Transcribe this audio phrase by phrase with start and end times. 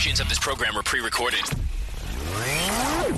[0.00, 1.44] Portions of this program are pre recorded.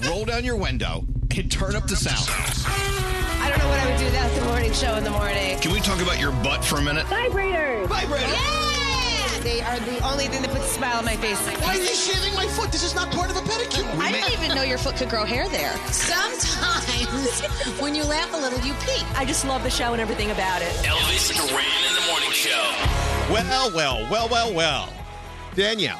[0.04, 2.26] Roll down your window and turn up the sound.
[2.26, 5.60] I don't know what I would do without the morning show in the morning.
[5.60, 7.06] Can we talk about your butt for a minute?
[7.06, 7.86] Vibrators.
[7.86, 8.26] Vibrator.
[8.26, 9.38] Yeah!
[9.44, 11.38] They are the only thing that puts a smile on my face.
[11.62, 12.72] Why are you shaving my foot?
[12.72, 13.86] This is not part of a pedicure.
[14.00, 15.76] I didn't even know your foot could grow hair there.
[15.86, 17.42] Sometimes
[17.80, 19.06] when you laugh a little, you peek.
[19.16, 20.72] I just love the show and everything about it.
[20.82, 22.74] Elvis Duran in the morning show.
[23.30, 24.92] Well, well, well, well, well.
[25.54, 25.91] Danielle, Good morning.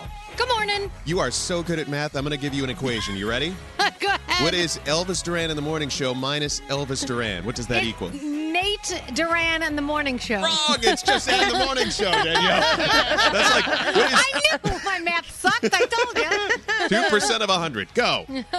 [1.13, 2.17] You are so good at math.
[2.17, 3.17] I'm going to give you an equation.
[3.19, 3.55] You ready?
[4.01, 4.43] Go ahead.
[4.43, 7.45] What is Elvis Duran in the morning show minus Elvis Duran?
[7.45, 8.09] What does that It- equal?
[8.13, 10.37] Nate Duran and the Morning Show.
[10.41, 10.77] Wrong.
[10.83, 12.61] It's just in the morning show, Danielle.
[12.77, 15.69] That's like what is I knew my math sucked.
[15.73, 16.89] I told you.
[16.89, 17.93] two percent of a hundred?
[17.95, 18.25] Go.
[18.29, 18.45] Um,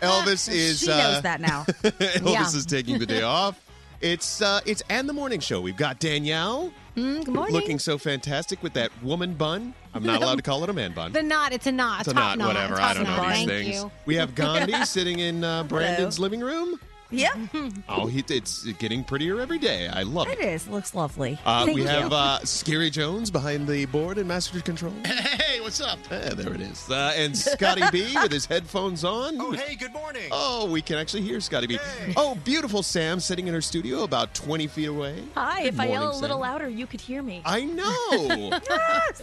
[0.00, 0.80] Elvis is.
[0.80, 1.64] She knows uh, that now.
[1.82, 2.42] Elvis Yeah.
[2.46, 3.58] is taking the day off.
[4.02, 5.60] It's uh, it's and the morning show.
[5.60, 7.52] We've got Danielle Mm, good morning.
[7.54, 9.74] looking so fantastic with that woman bun.
[9.94, 11.12] I'm not allowed to call it a man bun.
[11.12, 11.52] the knot.
[11.52, 12.00] It's a knot.
[12.00, 12.74] It's a top knot, whatever.
[12.74, 13.76] a I top don't know these Thank things.
[13.76, 13.90] You.
[14.06, 16.80] We have Gandhi sitting in uh, Brandon's living room.
[17.14, 17.34] Yep,
[17.88, 19.88] Oh, he, it's getting prettier every day.
[19.88, 20.44] I love it it.
[20.44, 20.68] is.
[20.68, 21.38] Looks lovely.
[21.44, 21.88] Uh, Thank we you.
[21.88, 24.92] have uh, Skeery Jones behind the board in Master Control.
[25.44, 25.98] Hey, what's up?
[26.10, 26.90] Ah, there it is.
[26.90, 29.40] Uh, and Scotty B with his headphones on.
[29.40, 30.24] Oh, hey, good morning.
[30.32, 31.76] Oh, we can actually hear Scotty B.
[31.76, 32.12] Hey.
[32.16, 35.22] Oh, beautiful Sam sitting in her studio about 20 feet away.
[35.36, 36.40] Hi, Good if I yell a little Sam.
[36.40, 37.40] louder, you could hear me.
[37.44, 38.58] I know.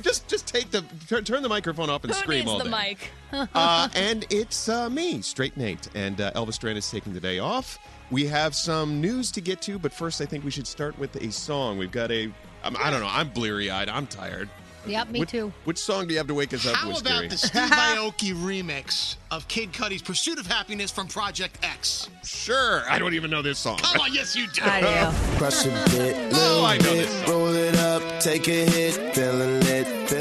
[0.02, 2.64] just just take the turn, turn the microphone off and Who scream needs all the
[2.66, 2.98] day.
[3.32, 3.50] mic?
[3.54, 7.40] uh, and it's uh, me, Straight Nate, and uh, Elvis Duran is taking the day
[7.40, 7.78] off.
[8.12, 11.16] We have some news to get to, but first, I think we should start with
[11.16, 11.78] a song.
[11.78, 12.26] We've got a,
[12.64, 14.50] um, I don't know, I'm bleary eyed, I'm tired.
[14.86, 15.54] Yep, me Which- too.
[15.66, 17.30] Which song do you have to wake us up How with, about Skeery?
[17.30, 22.10] the Steve Aoki remix of Kid Cudi's Pursuit of Happiness from Project X?
[22.26, 23.78] Sure, I don't even know this song.
[23.78, 24.64] Come on, yes, you do.
[24.66, 24.82] I
[25.32, 25.38] do.
[25.38, 27.30] Crush a bit, Oh, I know bit, this song.
[27.30, 30.21] roll it up, take a hit, feeling lit, feeling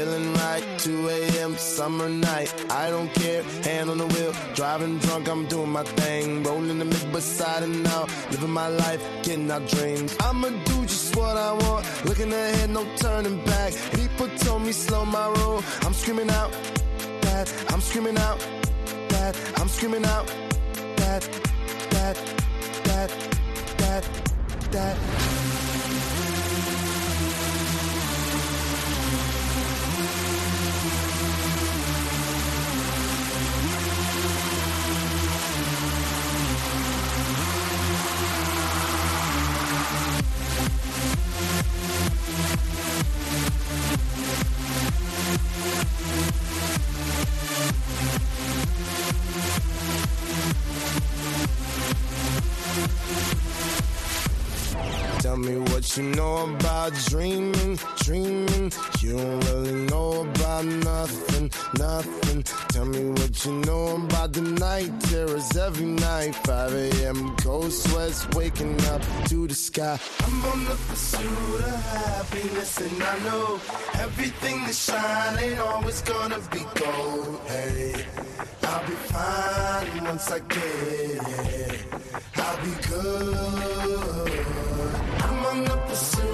[0.81, 1.55] 2 a.m.
[1.57, 3.43] summer night, I don't care.
[3.63, 7.85] Hand on the wheel, driving drunk, I'm doing my thing, rolling the mid beside and
[7.85, 10.17] out, living my life, getting our dreams.
[10.21, 13.73] I'ma do just what I want, looking ahead, no turning back.
[13.93, 16.51] People told me slow my roll, I'm screaming out
[17.21, 18.39] that, I'm screaming out
[19.09, 20.25] that, I'm screaming out
[20.95, 21.21] that,
[21.91, 22.15] that,
[22.85, 23.09] that,
[23.77, 24.03] that,
[24.71, 25.70] that.
[55.31, 58.69] Tell me what you know about dreaming, dreaming.
[58.99, 62.43] You don't really know about nothing, nothing.
[62.73, 66.35] Tell me what you know about the night terrors every night.
[66.35, 67.33] 5 a.m.
[67.37, 69.97] cold sweats waking up to the sky.
[70.19, 73.61] I'm on the pursuit of happiness, and I know
[74.03, 77.39] everything that shine ain't always gonna be gold.
[77.47, 78.05] Hey,
[78.63, 81.85] I'll be fine once I get it.
[82.35, 84.60] I'll be good.
[85.91, 86.30] The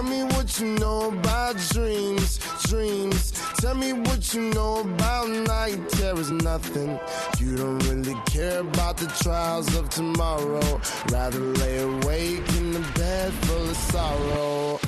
[0.00, 3.32] Tell me what you know about dreams, dreams.
[3.58, 6.98] Tell me what you know about night terrors, nothing.
[7.38, 10.80] You don't really care about the trials of tomorrow.
[11.10, 14.80] Rather lay awake in the bed full of sorrow.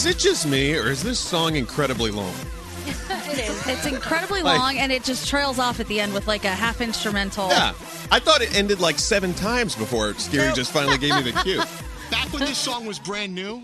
[0.00, 2.32] Is it just me, or is this song incredibly long?
[2.86, 3.66] it is.
[3.68, 6.48] It's incredibly Like- long, and it just trails off at the end with like a
[6.48, 7.48] half instrumental.
[7.48, 7.74] Yeah.
[8.10, 11.58] I thought it ended like seven times before Skeery just finally gave me the cue.
[12.10, 13.62] Back when this song was brand new,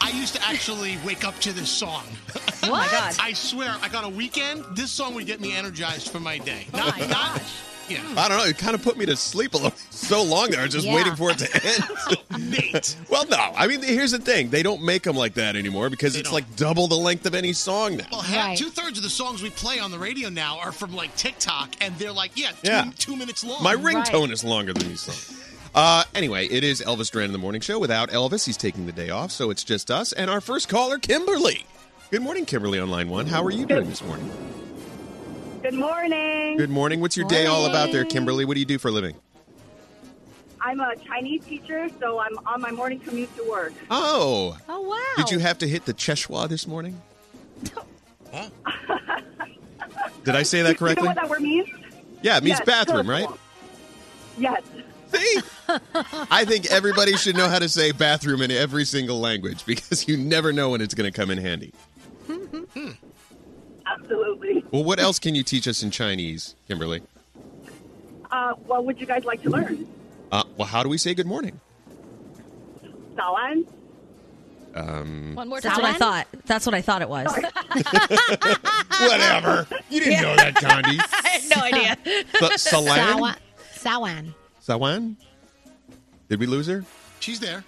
[0.00, 2.04] I used to actually wake up to this song.
[2.62, 3.16] Oh my God.
[3.20, 6.68] I swear, like on a weekend, this song would get me energized for my day.
[6.72, 7.42] Oh Not, not,
[7.88, 8.02] yeah.
[8.16, 8.44] I don't know.
[8.44, 10.60] It kind of put me to sleep a little so long there.
[10.60, 10.94] I was just Yeah.
[10.94, 12.50] waiting for it to end.
[12.50, 12.96] Nate.
[13.10, 13.36] well, no.
[13.56, 14.50] I mean, here's the thing.
[14.50, 17.52] They don't make them like that anymore because it's like double the length of any
[17.52, 18.06] song now.
[18.12, 20.94] Well, half, two thirds of the songs we play on the radio now are from
[20.94, 22.90] like TikTok, and they're like, yeah, two, Yeah.
[22.98, 23.62] two minutes long.
[23.62, 25.40] My ringtone is longer than these songs.
[25.74, 27.78] Uh, anyway, it is Elvis Duran in the morning show.
[27.78, 30.98] Without Elvis, he's taking the day off, so it's just us and our first caller,
[30.98, 31.66] Kimberly.
[32.10, 33.26] Good morning, Kimberly on line one.
[33.26, 34.30] How are you doing this morning?
[35.64, 36.58] Good morning.
[36.58, 37.00] Good morning.
[37.00, 38.44] What's your day all about there, Kimberly?
[38.44, 39.16] What do you do for a living?
[40.60, 43.72] I'm a Chinese teacher, so I'm on my morning commute to work.
[43.90, 44.58] Oh.
[44.68, 45.00] Oh, wow.
[45.16, 47.00] Did you have to hit the Cheshwa this morning?
[50.24, 51.08] Did I say that You know correctly?
[51.08, 51.66] what that word means?
[52.20, 53.12] Yeah, it means Yes, bathroom, good.
[53.12, 53.28] right?
[54.36, 54.60] Yes.
[55.14, 55.40] See?
[56.30, 60.18] I think everybody should know how to say bathroom in every single language because you
[60.18, 61.72] never know when it's going to come in handy.
[62.26, 62.90] Hmm.
[63.94, 64.64] Absolutely.
[64.70, 67.02] Well, what else can you teach us in Chinese, Kimberly?
[68.30, 69.86] Uh, what would you guys like to learn?
[70.32, 71.60] Uh, well, how do we say good morning?
[73.14, 73.66] Sawan?
[74.74, 75.70] Um, One more time.
[75.70, 76.26] That's what I thought.
[76.46, 77.26] That's what I thought it was.
[79.00, 79.66] Whatever.
[79.90, 80.98] You didn't know that, Gandhi.
[81.12, 81.96] I had no idea.
[82.58, 82.96] Sa- Salan?
[82.98, 83.36] Sawan.
[83.78, 84.34] Sawan.
[84.60, 85.16] Sawan?
[86.28, 86.84] Did we lose her?
[87.20, 87.62] She's there.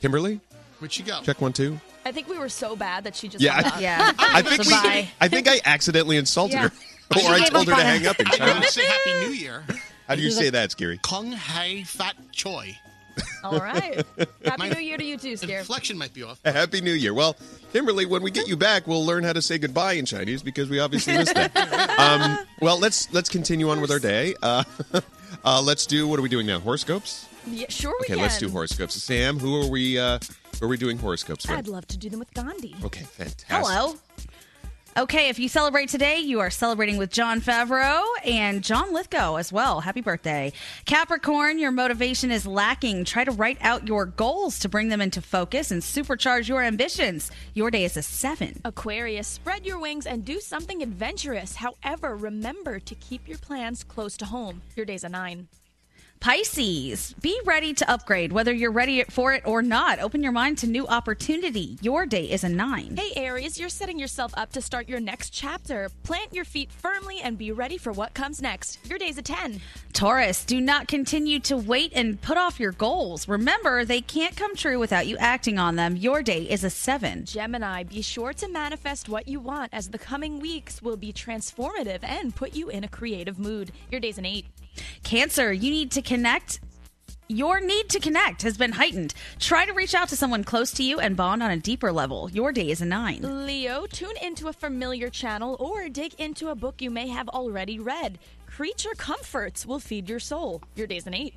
[0.00, 0.40] Kimberly?
[0.78, 1.20] Where'd she go?
[1.22, 1.80] Check one, two.
[2.08, 3.80] I think we were so bad that she just Yeah, hung I- up.
[3.80, 4.12] Yeah.
[4.18, 5.08] I think we, Bye.
[5.20, 6.62] I think I accidentally insulted Yeah.
[7.14, 8.70] her, or I told her to hang up in I want Chinese.
[8.72, 9.64] say Happy New Year.
[10.08, 11.00] How do you say that, Skeery?
[11.02, 12.76] Kung Hai Fat Choi.
[13.44, 13.96] All right.
[14.44, 15.58] Happy My New Year to you too, Scare.
[15.58, 16.40] inflection might be off.
[16.44, 17.12] Happy New Year.
[17.12, 17.36] Well,
[17.72, 20.70] Kimberly, when we get you back, we'll learn how to say goodbye in Chinese because
[20.70, 21.54] we obviously missed that.
[21.98, 24.34] Um, well, let's let's continue on with our day.
[24.42, 24.64] Uh,
[25.44, 26.58] uh, let's do what are we doing now?
[26.60, 27.26] Horoscopes.
[27.46, 28.14] Yeah, sure we can.
[28.14, 28.22] Okay, can.
[28.22, 28.94] let's do horoscopes.
[29.02, 29.98] Sam, who are we?
[29.98, 30.24] Uh, who
[30.60, 31.56] are we doing horoscopes with?
[31.56, 32.74] I'd love to do them with Gandhi.
[32.84, 33.46] Okay, fantastic.
[33.48, 33.94] Hello.
[34.96, 39.52] Okay, if you celebrate today, you are celebrating with Jon Favreau and John Lithgow as
[39.52, 39.80] well.
[39.80, 40.52] Happy birthday.
[40.86, 43.04] Capricorn, your motivation is lacking.
[43.04, 47.30] Try to write out your goals to bring them into focus and supercharge your ambitions.
[47.54, 48.60] Your day is a seven.
[48.64, 51.54] Aquarius, spread your wings and do something adventurous.
[51.54, 54.62] However, remember to keep your plans close to home.
[54.74, 55.46] Your day's a nine.
[56.20, 60.00] Pisces, be ready to upgrade, whether you're ready for it or not.
[60.00, 61.78] Open your mind to new opportunity.
[61.80, 62.96] Your day is a nine.
[62.96, 65.90] Hey, Aries, you're setting yourself up to start your next chapter.
[66.02, 68.80] Plant your feet firmly and be ready for what comes next.
[68.88, 69.60] Your day's a 10.
[69.92, 73.28] Taurus, do not continue to wait and put off your goals.
[73.28, 75.96] Remember, they can't come true without you acting on them.
[75.96, 77.26] Your day is a seven.
[77.26, 82.00] Gemini, be sure to manifest what you want as the coming weeks will be transformative
[82.02, 83.70] and put you in a creative mood.
[83.90, 84.44] Your day's an 8.
[85.02, 86.60] Cancer, you need to connect.
[87.30, 89.12] Your need to connect has been heightened.
[89.38, 92.30] Try to reach out to someone close to you and bond on a deeper level.
[92.30, 93.46] Your day is a nine.
[93.46, 97.78] Leo, tune into a familiar channel or dig into a book you may have already
[97.78, 98.18] read.
[98.46, 100.62] Creature comforts will feed your soul.
[100.74, 101.34] Your day's an 8.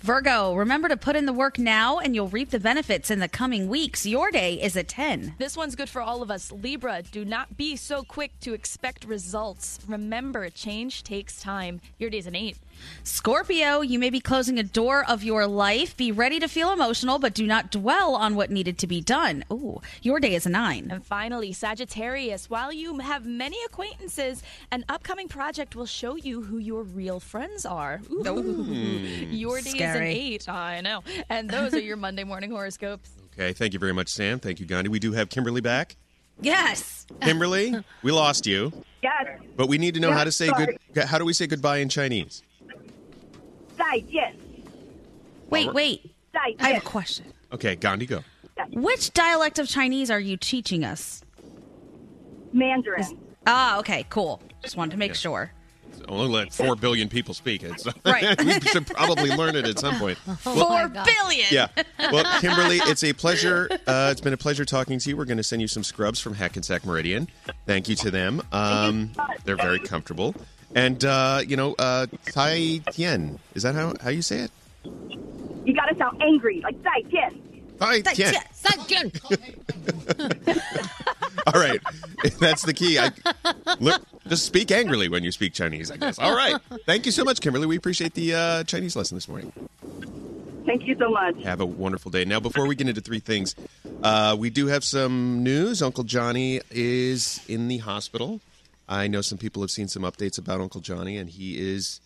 [0.00, 3.28] Virgo, remember to put in the work now and you'll reap the benefits in the
[3.28, 4.06] coming weeks.
[4.06, 5.34] Your day is a 10.
[5.38, 6.50] This one's good for all of us.
[6.50, 9.78] Libra, do not be so quick to expect results.
[9.86, 11.80] Remember, change takes time.
[11.98, 12.56] Your day's an 8.
[13.04, 15.96] Scorpio, you may be closing a door of your life.
[15.96, 19.44] Be ready to feel emotional, but do not dwell on what needed to be done.
[19.52, 20.88] Ooh, your day is a 9.
[20.90, 26.58] And finally, Sagittarius, while you have many acquaintances, an upcoming project will show you who
[26.58, 28.00] your real friends are.
[28.10, 28.64] Ooh.
[29.30, 30.48] Your day is an 8.
[30.48, 31.02] I know.
[31.28, 33.10] And those are your Monday morning horoscopes.
[33.38, 34.38] Okay, thank you very much, Sam.
[34.40, 34.88] Thank you, Gandhi.
[34.88, 35.94] We do have Kimberly back.
[36.40, 37.06] Yes.
[37.20, 39.26] Kimberly, we lost you, Yes.
[39.56, 40.78] but we need to know Yeah, how to say sorry.
[40.94, 41.04] good.
[41.04, 42.42] How do we say goodbye in Chinese?
[43.76, 44.34] 再见。
[45.50, 46.10] Wait, wait.
[46.34, 47.26] I have a question.
[47.52, 48.22] Okay, Gandhi, go.
[48.72, 51.22] Which dialect of Chinese are you teaching us?
[52.52, 53.00] Mandarin.
[53.00, 53.14] Is,
[53.46, 54.40] ah, okay, cool.
[54.62, 55.16] Just wanted to make yeah.
[55.16, 55.52] sure.
[56.08, 57.80] Only let four billion people speak it.
[57.80, 58.38] So right.
[58.44, 60.18] we should probably learn it at some point.
[60.26, 61.46] Well, four oh billion.
[61.50, 61.68] Yeah.
[61.98, 63.68] Well, Kimberly, it's a pleasure.
[63.86, 65.16] Uh, it's been a pleasure talking to you.
[65.16, 67.28] We're going to send you some scrubs from Hackensack Meridian.
[67.66, 68.42] Thank you to them.
[68.52, 69.12] Um,
[69.44, 70.34] they're very comfortable.
[70.76, 73.38] And uh, you know, uh, Tai Tien.
[73.54, 74.50] Is that how how you say it?
[75.64, 77.42] You got to sound angry, like Tai Tien.
[77.80, 78.34] Tai Tien.
[78.62, 79.10] Tai Tien.
[81.46, 81.80] All right,
[82.40, 82.98] that's the key.
[82.98, 83.10] I,
[83.80, 85.90] look, just speak angrily when you speak Chinese.
[85.90, 86.18] I guess.
[86.18, 86.56] All right.
[86.84, 87.66] Thank you so much, Kimberly.
[87.66, 89.52] We appreciate the uh, Chinese lesson this morning.
[90.66, 91.42] Thank you so much.
[91.44, 92.26] Have a wonderful day.
[92.26, 93.54] Now, before we get into three things,
[94.02, 95.80] uh, we do have some news.
[95.80, 98.40] Uncle Johnny is in the hospital.
[98.88, 102.00] I know some people have seen some updates about Uncle Johnny, and he is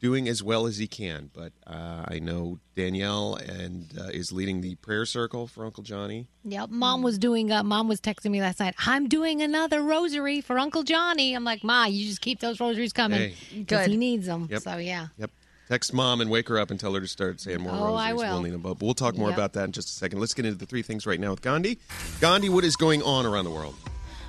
[0.00, 1.30] doing as well as he can.
[1.32, 6.26] But uh, I know Danielle and uh, is leading the prayer circle for Uncle Johnny.
[6.44, 7.52] Yep, mom was doing.
[7.52, 8.74] Uh, mom was texting me last night.
[8.86, 11.34] I'm doing another rosary for Uncle Johnny.
[11.34, 13.34] I'm like, Ma, you just keep those rosaries coming Hey.
[13.58, 14.48] because he needs them.
[14.50, 14.62] Yep.
[14.62, 15.08] So yeah.
[15.18, 15.30] Yep.
[15.68, 18.10] Text mom and wake her up and tell her to start saying more Oh, I
[18.10, 18.14] rosaries.
[18.28, 18.34] will.
[18.34, 18.78] We'll need them both.
[18.80, 19.38] But we'll talk more Yep.
[19.38, 20.18] about that in just a second.
[20.18, 21.78] Let's get into the three things right now with Gandhi.
[22.20, 23.76] Gandhi, what is going on around the world?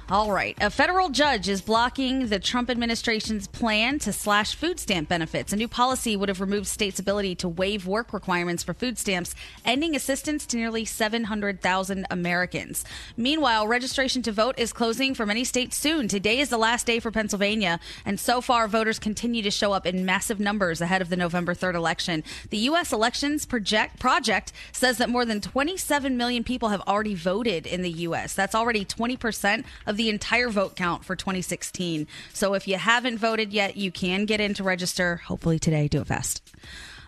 [0.10, 0.58] All right.
[0.60, 5.54] A federal judge is blocking the Trump administration's plan to slash food stamp benefits.
[5.54, 9.34] A new policy would have removed states' ability to waive work requirements for food stamps,
[9.63, 12.84] ending assistance to nearly 700,000 Americans.
[13.16, 16.10] Meanwhile, registration to vote is closing for many states soon.
[16.10, 19.86] Today is the last day for Pennsylvania, and so far, voters continue to show up
[19.86, 22.26] in massive numbers ahead of the November 3rd election.
[22.50, 22.92] The U.S.
[22.92, 27.92] Elections Project, Project says that more than 27 million people have already voted in the
[27.92, 28.34] U.S.
[28.34, 32.08] That's already 20% of the entire vote count for 2016.
[32.34, 35.17] So if you haven't voted yet, you can get in to register.
[35.25, 36.41] Hopefully today, do it fast.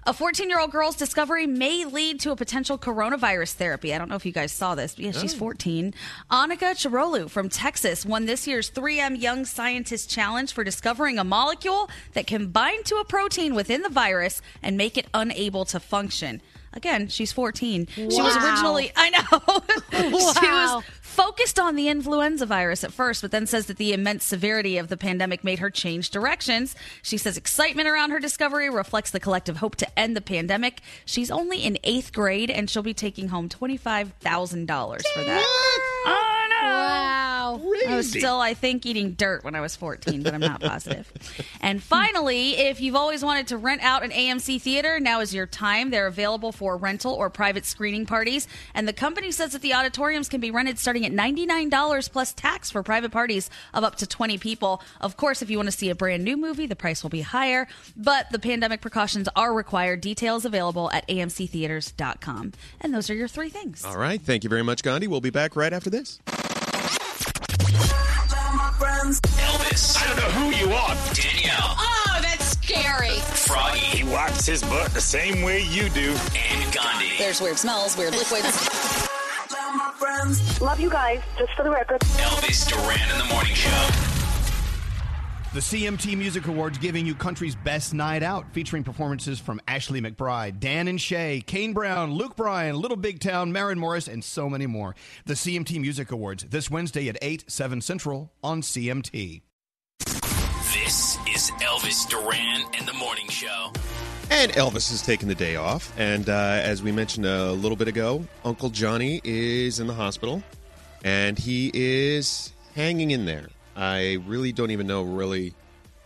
[0.07, 3.91] A 14 year old girl's discovery may lead to a potential coronavirus therapy.
[3.91, 5.95] I don't know if you guys saw this, but yeah, she's 14.
[6.29, 11.89] Anika Chebrolu from Texas won this year's 3M Young Scientist Challenge for discovering a molecule
[12.13, 16.39] that can bind to a protein within the virus and make it unable to function.
[16.75, 17.87] Again, she's 14.
[17.95, 19.19] She was originally, I know,
[20.39, 24.25] she was focused on the influenza virus at first, but then says that the immense
[24.25, 26.75] severity of the pandemic made her change directions.
[27.01, 30.81] She says excitement around her discovery reflects the collective hope to end the pandemic.
[31.05, 35.45] She's only in eighth grade, and she'll be taking home $25,000 for that.
[36.05, 36.67] I know.
[36.67, 37.24] Wow.
[37.87, 41.11] I was still, I think, eating dirt when I was 14, but I'm not positive.
[41.61, 45.45] and finally, if you've always wanted to rent out an AMC theater, now is your
[45.45, 45.89] time.
[45.89, 48.47] They're available for rental or private screening parties.
[48.73, 52.71] And the company says that the auditoriums can be rented starting at $99 plus tax
[52.71, 54.81] for private parties of up to 20 people.
[55.01, 57.21] Of course, if you want to see a brand new movie, the price will be
[57.21, 60.01] higher, but the pandemic precautions are required.
[60.01, 62.53] Details available at amctheaters.com.
[62.81, 63.83] And those are your three things.
[63.83, 64.21] All right.
[64.21, 65.07] Thank you very much, Gandhi.
[65.07, 66.19] We'll be back right after this.
[69.13, 69.95] Elvis.
[70.01, 70.95] I don't know who you are.
[71.13, 71.75] Danielle.
[71.77, 73.19] Oh, that's scary.
[73.19, 73.79] Froggy.
[73.79, 76.15] He wipes his butt the same way you do.
[76.35, 77.11] And Gandhi.
[77.17, 79.09] There's weird smells, weird liquids.
[80.59, 82.01] Love you guys, just for the record.
[82.17, 84.24] Elvis Duran in the morning show.
[85.55, 90.59] The CMT Music Awards giving you country's best night out, featuring performances from Ashley McBryde,
[90.59, 94.67] Dan and Shay, Kane Brown, Luke Bryan, Little Big Town, Maren Morris, and so many
[94.67, 94.97] more.
[95.25, 99.43] The CMT Music Awards this Wednesday at 8, 7 Central on CMT.
[100.73, 103.71] This is Elvis Duran in the morning show.
[104.29, 105.97] And Elvis has taken the day off.
[105.97, 110.43] And uh, as we mentioned a little bit ago, Uncle Johnny is in the hospital
[111.05, 113.47] and he is hanging in there.
[113.75, 115.53] I really don't even know really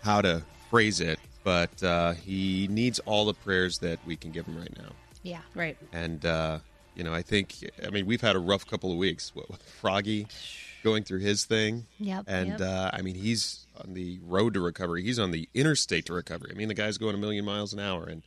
[0.01, 4.45] how to phrase it, but uh, he needs all the prayers that we can give
[4.45, 4.89] him right now.
[5.23, 5.77] Yeah, right.
[5.91, 6.59] And, uh,
[6.95, 7.55] you know, I think,
[7.85, 10.27] I mean, we've had a rough couple of weeks with Froggy
[10.83, 11.85] going through his thing.
[11.99, 12.61] Yep, And, yep.
[12.61, 15.03] Uh, I mean, he's on the road to recovery.
[15.03, 16.51] He's on the interstate to recovery.
[16.53, 18.05] I mean, the guy's going a million miles an hour.
[18.05, 18.23] And,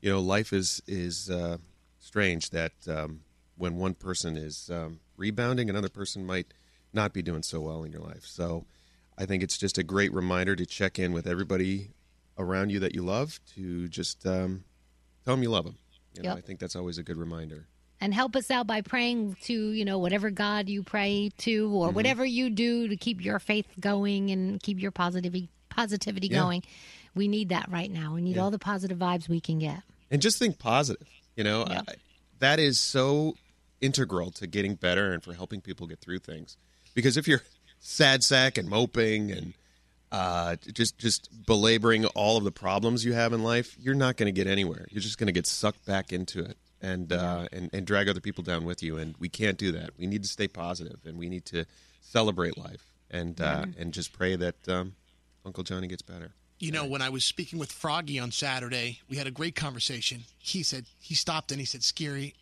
[0.00, 1.56] you know, life is is uh,
[1.98, 3.20] strange that um,
[3.56, 6.52] when one person is um, rebounding, another person might
[6.92, 8.24] not be doing so well in your life.
[8.24, 8.66] So
[9.18, 11.90] I think it's just a great reminder to check in with everybody
[12.38, 14.64] around you that you love to just um,
[15.24, 15.76] tell them you love them.
[16.14, 16.38] You know, Yep.
[16.38, 17.66] I think that's always a good reminder.
[18.00, 21.86] and help us out by praying to you know whatever god you pray to or
[21.88, 21.94] Mm-hmm.
[21.96, 26.40] whatever you do to keep your faith going and keep your positivity positivity Yeah.
[26.40, 26.62] going
[27.14, 30.20] we need that right now we need all the positive vibes we can get and
[30.20, 31.08] just think positive.
[31.36, 31.82] You know, I,
[32.40, 33.34] that is so
[33.80, 36.56] integral to getting better and for helping people get through things.
[36.94, 37.42] Because if you're
[37.84, 39.54] sad sack and moping and
[40.10, 44.26] uh, just just belaboring all of the problems you have in life, you're not going
[44.26, 44.86] to get anywhere.
[44.90, 48.20] You're just going to get sucked back into it and uh, and and drag other
[48.20, 48.96] people down with you.
[48.96, 49.90] And we can't do that.
[49.98, 51.66] We need to stay positive and we need to
[52.00, 54.94] celebrate life and uh, and just pray that um,
[55.44, 56.32] Uncle Johnny gets better.
[56.60, 60.22] You know, when I was speaking with Froggy on Saturday, we had a great conversation.
[60.38, 62.34] He said, he stopped and he said, Skeery,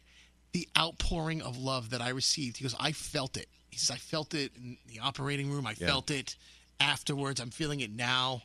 [0.53, 3.49] the outpouring of love that I received, he goes, I felt it.
[3.73, 5.67] He says, I felt it in the operating room.
[5.67, 5.89] I Yeah.
[5.89, 6.37] felt it
[6.79, 7.41] afterwards.
[7.41, 8.43] I'm feeling it now.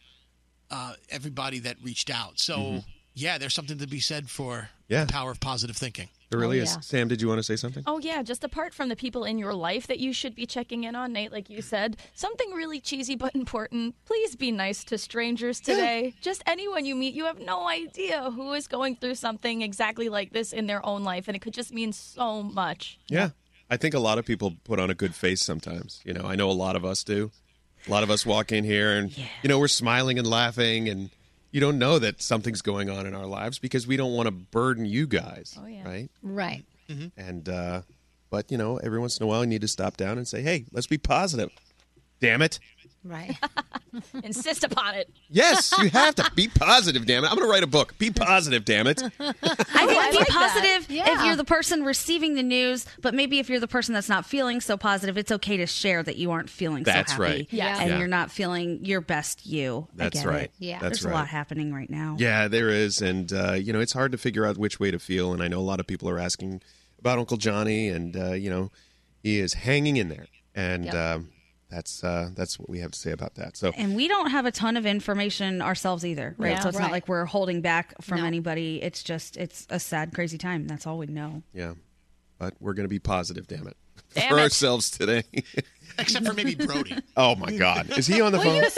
[0.72, 2.40] Uh, everybody that reached out.
[2.40, 2.86] So, Mhm.
[3.14, 5.04] yeah, there's something to be said for Yeah.
[5.06, 6.10] the power of positive thinking.
[6.30, 6.78] There really is.
[6.82, 7.84] Sam, did you want to say something?
[7.88, 10.84] Oh yeah, just apart from the people in your life that you should be checking
[10.84, 13.96] in on, Nate, like you said, something really cheesy but important.
[14.06, 16.16] Please be nice to strangers today.
[16.22, 20.34] Just anyone you meet, you have no idea who is going through something exactly like
[20.34, 22.98] this in their own life, and it could just mean so much.
[23.08, 23.30] Yeah.
[23.70, 26.02] I think a lot of people put on a good face sometimes.
[26.06, 27.32] You know, I know a lot of us do.
[27.88, 31.10] A lot of us walk in here and, you know, we're smiling and laughing, and
[31.52, 34.32] you don't know that something's going on in our lives because we don't want to
[34.32, 35.58] burden you guys.
[35.62, 35.88] Oh, yeah.
[35.88, 36.10] Right?
[36.22, 36.66] right
[37.18, 37.82] And, uh,
[38.30, 40.42] but, you know, every once in a while you need to stop down and say,
[40.42, 41.50] hey, let's be positive.
[42.20, 42.60] Damn it.
[43.04, 43.36] Right
[44.24, 45.10] Insist upon it.
[45.30, 47.28] Yes, you have to be positive, damn it.
[47.32, 47.98] I'm going to write a book.
[47.98, 49.02] Be positive, damn it.
[49.20, 49.38] I think
[49.76, 50.30] I be like that.
[50.30, 51.18] positive Yeah.
[51.20, 54.26] if you're the person receiving the news, but maybe if you're the person that's not
[54.26, 57.38] feeling so positive, it's okay to share that you aren't feeling That's so happy.
[57.38, 57.48] right.
[57.50, 57.80] Yeah.
[57.80, 57.98] And Yeah.
[58.00, 59.88] you're not feeling your best you.
[59.94, 60.42] I That's get right.
[60.44, 60.52] It.
[60.60, 60.80] Yeah.
[60.80, 61.12] That's There's right.
[61.14, 62.18] a lot happening right now.
[62.20, 65.00] Yeah, there is, and uh, you know it's hard to figure out which way to
[65.00, 65.34] feel.
[65.34, 66.62] And I know a lot of people are asking
[67.00, 68.72] about Uncle Johnny, and uh, you know
[69.24, 70.94] he is hanging in there, and Yep.
[70.96, 71.30] um,
[71.70, 73.58] that's uh, that's what we have to say about that.
[73.58, 76.52] So And we don't have a ton of information ourselves either, right?
[76.52, 76.60] Yeah.
[76.60, 76.84] so it's Right.
[76.86, 78.26] not like we're holding back from No.
[78.26, 78.82] anybody.
[78.82, 80.68] It's just it's a sad, crazy time.
[80.68, 81.44] That's all we know.
[81.54, 81.74] yeah,
[82.40, 83.76] but we're going to be positive, damn it,
[84.16, 84.42] Damn for it.
[84.44, 85.24] ourselves today.
[86.00, 86.96] Except for maybe Brody.
[87.18, 88.54] oh my God, is he on the phone?
[88.54, 88.74] be nice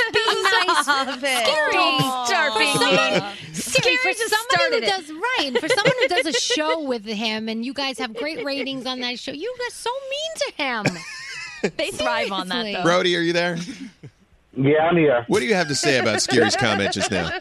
[0.84, 1.24] Stop it.
[1.24, 1.72] Skeery.
[1.74, 3.22] Don't start For being someone-
[3.52, 4.84] Skeery for just who it.
[4.86, 8.44] does right, for someone who does a show with him, and you guys have great
[8.46, 9.32] ratings on that show.
[9.34, 10.98] You guys so mean to him.
[11.78, 12.84] They thrive on that though.
[12.84, 13.58] Brody, are you there?
[14.56, 15.26] Yeah, I'm here.
[15.28, 17.30] What do you have to say about Skeery's comment just now?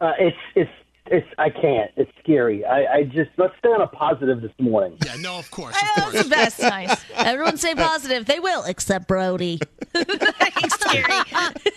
[0.00, 0.70] Uh, it's it's
[1.06, 1.26] it's.
[1.38, 1.88] I can't.
[1.94, 2.64] It's scary.
[2.64, 4.98] I, I just let's stay on a positive this morning.
[5.06, 6.58] Yeah, no, of course, of That's the best.
[6.60, 7.04] Nice.
[7.14, 8.26] Everyone say positive.
[8.26, 9.60] They will, except Brody.
[9.94, 11.72] Skeery.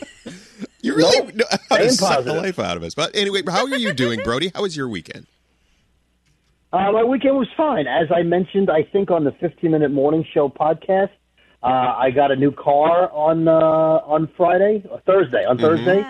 [0.81, 2.35] You really know how to staying suck the positive.
[2.43, 2.95] life out of us.
[2.95, 4.51] But anyway, how are you doing, Brody?
[4.55, 5.27] How was your weekend?
[6.75, 7.87] Uh, my weekend was fine.
[7.87, 11.11] As I mentioned, I think on the 15 Minute Morning Show podcast,
[11.63, 16.05] uh, I got a new car on uh, on Friday, or Thursday, on Thursday.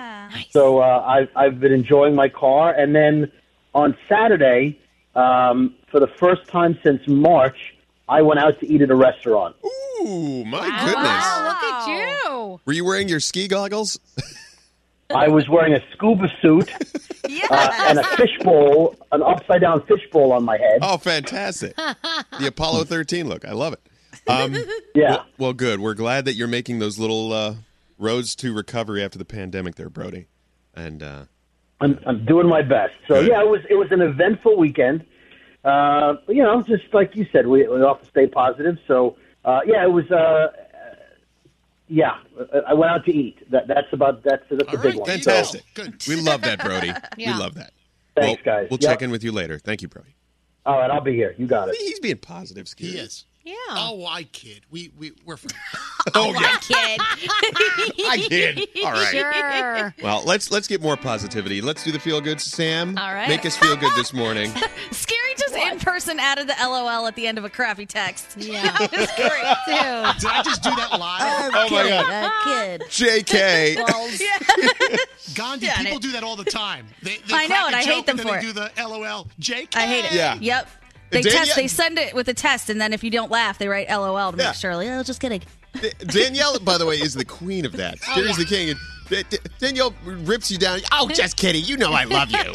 [0.50, 3.32] So uh, I've I've been enjoying my car, and then
[3.76, 4.80] on Saturday,
[5.14, 7.76] um, for the first time since March,
[8.10, 9.56] I went out to eat at a restaurant.
[9.64, 10.96] Ooh, my goodness.
[10.96, 11.88] Wow, look at
[12.26, 12.60] you.
[12.66, 14.00] Were you wearing your ski goggles?
[15.14, 16.72] I was wearing a scuba suit
[17.52, 20.80] uh, and a fishbowl, an upside down fishbowl on my head.
[20.82, 21.76] Oh, fantastic.
[21.76, 23.46] the Apollo 13 look.
[23.46, 23.82] I love it.
[24.28, 24.56] Um,
[24.96, 25.10] Yeah.
[25.10, 25.80] Well, well, good.
[25.80, 27.56] We're glad that you're making those little uh,
[28.00, 30.26] roads to recovery after the pandemic there, Brody.
[30.74, 31.26] And uh,
[31.80, 32.96] I'm, I'm doing my best.
[33.08, 33.30] So Good.
[33.30, 35.06] yeah, it was it was an eventful weekend.
[35.64, 38.78] Uh, you know, just like you said, we, we have to stay positive.
[38.88, 40.10] So uh, yeah, it was.
[40.12, 40.48] Uh,
[41.88, 42.18] yeah,
[42.68, 43.50] I went out to eat.
[43.52, 45.06] That that's about that's that's a All big right, one.
[45.10, 45.64] fantastic.
[45.74, 45.84] go.
[45.86, 46.08] Good.
[46.08, 46.92] We love that, Brody.
[47.18, 47.34] Yeah.
[47.34, 47.72] We love that.
[48.16, 48.68] Thanks, well, guys.
[48.72, 48.90] We'll Yep.
[48.92, 49.60] check in with you later.
[49.60, 50.16] Thank you, Brody.
[50.66, 51.36] All right, I'll be here.
[51.38, 51.76] You got it.
[51.78, 52.80] He's being positive, Skeery.
[52.92, 53.26] He is.
[53.46, 53.54] Yeah.
[53.70, 54.62] Oh, I kid.
[54.72, 55.54] We we we're friends.
[56.14, 56.58] Oh, oh yeah.
[56.62, 57.00] Kid.
[58.08, 58.68] I kid.
[58.84, 59.08] All right.
[59.10, 59.96] Sure.
[60.04, 61.62] Well, let's let's get more positivity.
[61.62, 62.96] Let's do the feel good, Sam.
[62.96, 63.28] All right.
[63.28, 64.52] Make us feel good this morning.
[64.92, 68.36] Skeery just in person added the LOL at the end of a crappy text.
[68.38, 68.72] Yeah.
[68.82, 69.56] It's great.
[69.66, 70.22] Dude.
[70.22, 71.52] Did I just do that live?
[71.56, 72.32] Oh my God.
[72.44, 72.84] kid.
[72.92, 73.76] J.K.
[75.34, 76.86] Gandhi, Yeah, people it- do that all the time.
[77.02, 78.54] They, they I know, crack and a I hate them and then for they it.
[78.54, 79.28] do the LOL.
[79.40, 80.12] Jake, I hate it.
[80.14, 80.38] Yeah.
[80.40, 80.70] Yep.
[81.16, 81.56] They Danielle- test.
[81.58, 84.32] They send it with a test, and then if you don't laugh, they write LOL
[84.32, 84.48] to Yeah.
[84.48, 84.76] make sure.
[84.76, 85.42] Like, oh, just kidding.
[86.08, 88.00] Danielle, by the way, is the queen of that.
[88.02, 88.70] Skeery's the king.
[88.70, 90.80] And D- D- Danielle rips you down.
[90.92, 91.64] Oh, just kidding.
[91.66, 92.38] You know I love you.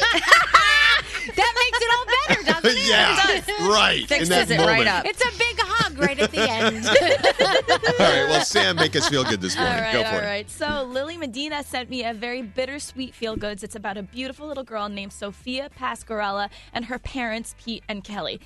[1.35, 2.87] That makes it all better, doesn't it?
[2.89, 3.67] Yeah, It does.
[3.69, 5.05] right, in Fixes that it right up.
[5.05, 5.70] It's a big hug
[6.01, 6.85] right at the end.
[7.99, 9.75] All right, well, Sam, make us feel good this morning.
[9.77, 10.25] right, Go for all it.
[10.25, 10.49] right.
[10.49, 13.63] So Lily Medina sent me a very bittersweet feel goods.
[13.63, 18.39] It's about a beautiful little girl named Sophia Pasquarella and her parents, Pete and Kelly.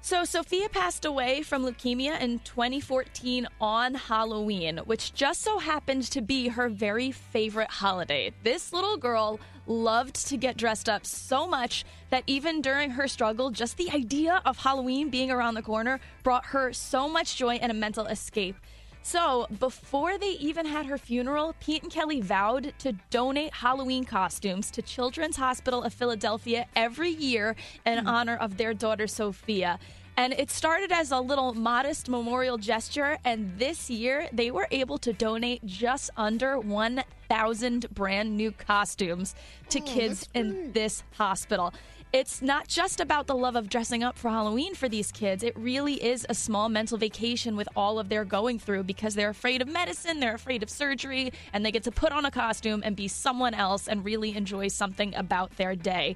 [0.00, 6.20] So Sophia passed away from leukemia in 2014 on Halloween, which just so happened to
[6.20, 8.30] be her very favorite holiday.
[8.42, 13.50] This little girl loved to get dressed up so much that even during her struggle,
[13.50, 17.70] just the idea of Halloween being around the corner brought her so much joy and
[17.70, 18.56] a mental escape.
[19.06, 24.70] So, before they even had her funeral, Pete and Kelly vowed to donate Halloween costumes
[24.70, 28.08] to Children's Hospital of Philadelphia every year in hmm.
[28.08, 29.78] honor of their daughter Sophia.
[30.16, 34.98] And it started as a little modest memorial gesture, and this year they were able
[34.98, 39.34] to donate just under 1,000 brand new costumes
[39.70, 41.72] to oh, kids in this hospital
[42.14, 45.42] it's not just about the love of dressing up for Halloween for these kids.
[45.42, 49.30] It really is a small mental vacation with all of their going through because they're
[49.30, 52.82] afraid of medicine, they're afraid of surgery, and they get to put on a costume
[52.84, 56.14] and be someone else and really enjoy something about their day.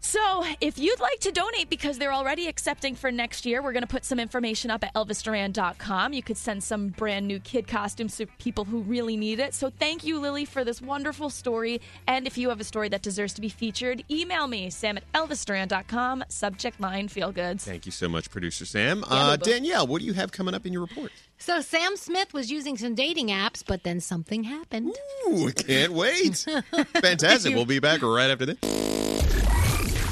[0.00, 3.82] So, if you'd like to donate because they're already accepting for next year, we're going
[3.82, 6.12] to put some information up at elvisduran.com.
[6.12, 9.54] You could send some brand new kid costumes to people who really need it.
[9.54, 11.80] So, thank you, Lily, for this wonderful story.
[12.06, 15.12] And if you have a story that deserves to be featured, email me, sam at
[15.12, 17.64] elvisduran.com, subject line feel goods.
[17.64, 19.04] Thank you so much, producer Sam.
[19.08, 21.12] Uh, Danielle, what do you have coming up in your report?
[21.38, 24.94] so Sam Smith was using some dating apps, but then something happened.
[25.28, 26.46] Ooh, can't wait.
[27.00, 27.54] Fantastic.
[27.54, 29.05] We'll be back right after this.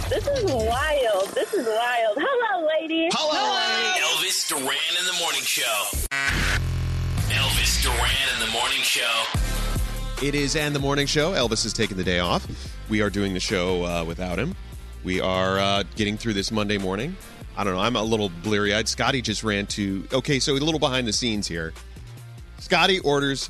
[0.09, 1.29] This is wild.
[1.35, 2.19] This is wild.
[2.19, 3.11] Hello, ladies.
[3.14, 3.95] Hello.
[3.99, 4.67] Elvis Duran
[4.99, 5.85] in the morning show.
[7.31, 9.25] Elvis Duran in the morning show.
[10.23, 11.33] It is and the morning show.
[11.33, 12.47] Elvis is taking the day off.
[12.90, 14.55] We are doing the show uh, without him.
[15.05, 17.17] We are uh, getting through this Monday morning.
[17.57, 17.81] I don't know.
[17.81, 18.88] I'm a little bleary eyed.
[18.88, 20.07] Scotty just ran to.
[20.12, 21.73] Okay, so a little behind the scenes here.
[22.59, 23.49] Scotty orders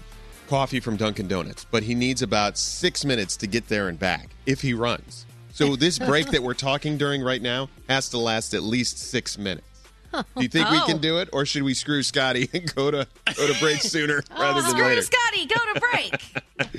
[0.49, 4.31] coffee from Dunkin' Donuts, but he needs about six minutes to get there and back
[4.47, 5.27] if he runs.
[5.55, 9.39] So this break that we're talking during right now has to last at least six
[9.39, 9.67] minutes.
[10.13, 10.85] Do you think we Oh.
[10.87, 14.23] can do it, or should we screw Scotty and go to go to break sooner
[14.39, 15.03] rather than Screw later?
[15.03, 16.21] Scotty, go to break.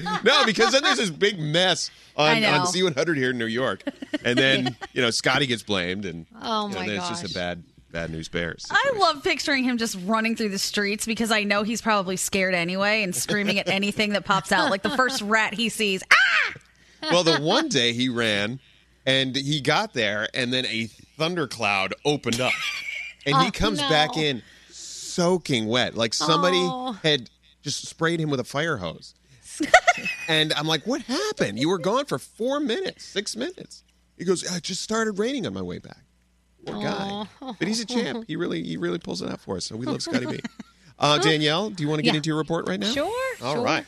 [0.24, 3.82] No, because then there's this big mess on, on Z100 here in New York,
[4.24, 7.30] and then you know Scotty gets blamed, and Oh, you know, my then it's just
[7.30, 8.66] a bad bad news bears.
[8.70, 12.54] I love picturing him just running through the streets because I know he's probably scared
[12.56, 14.70] anyway and screaming at anything that pops out.
[14.70, 16.04] Like the first rat he sees.
[16.12, 16.54] Ah!
[17.12, 18.60] Well, the one day he ran,
[19.06, 20.86] and he got there, and then a
[21.18, 22.54] thundercloud opened up,
[23.26, 23.90] and he Oh, comes no.
[23.90, 24.42] back in
[24.72, 26.94] soaking wet, like somebody Oh.
[27.04, 27.30] had
[27.62, 29.14] just sprayed him with a fire hose.
[30.28, 31.60] and I'm like, "What happened?
[31.60, 33.84] You were gone for four minutes, six minutes."
[34.18, 36.00] He goes, "I just started raining on my way back."
[36.66, 38.26] Poor guy, but he's a champ.
[38.28, 39.66] He really, he really pulls it out for us.
[39.66, 40.40] So we love Scotty B.
[40.98, 42.18] Uh, Danielle, do you want to get Yeah.
[42.18, 42.92] into your report right now?
[42.92, 43.64] Sure, All sure.
[43.64, 43.86] right.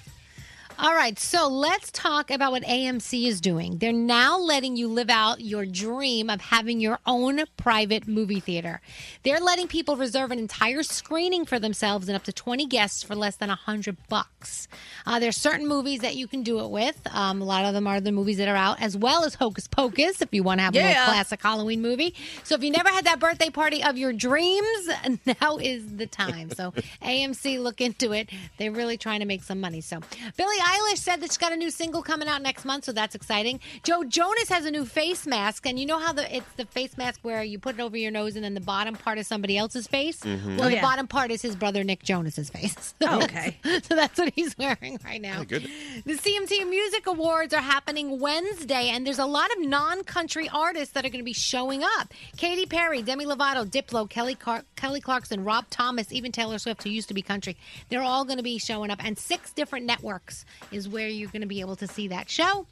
[0.80, 3.80] All right, so let's talk about what AMC is doing.
[3.80, 8.80] They're now letting you live out your dream of having your own private movie theater.
[9.24, 13.16] They're letting people reserve an entire screening for themselves and up to 20 guests for
[13.16, 14.68] less than 100 bucks.
[15.08, 17.02] Uh, there's certain movies that you can do it with.
[17.12, 19.68] Um, a lot of them are the movies that are out, as well as Hocus
[19.68, 20.90] Pocus, if you want to have a Yeah.
[20.90, 22.14] little classic Halloween movie.
[22.44, 24.90] So if you never had that birthday party of your dreams,
[25.42, 26.52] now is the time.
[26.52, 28.30] So AMC, look into it.
[28.60, 29.82] They're really trying to make some money.
[29.82, 30.02] So
[30.38, 33.16] Billie Eilish said that she's got a new single coming out next month, so that's
[33.16, 33.60] exciting.
[33.84, 36.98] Joe Jonas has a new face mask, and you know how the it's the face
[36.98, 39.58] mask where you put it over your nose and then the bottom part is somebody
[39.58, 40.20] else's face.
[40.22, 40.58] Mhm.
[40.58, 40.82] Well, Oh, the yeah.
[40.82, 42.94] bottom part is his brother Nick Jonas's face.
[43.10, 43.58] Oh, okay.
[43.84, 45.38] so that's what he's wearing right now.
[45.40, 45.72] Oh, goodness.
[46.06, 51.06] The CMT Music Awards are happening Wednesday, and there's a lot of non-country artists that
[51.06, 52.14] are going to be showing up.
[52.36, 56.90] Katy Perry, Demi Lovato, Diplo, Kelly Car- Kelly Clarkson, Rob Thomas, even Taylor Swift, who
[56.90, 57.56] used to be country.
[57.90, 61.42] They're all going to be showing up, and six different networks is where you're going
[61.42, 62.66] to be able to see that show.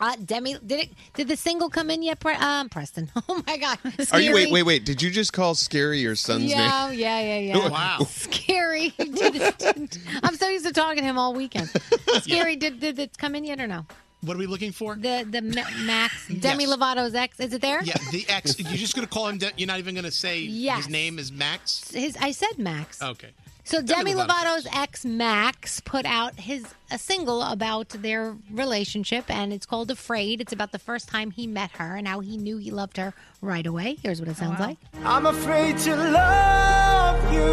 [0.00, 0.88] Uh, Demi, did it?
[1.14, 3.10] Did the single come in yet, Pre- um, Preston?
[3.28, 3.78] Oh my God!
[4.12, 4.84] Are you wait, wait, wait?
[4.84, 6.98] Did you just call Skeery your son's Yeah, name?
[6.98, 7.56] yeah, yeah, yeah.
[7.56, 7.68] Yeah.
[7.70, 7.96] Wow.
[8.02, 8.94] Skeery.
[9.78, 11.68] Did- I'm so used to talking to him all weekend.
[11.68, 12.58] Skeery.
[12.58, 13.86] Did, did it come in yet or no?
[14.20, 14.94] What are we looking for?
[14.94, 16.76] The the Ma- Max Demi Yes.
[16.76, 17.40] Lovato's ex.
[17.40, 17.82] Is it there?
[17.82, 18.58] Yeah, the X.
[18.58, 19.38] You're just going to call him.
[19.38, 20.78] De- you're not even going to say Yes.
[20.84, 21.90] his name is Max.
[21.92, 22.14] His.
[22.20, 23.00] I said Max.
[23.02, 23.30] Okay.
[23.68, 29.52] So Demi, Demi Lovato's ex Max put out his a single about their relationship, and
[29.52, 32.56] it's called "Afraid." It's about the first time he met her and how he knew
[32.56, 33.98] he loved her right away.
[34.02, 34.68] Here's what it sounds oh, wow.
[34.68, 37.44] like: I'm afraid to love you,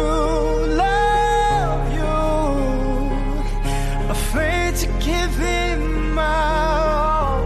[0.74, 2.06] love you,
[4.10, 7.44] afraid to give him my all.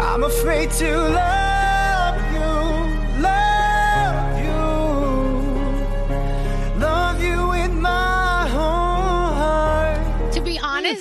[0.00, 1.37] I'm afraid to love.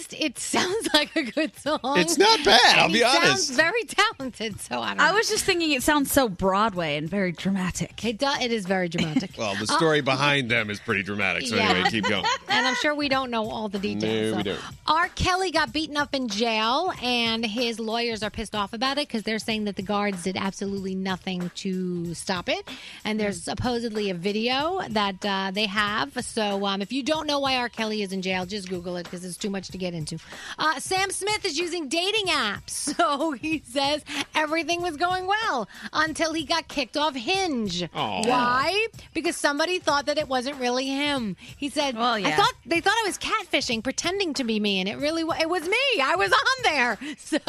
[0.10, 1.80] Be honest, it sounds like a good song.
[1.98, 3.48] It's not bad, I'll be he honest.
[3.48, 4.60] Sounds very talented.
[4.62, 5.02] So I don't.
[5.02, 5.16] I know.
[5.16, 8.04] was just thinking it sounds so Broadway and very dramatic.
[8.06, 8.42] It does.
[8.42, 9.32] It is very dramatic.
[9.38, 11.46] Well, the story behind them is pretty dramatic.
[11.48, 11.70] So Yeah.
[11.70, 12.26] anyway, keep going.
[12.50, 14.32] and I'm sure we don't know all the details.
[14.32, 14.60] No, we don't.
[14.88, 15.10] R.
[15.10, 19.24] Kelly got beaten up in jail, and his lawyers are pissed off about it because
[19.24, 22.68] they're saying that the guards did absolutely nothing to stop it.
[23.06, 26.14] And there's supposedly a video that uh, they have.
[26.26, 27.70] So um, if you don't know why R.
[27.70, 30.18] Kelly is in jail, just Google it because it's too much to get into.
[30.58, 32.94] Uh, Sam Smith is using dating apps.
[32.98, 37.84] So he says everything was going well until he got kicked off Hinge.
[37.94, 38.22] Aw.
[38.24, 38.88] Why?
[39.14, 41.36] Because somebody thought that it wasn't really him.
[41.58, 42.36] He said, I yeah.
[42.36, 45.68] thought they thought I was catfishing, pretending to be me, and it really it was
[45.68, 46.02] me.
[46.02, 47.40] I was on there, so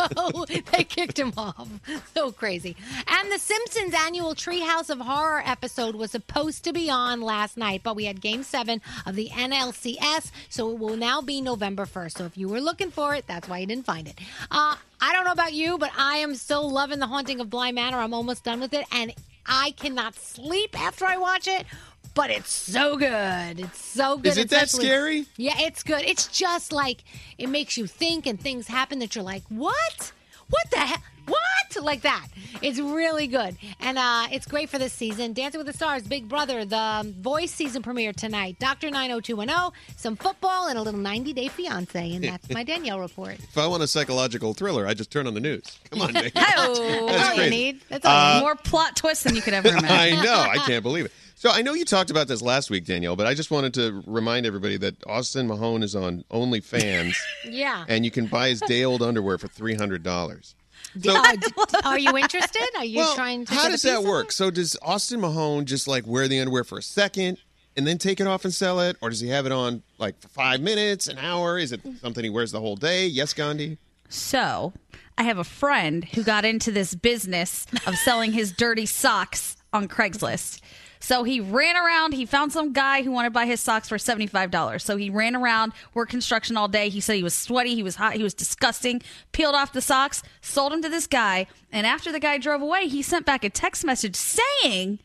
[0.72, 1.68] they kicked him off.
[2.14, 2.76] So crazy.
[3.06, 7.82] And the Simpsons annual Treehouse of Horror episode was supposed to be on last night,
[7.82, 12.18] but we had Game Seven of the NLCS, so it will now be November first.
[12.18, 14.18] So if you were looking for it, that's why you didn't find it.
[14.51, 17.72] Uh, I don't know about you, but I am still loving the Haunting of Bly
[17.72, 17.98] Manor.
[17.98, 19.12] I'm almost done with it, and
[19.46, 21.66] I cannot sleep after I watch it.
[22.14, 23.61] But it's so good.
[23.61, 24.31] It's so good.
[24.31, 25.27] Is it that scary?
[25.37, 26.03] Yeah, it's good.
[26.03, 27.05] It's just like
[27.38, 30.12] it makes you think and things happen that you're like, what?
[30.51, 31.03] What the heck?
[31.29, 31.83] What?
[31.83, 32.27] Like that.
[32.61, 33.57] It's really good.
[33.79, 35.33] And uh, it's great for this season.
[35.33, 38.59] Dancing with the Stars, Big Brother, the Voice season premiere tonight.
[38.59, 38.91] Dr.
[38.91, 42.12] 90210, some football, and a little 90 Day Fiance.
[42.14, 43.35] And that's my Danielle report.
[43.38, 45.79] If I want a psychological thriller, I just turn on the news.
[45.91, 46.17] Come on.
[46.61, 47.81] Oh, That's all you need.
[47.88, 49.88] That's all Uh, more plot twists than you could ever imagine.
[50.19, 50.35] I know.
[50.41, 51.12] I can't believe it.
[51.37, 54.03] So I know you talked about this last week, Danielle, but I just wanted to
[54.07, 57.14] remind everybody that Austin Mahone is on OnlyFans,
[57.45, 57.85] Yeah.
[57.88, 60.57] and you can buy his day old underwear for three hundred dollars.
[61.00, 61.52] D- uh, d-
[61.84, 62.68] are you interested?
[62.76, 64.32] Are you Well, trying to How get does that piece of work?
[64.32, 67.38] So does Austin Mahone just like wear the underwear for a second
[67.76, 70.20] and then take it off and sell it, or does he have it on like
[70.20, 71.58] for five minutes, an hour?
[71.58, 73.06] Is it something he wears the whole day?
[73.06, 73.78] Yes, Gandhi.
[74.08, 74.72] So,
[75.16, 79.87] I have a friend who got into this business of selling his dirty socks on
[79.87, 80.61] Craigslist.
[81.00, 82.12] So he ran around.
[82.12, 84.80] He found some guy who wanted to buy his socks for $75.
[84.80, 86.88] So he ran around, worked construction all day.
[86.88, 89.02] He said he was sweaty, he was hot, he was disgusting.
[89.32, 91.46] Peeled off the socks, sold them to this guy.
[91.72, 94.98] And after the guy drove away, he sent back a text message saying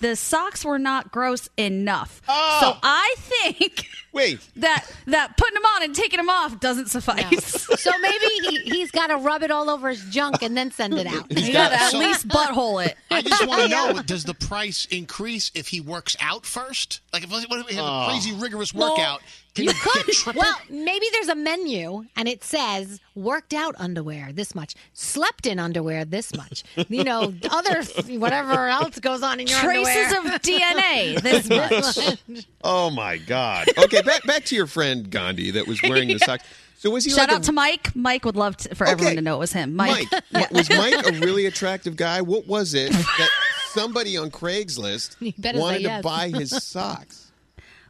[0.00, 2.20] the socks were not gross enough.
[2.28, 2.58] Oh.
[2.60, 7.66] So I think wait that that putting them on and taking them off doesn't suffice.
[7.80, 10.94] So maybe he, he's got to rub it all over his junk and then send
[10.98, 11.30] it out.
[11.30, 12.96] You gotta at least butthole it.
[13.10, 17.00] I just want to know: Does the price increase if he works out first?
[17.12, 18.02] Like if, what if he has Oh.
[18.02, 19.22] a crazy rigorous Well, workout?
[19.54, 20.06] Can you you could.
[20.06, 20.34] get?
[20.36, 25.58] Well, maybe there's a menu and it says worked out underwear this much, slept in
[25.58, 26.62] underwear this much.
[26.88, 27.82] You know, other
[28.18, 30.36] whatever else goes on in your Traces underwear.
[30.36, 32.46] of DNA this much.
[32.62, 33.66] Oh my God.
[33.76, 36.44] Okay, back back to your friend Gandhi that was wearing the socks.
[36.78, 37.94] So was he Shout like out a- to Mike.
[37.94, 39.76] Mike would love to, for everyone to know it was him.
[39.76, 40.06] Mike.
[40.32, 40.50] Mike.
[40.50, 42.22] Was Mike a really attractive guy?
[42.22, 43.28] What was it that
[43.72, 46.02] somebody on Craigslist You better wanted to yes.
[46.02, 47.32] buy his socks?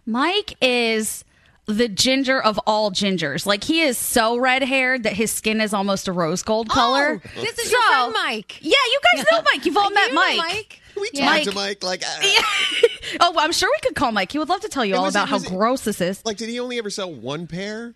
[0.06, 1.24] Mike is
[1.66, 3.46] the ginger of all gingers.
[3.46, 7.20] Like he is so red haired that his skin is almost a rose gold color.
[7.24, 8.58] Oh, this is your friend Mike.
[8.60, 9.64] Yeah, you guys know Mike.
[9.64, 10.36] You've all met You Mike.
[10.38, 10.80] Mike.
[11.00, 11.32] We Yeah.
[11.32, 12.02] talked to Mike like.
[12.04, 12.22] uh,
[13.20, 14.32] Oh, I'm sure we could call Mike.
[14.32, 15.82] He would love to tell you And all was it- about how was it- gross
[15.82, 16.20] this is.
[16.24, 17.94] Like, did he only ever sell one pair?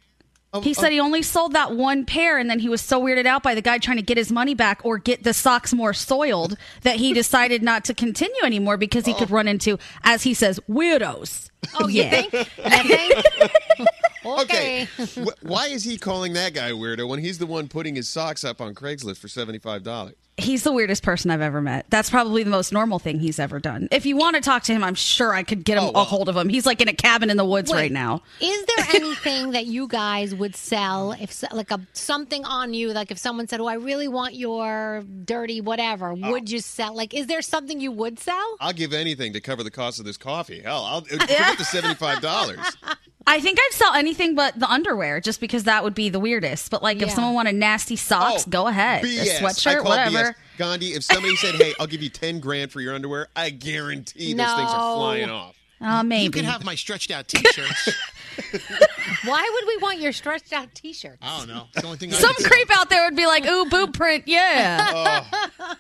[0.54, 3.26] Of, He said he only sold that one pair, and then he was so weirded
[3.26, 5.92] out by the guy trying to get his money back or get the socks more
[5.92, 10.32] soiled that he decided not to continue anymore because he could run into, as he
[10.32, 11.50] says, weirdos.
[11.80, 12.10] Oh, you Yeah.
[12.22, 12.32] think?
[12.32, 12.44] You
[12.96, 13.88] think?
[14.24, 14.84] Okay.
[15.16, 18.44] Wh- Why is he calling that guy weirdo when he's the one putting his socks
[18.44, 20.14] up on Craigslist for seventy five dollars?
[20.36, 21.86] He's the weirdest person I've ever met.
[21.90, 23.86] That's probably the most normal thing he's ever done.
[23.92, 26.04] If you want to talk to him, I'm sure I could get him oh, a
[26.04, 26.48] hold of him.
[26.48, 27.78] He's like in a cabin in the woods Wait.
[27.78, 28.20] right now.
[28.40, 33.12] Is there anything that you guys would sell if like a something on you like
[33.12, 36.32] if someone said, "Oh, I really want your dirty whatever." Oh.
[36.32, 36.96] Would you sell?
[36.96, 38.56] Like is there something you would sell?
[38.58, 40.62] I'll give anything to cover the cost of this coffee.
[40.62, 42.58] Hell, I'll forget the seventy five dollars.
[43.26, 46.70] I think I'd sell anything but the underwear, just because that would be the weirdest.
[46.70, 49.02] But like, if someone wanted nasty socks, oh, go ahead.
[49.02, 49.20] A BS.
[49.20, 50.23] I sweatshirt, call whatever.
[50.32, 50.58] BS.
[50.58, 54.32] Gandhi, if somebody said, "Hey, I'll give you ten grand for your underwear," I guarantee
[54.34, 55.56] those things are flying off.
[55.80, 56.38] Uh, You maybe.
[56.38, 57.90] can have my stretched out T-shirts.
[59.24, 61.18] Why would we want your stretched out T-shirt?
[61.20, 61.66] I don't know.
[61.72, 64.24] It's the only thing Some can creep out there would be like, "Ooh, boob print,
[64.26, 65.24] yeah."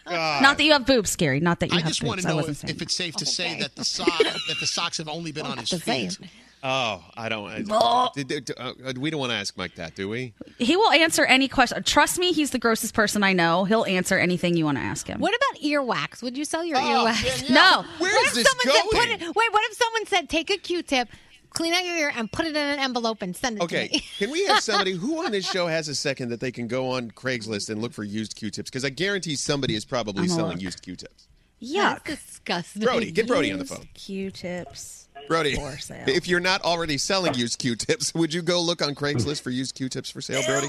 [0.06, 1.40] Oh, Not that you have boobs, scary.
[1.40, 2.08] Not that you I have just boobs.
[2.08, 4.06] want to I know wasn't if, saying if it's safe to say that the sock
[4.18, 6.18] that the socks have only been on his to say feet.
[6.66, 7.46] Oh, I don't.
[7.46, 10.32] I, did- did- uh, we don't want to ask Mike that, do we?
[10.58, 11.82] He will answer any question.
[11.82, 13.64] Trust me, he's the grossest person I know.
[13.64, 15.20] He'll answer anything you want to ask him.
[15.20, 16.22] What about earwax?
[16.22, 17.50] Would you sell your Oh, earwax?
[17.54, 17.84] No.
[17.98, 19.18] Where what is if this someone said, going?
[19.18, 21.08] put it, wait, what if someone said, take a Q-tip,
[21.50, 23.94] clean out your ear, and put it in an envelope and send it Okay, to
[23.96, 24.04] me?
[24.18, 26.88] can we have somebody who on this show has a second that they can go
[26.88, 28.70] on Craigslist and look for used Q-tips?
[28.70, 31.28] Because I guarantee somebody is probably I'm selling used Q-tips.
[31.62, 32.04] Yuck.
[32.06, 32.82] That's disgusting.
[32.82, 33.86] Brody, get Brody on the phone.
[33.92, 35.03] Q-tips.
[35.28, 36.04] Brody, For sale.
[36.06, 39.74] if you're not already selling used Q-tips, would you go look on Craigslist for used
[39.74, 40.68] Q-tips for sale, Brody?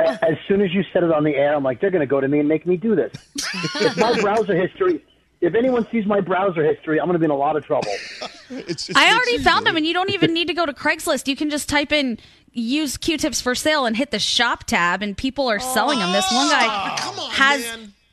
[0.00, 2.20] As soon as you said it on the air, I'm like, they're going to go
[2.20, 3.12] to me and make me do this.
[3.76, 5.04] if my browser history,
[5.40, 7.92] if anyone sees my browser history, I'm going to be in a lot of trouble.
[8.50, 11.28] I already found them, and you don't even need to go to Craigslist.
[11.28, 12.18] You can just type in
[12.52, 16.12] "use Q-tips for sale" and hit the shop tab, and people are selling them.
[16.12, 17.64] This one guy ah, has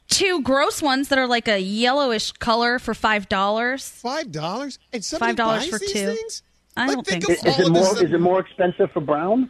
[0.09, 3.87] two gross ones that are like a yellowish color for five dollars.
[3.87, 4.79] Five dollars?
[4.93, 6.15] And somebody five dollars for these two.
[6.15, 6.43] things?
[6.77, 7.39] I Like, don't think think.
[7.39, 8.03] of Is, is it more?
[8.03, 9.49] Is it more expensive for brown?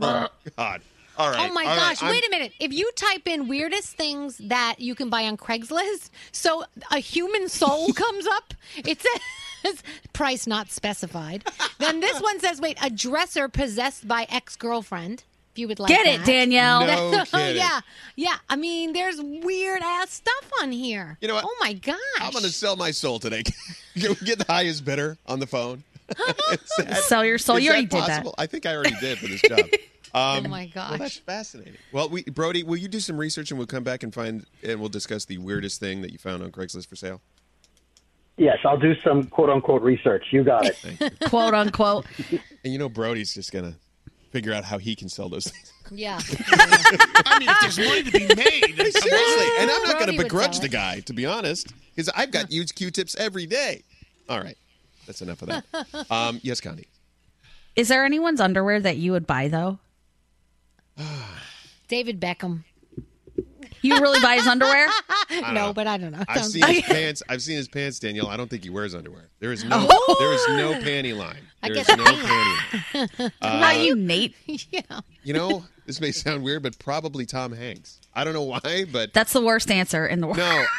[0.00, 0.80] Oh, God.
[1.18, 1.50] All right.
[1.50, 2.02] Oh my all right, gosh!
[2.02, 2.52] I'm- Wait a minute.
[2.58, 7.48] If you type in weirdest things that you can buy on Craigslist, so a human
[7.50, 9.02] soul comes up, it
[9.62, 9.82] says
[10.14, 11.44] price not specified.
[11.78, 15.24] Then this one says, wait, a dresser possessed by ex girlfriend.
[15.52, 16.26] If you would like Get it, that.
[16.26, 16.80] Danielle.
[16.80, 17.56] No That's- kidding.
[17.56, 17.80] yeah,
[18.16, 18.36] yeah.
[18.48, 21.18] I mean, there's weird ass stuff on here.
[21.20, 21.44] You know what?
[21.46, 21.96] Oh my gosh!
[22.20, 23.42] I'm going to sell my soul today.
[23.94, 25.84] Can we get the highest bidder on the phone?
[26.78, 27.56] That- Sell your soul.
[27.56, 28.34] is You already that did that.
[28.38, 29.60] I think I already did for this job.
[30.14, 30.98] Um, Oh my Well, gosh.
[30.98, 31.76] that's fascinating.
[31.90, 34.78] Well, we, Brody, will you do some research and we'll come back and find and
[34.78, 37.20] we'll discuss the weirdest thing that you found on Craigslist for sale?
[38.36, 40.26] Yes, I'll do some quote unquote research.
[40.30, 41.18] You got it.
[41.28, 42.04] Quote unquote.
[42.64, 43.78] And you know, Brody's just going to
[44.32, 45.72] figure out how he can sell those things.
[45.94, 46.18] Yeah.
[46.52, 49.60] I mean, if there's money to be made, then come Seriously, on.
[49.60, 50.72] and I'm not going Brody to would begrudge sell the it.
[50.72, 53.82] guy, to be honest, because I've got used Q-tips every day.
[54.26, 54.56] All right,
[55.06, 55.64] that's enough of that.
[56.10, 56.86] Um, yes, Connie.
[57.76, 59.80] Is there anyone's underwear that you would buy though?
[61.88, 62.64] David Beckham.
[63.82, 64.88] You really buy his underwear?
[65.28, 65.72] don't no, know.
[65.74, 66.22] but I don't know.
[66.28, 67.22] I've Sounds- seen his pants.
[67.28, 68.28] I've seen his pants, Danielle.
[68.28, 69.28] I don't think he wears underwear.
[69.40, 69.86] There is no.
[69.90, 70.16] Oh.
[70.20, 71.42] There is no panty line.
[71.62, 73.30] I There is guess no panty line.
[73.42, 74.34] Uh, Not you, Nate.
[74.46, 74.80] yeah.
[75.22, 78.00] You know, this may sound weird, but probably Tom Hanks.
[78.14, 80.38] I don't know why, but That's the worst answer in the world.
[80.38, 80.64] no.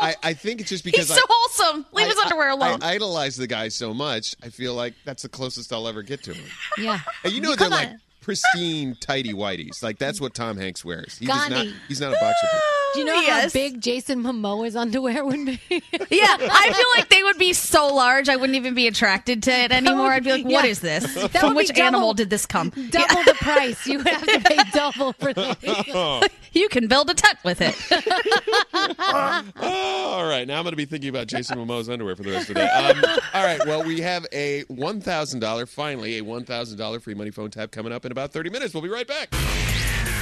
[0.00, 1.86] I, I think it's just because He's so I, wholesome.
[1.92, 2.82] Leave I- his underwear alone.
[2.82, 4.34] I idolize the guy so much.
[4.42, 6.44] I feel like that's the closest I'll ever get to him.
[6.78, 6.98] Yeah.
[7.24, 8.00] And you know You they're like on.
[8.20, 9.82] pristine tighty whities.
[9.82, 11.16] Like that's what Tom Hanks wears.
[11.18, 11.66] He does not.
[11.88, 12.46] He's not a boxer.
[12.94, 13.06] brief.
[13.06, 13.52] Do you know Yes.
[13.52, 15.60] how big Jason Momoa's underwear would be?
[15.70, 15.80] yeah,
[16.40, 19.72] I feel like they would be so large I wouldn't even be attracted to it
[19.72, 20.12] anymore.
[20.12, 20.70] I'd be like, "What Yeah.
[20.70, 21.12] is this?
[21.14, 22.70] That From would be which animal did this come?
[22.90, 23.86] double the price.
[23.86, 25.56] You would have to pay double for this.
[26.52, 27.74] You can build a tent with it.
[29.56, 32.48] All right, now I'm going to be thinking about Jason Momoa's underwear for the rest
[32.50, 32.68] of the day.
[32.68, 33.02] Um,
[33.34, 37.14] all right, well, we have a one thousand dollar, finally a one thousand dollar free
[37.14, 38.72] money phone tap coming up in about thirty minutes.
[38.74, 39.30] We'll be right back.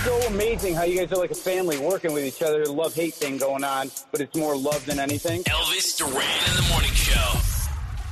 [0.03, 2.67] So amazing how you guys are like a family working with each other.
[2.67, 5.43] Love hate thing going on, but it's more love than anything.
[5.45, 7.39] Elvis Duran in the morning show.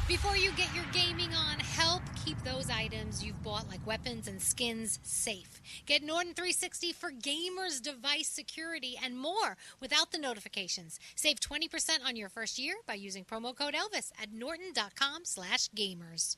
[0.06, 4.40] Before you get your gaming on, help keep those items you've bought, like weapons and
[4.40, 5.60] skins, safe.
[5.86, 10.98] Get Norton 360 for gamers, device security, and more without the notifications.
[11.16, 16.36] Save 20% on your first year by using promo code Elvis at norton.com slash gamers.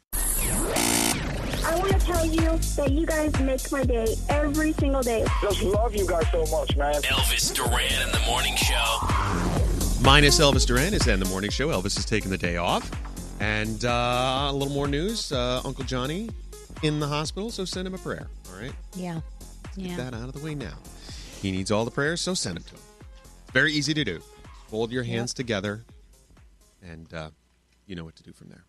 [1.64, 2.40] I want to tell you
[2.76, 5.24] that you guys make my day every single day.
[5.40, 6.94] Just love you guys so much, man.
[7.02, 10.02] Elvis Duran in the morning show.
[10.02, 11.68] Minus Elvis Duran is in the morning show.
[11.68, 12.90] Elvis is taking the day off,
[13.40, 15.30] and uh, a little more news.
[15.30, 16.28] Uh, Uncle Johnny
[16.82, 18.26] in the hospital, so send him a prayer.
[18.52, 19.20] All right, Yeah.
[19.76, 19.96] get Yeah.
[19.96, 20.74] that out of the way now.
[21.40, 22.80] He needs all the prayers, so send them to him.
[23.44, 24.20] It's very easy to do.
[24.68, 25.84] Fold your hands together,
[26.82, 27.30] and uh,
[27.86, 28.64] you know what to do from there.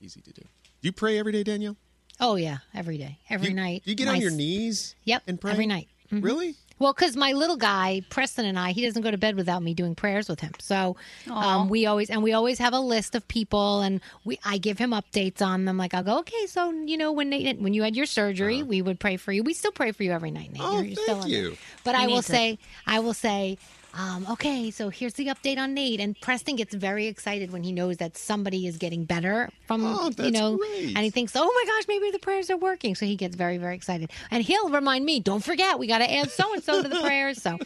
[0.00, 0.42] Easy to do.
[0.42, 1.76] Do you pray every day, Danielle?
[2.22, 2.58] Oh, yeah.
[2.74, 3.18] Every day.
[3.28, 3.82] Every you, night.
[3.84, 5.24] You get on your knees Yep.
[5.26, 5.88] and pray Every night.
[6.10, 6.22] Mhm.
[6.24, 6.54] Really?
[6.78, 9.72] Well, because my little guy, Preston and I, he doesn't go to bed without me
[9.72, 10.50] doing prayers with him.
[10.58, 10.96] So
[11.30, 14.78] um, we always and we always have a list of people, and we I give
[14.78, 15.76] him updates on them.
[15.76, 18.82] Like I'll go, okay, so you know when Nate, when you had your surgery, we
[18.82, 19.44] would pray for you.
[19.44, 20.60] We still pray for you every night, Nate.
[20.60, 20.70] Uh-huh.
[20.72, 21.56] Oh, You're, you're thank still you.
[21.84, 23.58] But You I will to- say, I will say.
[23.94, 27.72] Um, okay, so here's the update on Nate, and Preston gets very excited when he
[27.72, 30.96] knows that somebody is getting better from Oh, you know, great.
[30.96, 32.94] and he thinks, oh my gosh, maybe the prayers are working.
[32.94, 34.10] So he gets very, very excited.
[34.30, 37.00] And he'll remind me, don't forget, we got to add so and so to the
[37.02, 37.42] prayers.
[37.42, 37.58] So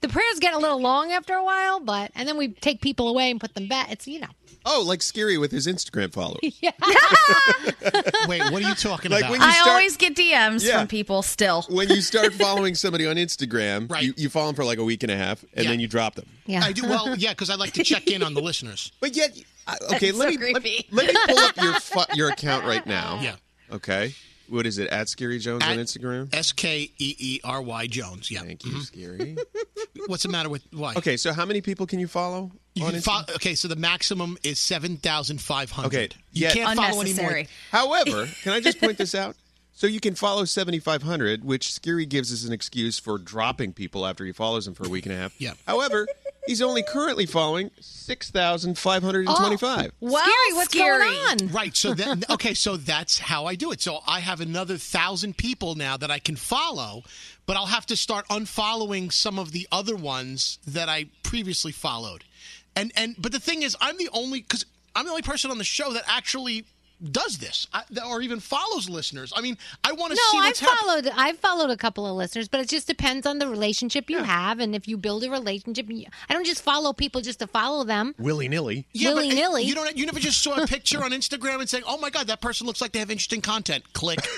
[0.00, 3.08] the prayers get a little long after a while, but, and then we take people
[3.08, 3.92] away and put them back.
[3.92, 4.28] It's, you know,
[4.66, 6.40] Oh, like Skeery with his Instagram followers.
[6.60, 6.70] Yeah.
[8.28, 9.32] Wait, what are you talking Like about?
[9.32, 10.78] when you I always get DMs Yeah.
[10.78, 11.62] from people still.
[11.68, 15.02] When you start following somebody on Instagram, you, you follow them for like a week
[15.02, 15.70] and a half, and Yeah.
[15.70, 16.26] then you drop them.
[16.46, 16.62] Yeah.
[16.64, 18.92] I do well, yeah, because I like to check in on the listeners.
[19.00, 19.36] But yet,
[19.66, 20.88] I- okay, let so me let, creepy.
[20.90, 23.18] let me pull up your fu- your account right now.
[23.22, 23.36] Yeah.
[23.72, 24.14] Okay.
[24.48, 24.88] What is it?
[24.88, 26.34] At Skeery Jones on Instagram.
[26.34, 28.30] S K E E R Y Jones.
[28.30, 28.40] Yeah.
[28.40, 28.80] Thank you, mm-hmm.
[28.80, 29.38] Skeery.
[30.06, 30.94] What's the matter with why?
[30.96, 34.36] Okay, so how many people can you follow You can follow, okay, so the maximum
[34.42, 35.86] is seven thousand five hundred.
[35.86, 37.44] Okay, you yet- can't follow anymore.
[37.70, 39.36] However, can I just point this out?
[39.76, 44.24] So you can follow 7,500, which Skeery gives us an excuse for dropping people after
[44.24, 45.34] he follows them for a week and a half.
[45.40, 45.54] Yeah.
[45.66, 46.06] However,
[46.46, 49.92] he's only currently following 6,525.
[50.00, 50.98] Well, Skeery, what's scary.
[51.00, 51.48] going on?
[51.48, 51.76] Right.
[51.76, 52.54] So then, okay.
[52.54, 53.80] So that's how I do it.
[53.80, 57.02] So I have another thousand people now that I can follow,
[57.44, 62.22] but I'll have to start unfollowing some of the other ones that I previously followed.
[62.76, 64.64] And and but the thing is, I'm the only because
[64.96, 66.64] I'm the only person on the show that actually
[67.10, 69.32] does this I, or even follows listeners.
[69.36, 70.78] I mean, I want to No, see I've what's happening.
[70.88, 71.08] followed.
[71.16, 74.58] I've followed a couple of listeners, but it just depends on the relationship you have,
[74.60, 75.86] and if you build a relationship.
[76.28, 78.14] I don't just follow people just to follow them.
[78.18, 78.86] Willy nilly.
[78.92, 79.64] Yeah, but, willy-nilly.
[79.64, 79.96] You don't.
[79.96, 82.66] You never just saw a picture on Instagram and saying, "Oh my God, that person
[82.66, 84.20] looks like they have interesting content." Click.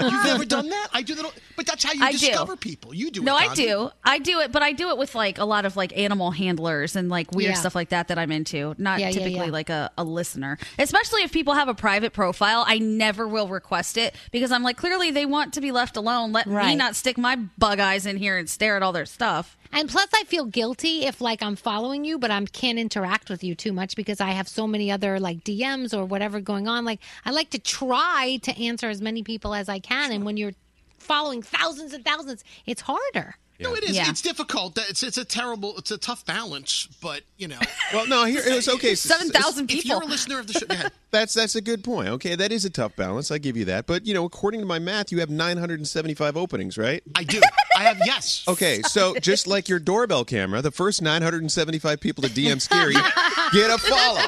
[0.00, 0.88] You've never done that?
[0.92, 2.18] I do that, but that's how you I do.
[2.18, 2.94] discover people.
[2.94, 3.22] You do.
[3.22, 3.90] No, it, I do.
[4.04, 6.96] I do it, but I do it with like a lot of like animal handlers
[6.96, 7.56] and like weird Yeah.
[7.60, 8.74] stuff like that that I'm into.
[8.78, 9.52] Not Yeah, yeah, typically yeah.
[9.52, 10.58] like a, a listener.
[10.78, 14.76] Especially if people have a private profile, I never will request it because I'm like,
[14.76, 16.32] clearly they want to be left alone.
[16.32, 19.56] Let me not stick my bug eyes in here and stare at all their stuff.
[19.72, 23.44] And plus, I feel guilty if like I'm following you, but I can't interact with
[23.44, 26.84] you too much because I have so many other like DMs or whatever going on.
[26.84, 30.36] Like I like to try to answer as many people as I can, and when
[30.36, 30.54] you're
[30.98, 33.36] following thousands and thousands, it's harder.
[33.60, 33.96] No, it is.
[33.96, 34.08] Yeah.
[34.08, 34.78] It's difficult.
[34.88, 35.76] It's it's a terrible.
[35.78, 36.86] It's a tough balance.
[37.02, 37.58] But you know,
[37.92, 38.94] Well, no, here it was okay.
[38.94, 39.96] so- Seven thousand if people.
[39.96, 40.92] you're a listener of the show, go ahead.
[41.10, 42.08] That's that's a good point.
[42.08, 43.30] Okay, that is a tough balance.
[43.30, 43.86] I give you that.
[43.86, 47.02] But you know, according to my math, you have 975 openings, right?
[47.14, 47.40] I do.
[47.74, 48.44] I have yes.
[48.46, 52.92] Okay, so just like your doorbell camera, the first 975 people to DM Skeery
[53.52, 54.20] get a follow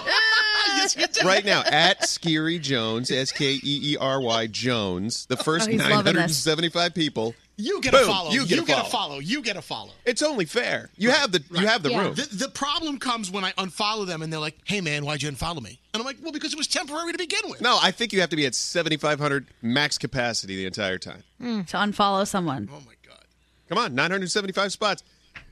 [0.77, 1.27] yes, you do.
[1.27, 5.27] right now at Skeery Jones, S K E E R Y Jones.
[5.27, 6.47] The oh, first Oh, he's loving this.
[6.47, 7.35] 975 people.
[7.61, 8.31] You get Boom, a follow.
[8.31, 8.89] you get a a follow.
[8.89, 9.19] follow.
[9.19, 9.93] You get a follow.
[10.05, 10.91] It's only fair.
[10.97, 12.01] You have the you have the Yeah.
[12.03, 12.15] room.
[12.15, 15.31] The, the problem comes when I unfollow them and they're like, "Hey man, why'd you
[15.31, 17.91] unfollow me?" And I'm like, "Well, because it was temporary to begin with." No, I
[17.91, 21.23] think you have to be at 7,500 max capacity the entire time.
[21.41, 22.69] Hmm, to unfollow someone.
[22.73, 23.25] Oh my god.
[23.69, 25.03] Come on, 975 spots.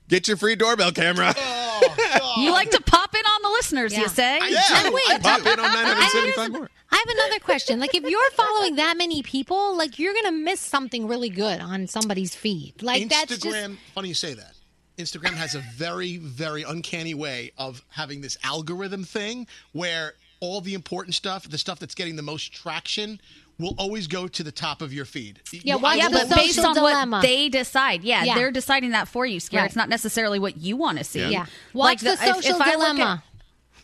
[0.08, 1.34] Get your free doorbell camera.
[1.36, 4.00] Oh, Oh, you like to pop in on the listeners, Yeah.
[4.02, 4.38] you say?
[4.40, 4.94] I yeah, do.
[4.94, 6.70] wait, I pop in on 975 more.
[6.90, 7.80] I have another question.
[7.80, 11.86] Like, if you're following that many people, like you're gonna miss something really good on
[11.86, 12.82] somebody's feed.
[12.82, 13.76] Like that's just Instagram.
[13.94, 14.54] Funny you say that.
[14.96, 20.74] Instagram has a very, very uncanny way of having this algorithm thing where all the
[20.74, 23.20] important stuff, the stuff that's getting the most traction,
[23.58, 25.40] will always go to the top of your feed.
[25.52, 27.16] Yeah, You- why- I Yeah, the but based social on dilemma.
[27.16, 28.04] what they decide.
[28.04, 28.34] Yeah, Yeah.
[28.36, 29.60] they're deciding that for you, Scare.
[29.62, 29.66] Right.
[29.66, 31.26] It's not necessarily what you want to see.
[31.28, 31.46] yeah.
[31.74, 33.22] Like What's the, social if I look at- dilemma?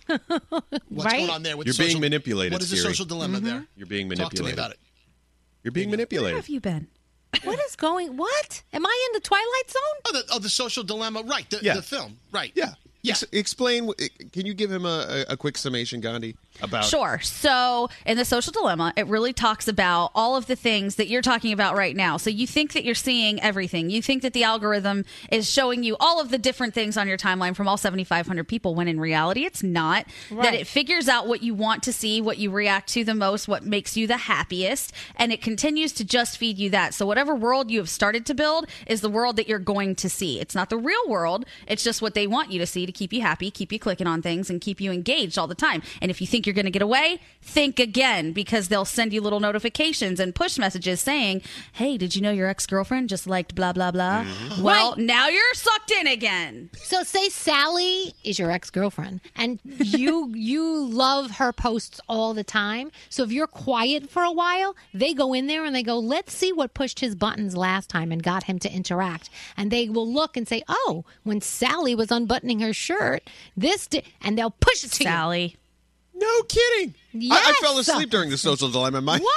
[0.88, 1.18] What's right?
[1.18, 2.88] going on there with You're being social- manipulated, What is the Siri.
[2.90, 3.46] social dilemma Mm-hmm.
[3.46, 3.66] there?
[3.76, 4.18] You're being manipulated.
[4.18, 4.58] Talk to me manipulated.
[4.58, 4.78] about it.
[5.62, 6.34] You're being manipulated.
[6.34, 6.88] Where have you been?
[7.42, 8.16] What is going?
[8.16, 10.00] What am I in the twilight zone?
[10.06, 11.22] Oh, the, oh, the social dilemma.
[11.22, 11.48] Right.
[11.50, 11.74] The, Yeah.
[11.74, 12.18] the film.
[12.30, 12.52] Right.
[12.54, 12.74] Yeah.
[13.02, 13.12] Yeah.
[13.12, 13.90] Ex- explain.
[14.32, 16.84] Can you give him a, a, a quick summation, Gandhi, about?
[16.84, 17.18] Sure.
[17.20, 21.22] So, in the social dilemma, it really talks about all of the things that you're
[21.22, 22.16] talking about right now.
[22.16, 23.90] So, you think that you're seeing everything.
[23.90, 27.18] You think that the algorithm is showing you all of the different things on your
[27.18, 30.06] timeline from all 7,500 people, when in reality, it's not.
[30.30, 33.48] That it figures out what you want to see, what you react to the most,
[33.48, 36.94] what makes you the happiest, and it continues to just feed you that.
[36.94, 40.08] So, whatever world you have started to build is the world that you're going to
[40.08, 40.40] see.
[40.40, 43.12] It's not the real world, it's just what they want you to see to keep
[43.12, 45.82] you happy, keep you clicking on things, and keep you engaged all the time.
[46.00, 49.20] And if you think you're going to get away, think again because they'll send you
[49.20, 51.42] little notifications and push messages saying,
[51.72, 54.24] Hey, did you know your ex girlfriend just liked blah, blah, blah?
[54.24, 54.62] Mm-hmm.
[54.62, 54.98] Well, Right.
[54.98, 56.70] now you're sucked in again.
[56.74, 62.90] So say Sally is your ex-girlfriend and you you love her posts all the time.
[63.08, 66.32] So if you're quiet for a while, they go in there and they go, "Let's
[66.34, 70.10] see what pushed his buttons last time and got him to interact." And they will
[70.12, 74.84] look and say, "Oh, when Sally was unbuttoning her shirt, this di-, and they'll push
[74.84, 75.56] it to Sally.
[76.14, 76.94] No kidding.
[77.30, 79.00] I, I fell asleep during the social dilemma.
[79.00, 79.18] My,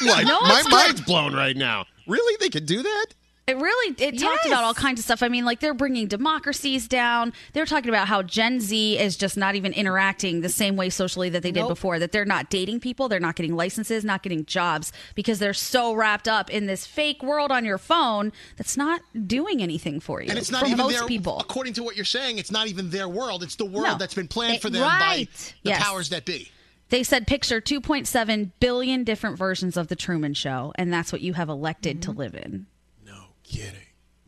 [0.00, 1.86] I'm like, No, my mind's blown right now.
[2.06, 2.36] Really?
[2.40, 3.06] They could do that?
[3.44, 5.20] It really it talked about all kinds of stuff.
[5.20, 7.32] I mean, like they're bringing democracies down.
[7.52, 11.28] They're talking about how Gen Z is just not even interacting the same way socially
[11.30, 11.98] that they did before.
[11.98, 15.92] That they're not dating people, they're not getting licenses, not getting jobs because they're so
[15.92, 20.28] wrapped up in this fake world on your phone that's not doing anything for you.
[20.30, 21.40] And it's not for even most their, people.
[21.40, 23.42] According to what you're saying, it's not even their world.
[23.42, 23.98] It's the world No.
[23.98, 25.00] that's been planned It- for them right.
[25.00, 25.28] by
[25.64, 25.82] the Yes.
[25.82, 26.52] powers that be.
[26.90, 31.32] They said picture 2.7 billion different versions of the Truman Show, and that's what you
[31.32, 32.12] have elected Mm-hmm.
[32.12, 32.66] to live in.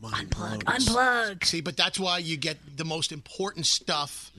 [0.03, 1.45] Unplug, unplug.
[1.45, 4.33] See, but that's why you get the most important stuff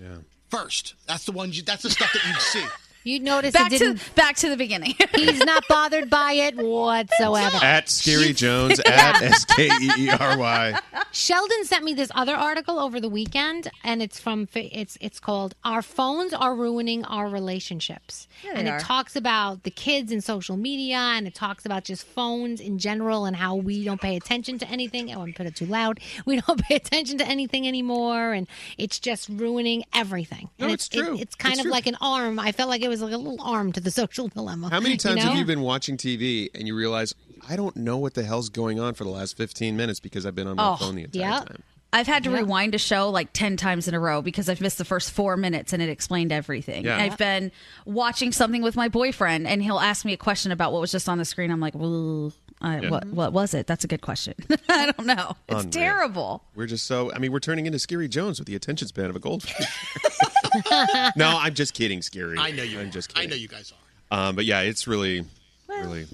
[0.50, 0.94] first.
[1.08, 1.58] That's the ones.
[1.58, 2.66] You, that's the stuff that you'd see.
[3.06, 4.16] You notice Back it to didn't.
[4.16, 4.96] back to the beginning.
[5.16, 7.58] he's not bothered by it whatsoever.
[7.64, 10.80] At Skeery Jones at S K E E R Y.
[11.12, 15.54] Sheldon sent me this other article over the weekend, and it's from it's it's called
[15.64, 18.78] "Our Phones Are Ruining Our Relationships," Yeah, they and are.
[18.78, 22.80] it talks about the kids and social media, and it talks about just phones in
[22.80, 25.14] general and how we don't pay attention to anything.
[25.16, 26.00] Oh, I put it too loud.
[26.26, 28.48] We don't pay attention to anything anymore, and
[28.80, 30.50] it's just ruining everything.
[30.58, 31.18] No, and it's it- true.
[31.20, 31.72] it's kind It's of true.
[31.72, 32.40] like an arm.
[32.40, 34.70] I felt like it was like a little arm to the social dilemma.
[34.70, 35.30] How many times know?
[35.30, 37.14] have you been watching TV and you realize
[37.48, 40.36] I don't know what the hell's going on for the last 15 minutes because I've
[40.36, 41.40] been on my Oh, phone the entire yeah.
[41.40, 41.64] time?
[41.94, 42.40] I've had to Yeah.
[42.40, 45.38] rewind a show like 10 times in a row because I've missed the first four
[45.38, 46.84] minutes and it explained everything.
[46.84, 46.98] Yeah.
[46.98, 47.52] I've been
[47.86, 51.08] watching something with my boyfriend and he'll ask me a question about what was just
[51.08, 51.52] on the screen.
[51.52, 52.90] I'm like, well, I, Yeah.
[52.90, 53.66] what, what was it?
[53.68, 54.34] That's a good question.
[54.70, 55.38] I don't know.
[55.48, 55.72] It's Unreal.
[55.72, 56.44] terrible.
[56.56, 59.16] We're just so, I mean, we're turning into Skeery Jones with the attention span of
[59.16, 59.66] a goldfish.
[61.16, 62.38] no, I'm just kidding, Skeery.
[62.38, 62.80] I know you.
[62.80, 63.72] I'm just I know you guys
[64.12, 64.28] are.
[64.30, 65.26] Um, but yeah, it's really,
[65.68, 66.06] really.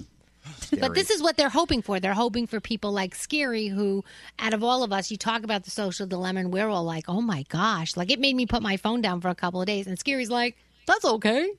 [0.78, 2.00] But this is what they're hoping for.
[2.00, 4.04] They're hoping for people like Skeery, who,
[4.38, 7.04] out of all of us, you talk about the social dilemma, and we're all like,
[7.08, 7.96] oh my gosh.
[7.96, 9.86] Like, it made me put my phone down for a couple of days.
[9.86, 11.50] And Skeery's like, that's okay.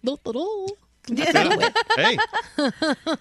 [1.09, 2.17] Not hey,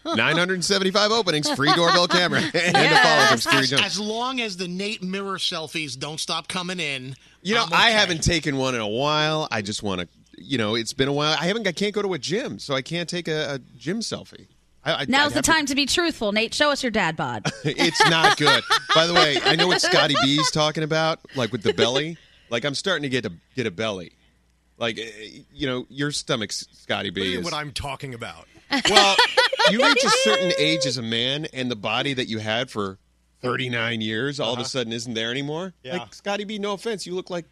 [0.04, 3.82] 975 openings, free doorbell camera, and a follow from Skeery As, Jones.
[3.82, 7.16] as long as the Nate mirror selfies don't stop coming in.
[7.42, 9.48] You know, I'm I haven't taken one in a while.
[9.50, 10.08] I just want to,
[10.38, 11.36] you know, it's been a while.
[11.40, 11.66] I haven't.
[11.66, 14.46] I can't go to a gym, so I can't take a, a gym selfie.
[14.84, 16.30] I, I, Now's I'd the have to- time to be truthful.
[16.32, 17.50] Nate, show us your dad bod.
[17.64, 18.62] it's not good.
[18.94, 22.16] By the way, I know what Scotty B's talking about, like with the belly.
[22.50, 24.12] Like I'm starting to get a get a belly.
[24.82, 28.46] Like eh, you know, your stomach, Scotty B, is what I'm talking about.
[28.90, 29.16] well.
[29.70, 32.98] You reach a certain age as a man, and the body that you had for
[33.42, 35.72] 39 years all of a sudden isn't there anymore.
[35.84, 35.98] Yeah.
[35.98, 37.44] Like Scotty B, no offense, you look like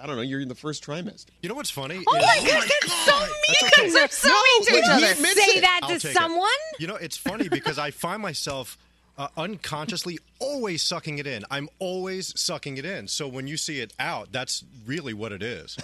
[0.00, 0.22] I don't know.
[0.22, 1.26] You're in the first trimester.
[1.42, 2.02] You know what's funny?
[2.06, 3.28] Oh is- my gosh, that's so mean.
[3.48, 5.14] You guys are so mean to but each other.
[5.14, 6.16] Say that I'll to take it.
[6.16, 6.48] someone?
[6.78, 8.78] You know, it's funny because I find myself
[9.18, 11.44] uh, unconsciously always sucking it in.
[11.50, 13.08] I'm always sucking it in.
[13.08, 15.76] So when you see it out, that's really what it is.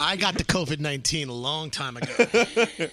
[0.00, 2.12] I got the COVID 19 a long time ago.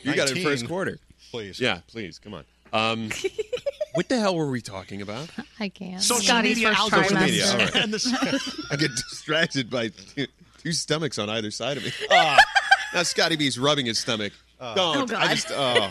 [0.03, 0.43] You got it 19.
[0.43, 0.97] first quarter.
[1.31, 1.59] Please.
[1.59, 2.19] Yeah, please.
[2.19, 2.43] Come on.
[2.73, 3.09] Um,
[3.93, 5.29] what the hell were we talking about?
[5.59, 6.01] I can't.
[6.01, 7.03] Social Scotty's media first algorithms.
[7.03, 7.51] Social media.
[7.51, 7.75] All right.
[7.75, 10.27] And the- I get distracted by two,
[10.63, 11.91] two stomachs on either side of me.
[12.09, 14.33] now Scotty B's rubbing his stomach.
[14.59, 14.97] Don't.
[14.97, 15.21] Oh, God.
[15.21, 15.51] I just.
[15.51, 15.89] Oh,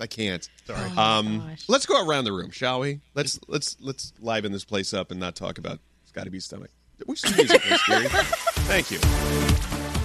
[0.00, 0.48] I can't.
[0.64, 0.90] Sorry.
[0.96, 3.00] um, let's go around the room, shall we?
[3.14, 6.70] Let's let's let's liven this place up and not talk about Scotty B's stomach.
[7.06, 8.06] Wish some music, please, Gary.
[8.10, 8.98] Thank you.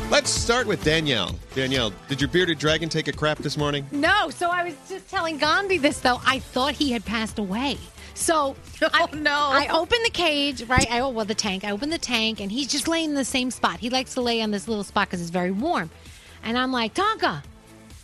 [0.09, 1.35] Let's start with Danielle.
[1.55, 3.85] Danielle, did your bearded dragon take a crap this morning?
[3.91, 6.21] No, so I was just telling Gandhi this though.
[6.25, 7.77] I thought he had passed away.
[8.13, 9.31] So I, no.
[9.31, 10.89] I opened the cage, right?
[10.91, 11.63] I well the tank.
[11.63, 13.79] I opened the tank, and he's just laying in the same spot.
[13.79, 15.89] He likes to lay on this little spot because it's very warm.
[16.43, 17.43] And I'm like, Tonka,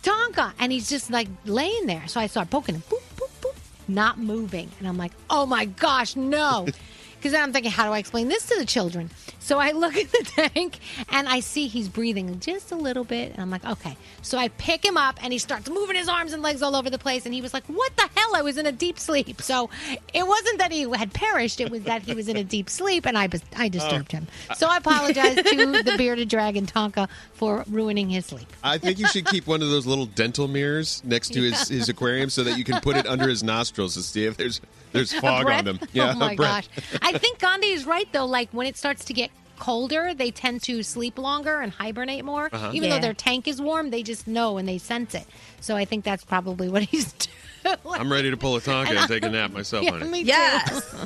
[0.02, 2.06] Tonka, and he's just like laying there.
[2.08, 3.54] So I start poking him, boop, boop, boop,
[3.88, 6.66] not moving, and I'm like, oh my gosh, no.
[7.22, 9.08] Because then I'm thinking, how do I explain this to the children?
[9.38, 13.30] So I look at the tank and I see he's breathing just a little bit.
[13.30, 13.96] And I'm like, okay.
[14.22, 16.90] So I pick him up and he starts moving his arms and legs all over
[16.90, 17.24] the place.
[17.24, 18.34] And he was like, what the hell?
[18.34, 19.40] I was in a deep sleep.
[19.40, 19.70] So
[20.12, 23.06] it wasn't that he had perished, it was that he was in a deep sleep
[23.06, 24.18] and I, I disturbed oh.
[24.18, 24.26] him.
[24.56, 28.52] So I apologize to the bearded dragon Tonka for ruining his sleep.
[28.64, 31.88] I think you should keep one of those little dental mirrors next to his, his
[31.88, 34.60] aquarium so that you can put it under his nostrils to see if there's
[34.92, 35.58] there's A fog breath?
[35.60, 35.78] on them.
[35.96, 36.68] oh my gosh.
[37.00, 38.26] I think Gandhi is right though.
[38.26, 42.48] Like when it starts to get colder, they tend to sleep longer and hibernate more.
[42.52, 42.70] Uh-huh.
[42.74, 42.96] Even Yeah.
[42.96, 45.24] though their tank is warm, they just know and they sense it.
[45.60, 47.12] So I think that's probably what he's
[47.64, 47.78] doing.
[47.86, 50.08] I'm ready to pull a Tonka and take a nap myself, yeah, honey.
[50.08, 50.26] me too.
[50.28, 50.96] Yes.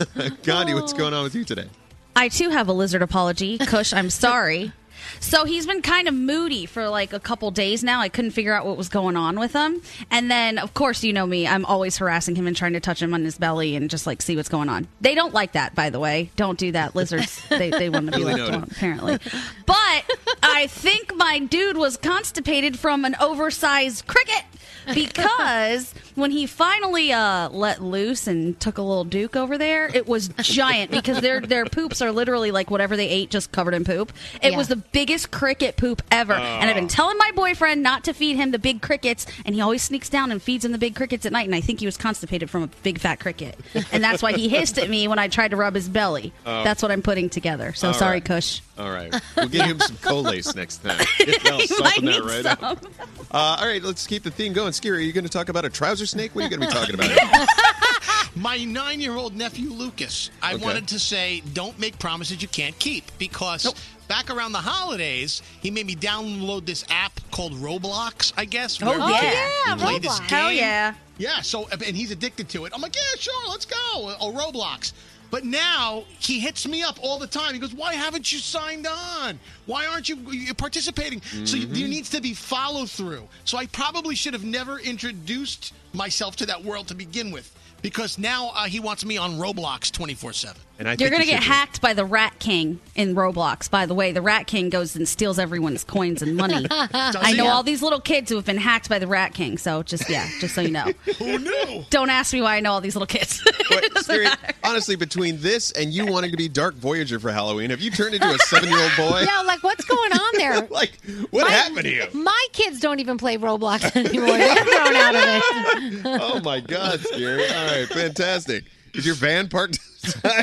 [0.42, 1.66] Gandhi, what's going on with you today?
[2.14, 3.58] I too have a lizard apology.
[3.58, 4.72] Kush, I'm sorry.
[5.20, 8.00] So he's been kind of moody for like a couple days now.
[8.00, 9.80] I couldn't figure out what was going on with him.
[10.10, 11.46] And then, of course, you know me.
[11.46, 14.22] I'm always harassing him and trying to touch him on his belly and just like
[14.22, 14.88] see what's going on.
[15.00, 16.30] They don't like that, by the way.
[16.36, 16.94] Don't do that.
[16.94, 19.18] Lizards, they, they want to be left alone, apparently.
[19.66, 20.04] But
[20.42, 24.44] I think my dude was constipated from an oversized cricket
[24.94, 30.06] because when he finally uh, let loose and took a little duke over there, it
[30.08, 33.84] was giant because their their poops are literally like whatever they ate, just covered in
[33.84, 34.12] poop.
[34.42, 34.56] It Yeah.
[34.58, 38.36] was the biggest cricket poop ever, and I've been telling my boyfriend not to feed
[38.36, 41.24] him the big crickets, and he always sneaks down and feeds him the big crickets
[41.26, 41.46] at night.
[41.46, 43.56] And I think he was constipated from a big fat cricket,
[43.92, 46.32] and that's why he hissed at me when I tried to rub his belly.
[46.44, 46.64] Oh.
[46.64, 47.72] That's what I'm putting together.
[47.74, 48.24] So All sorry, right.
[48.24, 48.60] Kush.
[48.78, 49.14] All right.
[49.36, 50.98] We'll give him some Colace next time.
[51.18, 52.60] That'll He might that need right up.
[52.60, 52.92] some.
[53.30, 54.72] Uh, all right, let's keep the theme going.
[54.72, 56.34] Skeery, are you going to talk about a trouser snake?
[56.34, 57.48] What are you going to be talking about?
[58.36, 60.64] My nine year old nephew Lucas, I Okay.
[60.64, 63.72] wanted to say, don't make promises you can't keep because
[64.08, 68.80] back around the holidays, he made me download this app called Roblox, I guess.
[68.82, 69.64] Oh, where we yeah.
[69.64, 70.30] can play this Roblox.
[70.30, 70.94] Hell yeah.
[71.18, 72.72] Yeah, so, and he's addicted to it.
[72.74, 73.76] I'm like, yeah, sure, let's go.
[73.82, 74.92] Oh, Roblox.
[75.30, 77.54] But now he hits me up all the time.
[77.54, 79.40] He goes, "Why haven't you signed on?
[79.66, 81.90] Why aren't you participating?" So there mm-hmm.
[81.90, 83.28] needs to be follow through.
[83.44, 87.50] So I probably should have never introduced myself to that world to begin with,
[87.86, 90.60] because now uh, he wants me on Roblox twenty four seven.
[90.78, 93.94] And I You're going to get hacked by the Rat King in Roblox, by the
[93.94, 94.12] way.
[94.12, 96.66] The Rat King goes and steals everyone's coins and money.
[96.70, 97.48] I know he?
[97.48, 100.28] all these little kids who have been hacked by the Rat King, so just, yeah,
[100.38, 100.92] just so you know.
[101.18, 101.84] Who knew?
[101.88, 103.42] Don't ask me why I know all these little kids.
[103.70, 104.30] Wait, Skeery,
[104.64, 108.14] honestly, between this and you wanting to be Dark Voyager for Halloween, have you turned
[108.14, 109.22] into a seven-year-old boy?
[109.26, 110.60] Yeah, like what's going on there?
[110.70, 110.92] like,
[111.30, 112.06] what My- happened to you?
[112.12, 114.26] My kids don't even play Roblox anymore.
[114.36, 116.20] They're thrown out of it.
[116.20, 117.50] oh my God, Skeery!
[117.50, 118.64] All right, fantastic.
[118.94, 119.78] Is your van parked?
[120.24, 120.42] All right,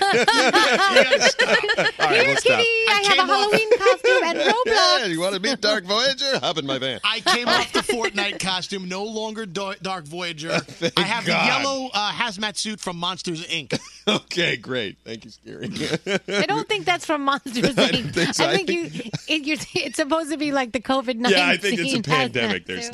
[2.11, 2.43] Here, we'll stop.
[2.43, 4.99] kitty, I, have a Halloween costume and Roblox.
[4.99, 6.39] Yeah, you want to meet Dark Voyager?
[6.39, 6.99] Hop in my van.
[7.03, 10.51] I came off the Fortnite costume, no longer Dar- Dark Voyager.
[10.97, 11.41] I have God.
[11.43, 13.79] the yellow uh, hazmat suit from Monsters Inc.
[14.05, 14.97] Okay, great.
[15.05, 16.21] Thank you, Skeery.
[16.27, 17.91] I don't think that's from Monsters I Inc.
[17.93, 18.43] don't think so.
[18.43, 18.89] I I think you,
[19.29, 21.39] it, you're, it's supposed to be like the COVID nineteen.
[21.39, 22.65] Yeah, I think it's a pandemic.
[22.65, 22.89] There's.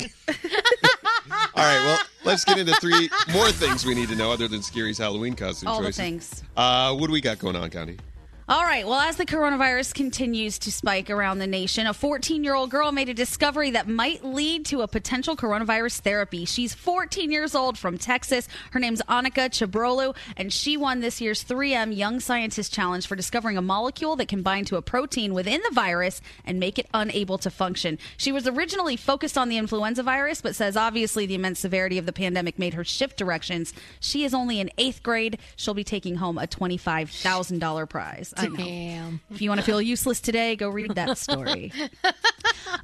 [1.60, 4.62] All right, well, let's get into three more things we need to know other than
[4.62, 6.42] Skeery's Halloween costume All the things.
[6.56, 7.98] Uh, what do we got going on, County?
[8.50, 8.84] All right.
[8.84, 12.90] Well, as the coronavirus continues to spike around the nation, a 14 year old girl
[12.90, 16.44] made a discovery that might lead to a potential coronavirus therapy.
[16.46, 18.48] She's 14 years old from Texas.
[18.72, 23.56] Her name's Anika Chebrolu, and she won this year's 3M Young Scientist Challenge for discovering
[23.56, 27.38] a molecule that can bind to a protein within the virus and make it unable
[27.38, 28.00] to function.
[28.16, 32.06] She was originally focused on the influenza virus, but says obviously the immense severity of
[32.06, 33.72] the pandemic made her shift directions.
[34.00, 35.38] She is only in eighth grade.
[35.54, 38.34] She'll be taking home a $25,000 prize.
[38.48, 39.20] Damn.
[39.30, 41.72] If you want to feel useless today, go read that story.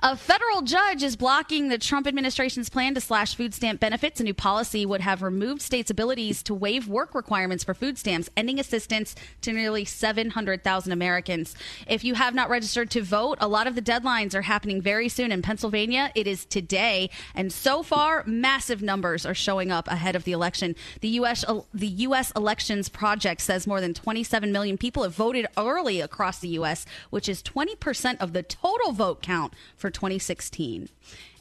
[0.03, 4.21] A federal judge is blocking the Trump administration's plan to slash food stamp benefits.
[4.21, 8.29] A new policy would have removed states' abilities to waive work requirements for food stamps,
[8.37, 11.55] ending assistance to nearly 700,000 Americans.
[11.87, 15.09] If you have not registered to vote, a lot of the deadlines are happening very
[15.09, 15.33] soon.
[15.33, 20.25] In Pennsylvania, it is today, and so far, massive numbers are showing up ahead of
[20.25, 20.75] the election.
[21.01, 21.45] The U.S.
[21.75, 22.33] the U.S.
[22.37, 27.29] Elections Project says more than 27 million people have voted early across the U.S., which
[27.29, 30.89] is 20% of the total vote count for 2016.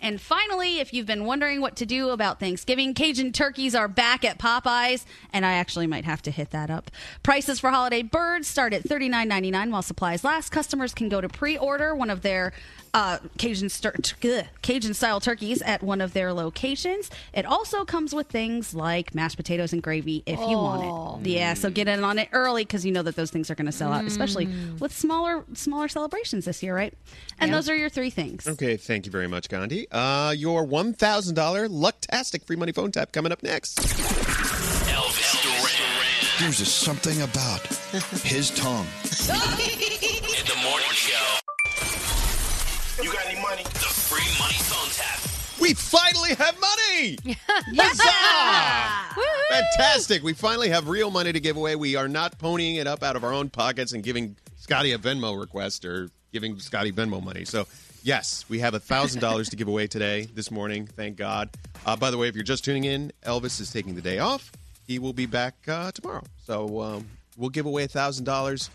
[0.01, 4.23] And finally, if you've been wondering what to do about Thanksgiving, Cajun turkeys are back
[4.23, 6.91] at Popeyes, and I actually might have to hit that up.
[7.23, 10.51] Prices for holiday birds start at $39.99 while supplies last.
[10.51, 12.53] Customers can go to pre-order one of their
[12.93, 17.09] uh, Cajun stir- ugh, Cajun style turkeys at one of their locations.
[17.33, 21.29] It also comes with things like mashed potatoes and gravy if you want it.
[21.29, 23.65] Yeah, so get in on it early because you know that those things are going
[23.65, 24.47] to sell out, especially
[24.79, 26.93] with smaller smaller celebrations this year, right?
[27.39, 28.47] And those are your three things.
[28.47, 29.87] Okay, thank you very much, Gandhi.
[29.89, 30.93] Uh, your $1,000
[31.69, 33.77] Lucktastic free money phone tap coming up next.
[34.89, 36.39] Elvis Duran.
[36.39, 37.65] There's just something about
[38.23, 38.85] his tongue.
[39.05, 41.37] In the morning show.
[43.01, 43.63] You got any money?
[43.63, 45.21] The free money phone tap.
[45.61, 47.17] We finally have money!
[47.77, 49.21] Huzzah!
[49.49, 50.21] Fantastic.
[50.21, 51.77] We finally have real money to give away.
[51.77, 54.97] We are not ponying it up out of our own pockets and giving Scotty a
[54.97, 57.45] Venmo request or giving Scotty Venmo money.
[57.45, 57.65] So,
[58.05, 60.85] yes, we have $1,000 to give away today, this morning.
[60.85, 61.49] Thank God.
[61.85, 64.51] Uh, by the way, if you're just tuning in, Elvis is taking the day off.
[64.87, 66.23] He will be back uh, tomorrow.
[66.45, 68.69] So, um, we'll give away $1,000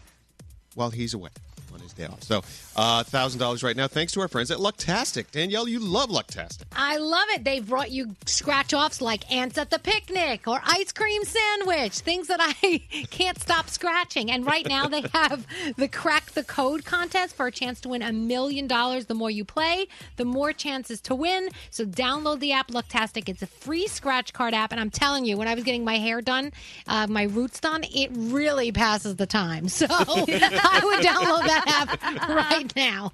[0.74, 1.30] while he's away
[1.72, 2.22] on his day off.
[2.22, 2.38] So,
[2.76, 5.30] uh, $1,000 right now, thanks to our friends at Lucktastic.
[5.30, 6.64] Danielle, you love Lucktastic.
[6.74, 7.44] I love it.
[7.44, 12.28] They've brought you scratch offs like ants at the picnic or ice cream sandwich, things
[12.28, 12.78] that I
[13.10, 14.30] can't stop scratching.
[14.30, 15.46] And right now they have
[15.76, 19.06] the crack the code contest for a chance to win a million dollars.
[19.06, 21.48] The more you play, the more chances to win.
[21.70, 23.28] So download the app Lucktastic.
[23.28, 24.72] It's a free scratch card app.
[24.72, 26.52] And I'm telling you, when I was getting my hair done,
[26.86, 29.68] uh, my roots done, it really passes the time.
[29.80, 33.12] So I would download that have right now.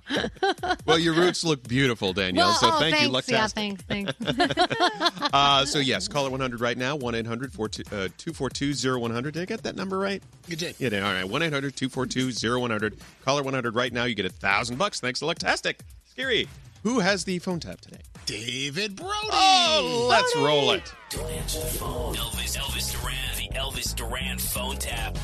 [0.84, 2.48] Well, your roots look beautiful, Danielle.
[2.48, 3.12] Well, so oh, thank you.
[3.12, 3.30] thanks.
[3.30, 3.32] Lucktastic.
[3.32, 5.30] Yeah, thanks, thanks.
[5.32, 6.96] uh, so yes, call it 100 right now.
[6.96, 9.34] 1 800 242 0100.
[9.34, 10.22] Did I get that number right?
[10.46, 10.76] You did.
[10.78, 11.02] Yeah, did.
[11.02, 11.28] all right.
[11.28, 12.96] 1 800 242 0100.
[13.24, 14.04] Caller 100 right now.
[14.04, 15.00] You get a thousand bucks.
[15.00, 15.76] Thanks to Lucktastic.
[16.16, 16.48] Skeery.
[16.82, 18.00] Who has the phone tap today?
[18.26, 19.28] David Brody.
[19.32, 20.92] Oh, let's roll it.
[21.10, 22.14] Don't answer the phone.
[22.14, 25.16] Elvis, Elvis Duran, the Elvis Duran phone tap.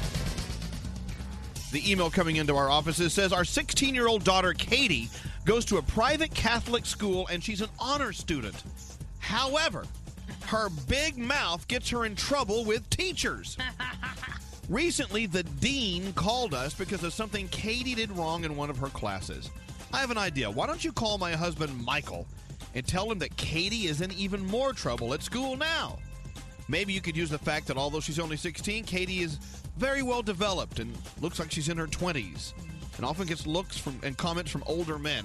[1.73, 5.09] The email coming into our offices says our 16 year old daughter, Katie,
[5.47, 8.63] goes to a private Catholic school and she's an honor student.
[9.21, 9.87] However,
[10.45, 13.57] her big mouth gets her in trouble with teachers.
[14.69, 18.89] Recently, the dean called us because of something Katie did wrong in one of her
[18.89, 19.51] classes.
[19.95, 20.51] I have an idea.
[20.51, 22.27] Why don't you call my husband, Michael,
[22.75, 25.99] and tell him that Katie is in even more trouble at school now?
[26.69, 29.39] Maybe you could use the fact that although she's only 16, Katie is
[29.77, 32.53] very well developed and looks like she's in her 20s
[32.97, 35.25] and often gets looks from and comments from older men.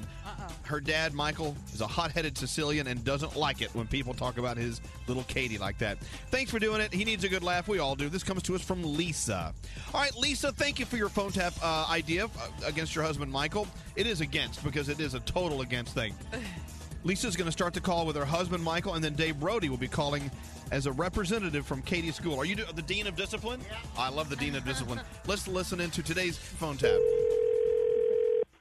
[0.63, 4.57] Her dad, Michael, is a hot-headed Sicilian and doesn't like it when people talk about
[4.57, 5.97] his little Katie like that.
[6.29, 6.93] Thanks for doing it.
[6.93, 7.67] He needs a good laugh.
[7.67, 8.09] We all do.
[8.09, 9.53] This comes to us from Lisa.
[9.93, 12.29] All right, Lisa, thank you for your phone tap uh, idea uh,
[12.65, 13.67] against your husband, Michael.
[13.95, 16.13] It is against because it is a total against thing.
[17.03, 19.77] Lisa's going to start the call with her husband, Michael, and then Dave Brody will
[19.77, 20.29] be calling
[20.71, 22.37] as a representative from Katie School.
[22.39, 23.61] Are you the Dean of Discipline?
[23.69, 23.77] Yeah.
[23.97, 24.99] I love the Dean of Discipline.
[25.25, 26.99] Let's listen into today's phone tap.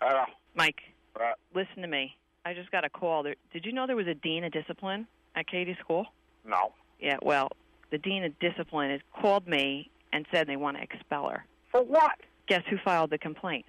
[0.00, 0.24] Uh,
[0.54, 0.80] Mike,
[1.20, 2.16] uh, listen to me.
[2.44, 3.24] I just got a call.
[3.24, 6.06] There, did you know there was a dean of discipline at Katie School?
[6.44, 6.72] No.
[7.00, 7.48] Yeah, well,
[7.90, 11.44] the dean of discipline has called me and said they want to expel her.
[11.72, 12.12] For what?
[12.46, 13.66] Guess who filed the complaint?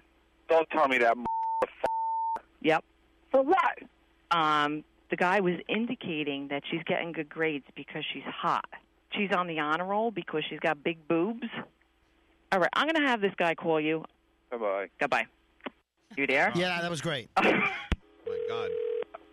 [0.48, 1.18] Don't tell me that.
[2.62, 2.84] Yep.
[3.32, 3.80] For what?
[4.32, 8.66] Um, the guy was indicating that she's getting good grades because she's hot.
[9.14, 11.48] She's on the honor roll because she's got big boobs.
[12.52, 14.04] All right, I'm going to have this guy call you.
[14.52, 14.88] Bye bye.
[15.00, 15.26] Goodbye.
[16.16, 16.52] You there?
[16.56, 17.30] Yeah, that was great.
[17.44, 17.72] my
[18.50, 18.70] God.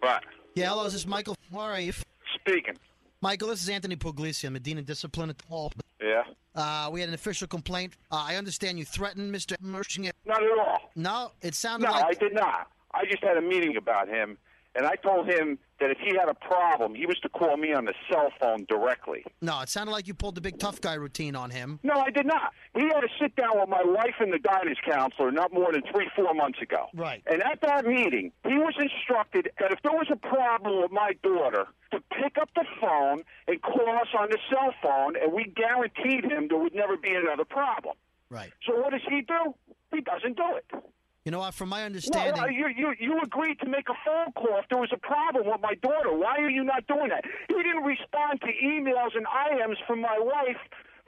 [0.00, 0.24] What?
[0.54, 1.36] Yeah, hello, this is this Michael?
[1.52, 1.92] How are you?
[2.40, 2.74] Speaking.
[3.20, 4.44] Michael, this is Anthony Puglisi.
[4.46, 5.72] I'm a dean of discipline at the hall.
[6.02, 6.22] Yeah.
[6.54, 7.94] Uh, we had an official complaint.
[8.12, 9.56] Uh, I understand you threatened Mr.
[9.60, 10.10] Mershing.
[10.26, 10.90] Not at all.
[10.94, 12.04] No, it sounded No, like.
[12.04, 12.68] I did not.
[12.92, 14.36] I just had a meeting about him,
[14.74, 17.72] and I told him that if he had a problem, he was to call me
[17.72, 19.24] on the cell phone directly.
[19.40, 21.80] No, it sounded like you pulled the big tough guy routine on him.
[21.82, 22.52] No, I did not.
[22.74, 25.82] He had to sit down with my wife and the guidance counselor not more than
[25.92, 26.86] three, four months ago.
[26.94, 27.22] Right.
[27.26, 31.12] And at that meeting, he was instructed that if there was a problem with my
[31.22, 35.44] daughter, to pick up the phone and call us on the cell phone, and we
[35.44, 37.96] guaranteed him there would never be another problem.
[38.30, 38.52] Right.
[38.66, 39.54] So what does he do?
[39.92, 40.84] He doesn't do it.
[41.24, 41.54] You know what?
[41.54, 42.36] From my No, understanding.
[42.36, 45.46] no, you, you, you agreed to make a phone call if there was a problem
[45.46, 46.12] with my daughter.
[46.12, 47.24] Why are you not doing that?
[47.48, 50.60] He didn't respond to emails and IMs from my wife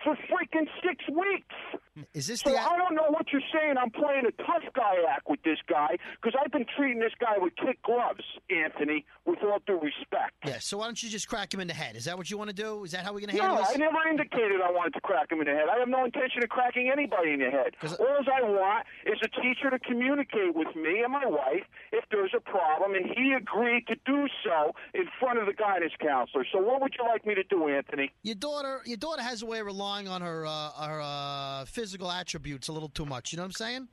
[0.07, 1.83] for freaking six weeks.
[2.15, 2.61] Is this so the?
[2.61, 3.75] I don't know what you're saying.
[3.77, 7.35] I'm playing a tough guy act with this guy because I've been treating this guy
[7.39, 10.37] with kid gloves, Anthony, with all due respect.
[10.47, 10.59] Yeah.
[10.61, 11.97] So why don't you just crack him in the head?
[11.97, 12.85] Is that what you want to do?
[12.85, 13.77] Is that how we're going to handle this?
[13.77, 15.67] No, I never indicated I wanted to crack him in the head.
[15.75, 17.75] I have no intention of cracking anybody in the head.
[17.99, 22.35] All I want is a teacher to communicate with me and my wife if there's
[22.37, 26.45] a problem, and he agreed to do so in front of the guidance counselor.
[26.53, 28.13] So what would you like me to do, Anthony?
[28.23, 32.11] Your daughter, your daughter has a way of relying on her uh, her uh, physical
[32.11, 33.33] attributes a little too much.
[33.33, 33.89] You know what I'm saying?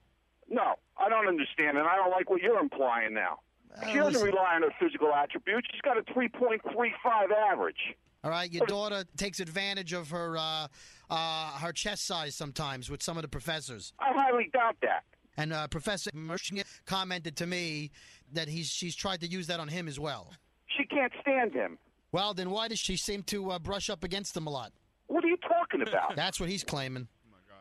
[0.50, 3.40] No, I don't understand, and I don't like what you're implying now.
[3.88, 4.28] she doesn't listen.
[4.28, 5.68] rely on her physical attributes.
[5.72, 6.92] She's got a 3.35
[7.52, 7.96] average.
[8.24, 10.68] All right, your daughter takes advantage of her uh,
[11.10, 13.94] uh, her chest size sometimes with some of the professors.
[14.00, 15.04] I highly doubt that.
[15.38, 17.92] And uh, Professor Mershing commented to me
[18.32, 20.34] that he's she's tried to use that on him as well.
[20.78, 21.78] She can't stand him.
[22.12, 24.72] Well, then why does she seem to uh, brush up against him a lot?
[25.14, 26.16] What are you talking about?
[26.16, 27.08] That's what he's claiming.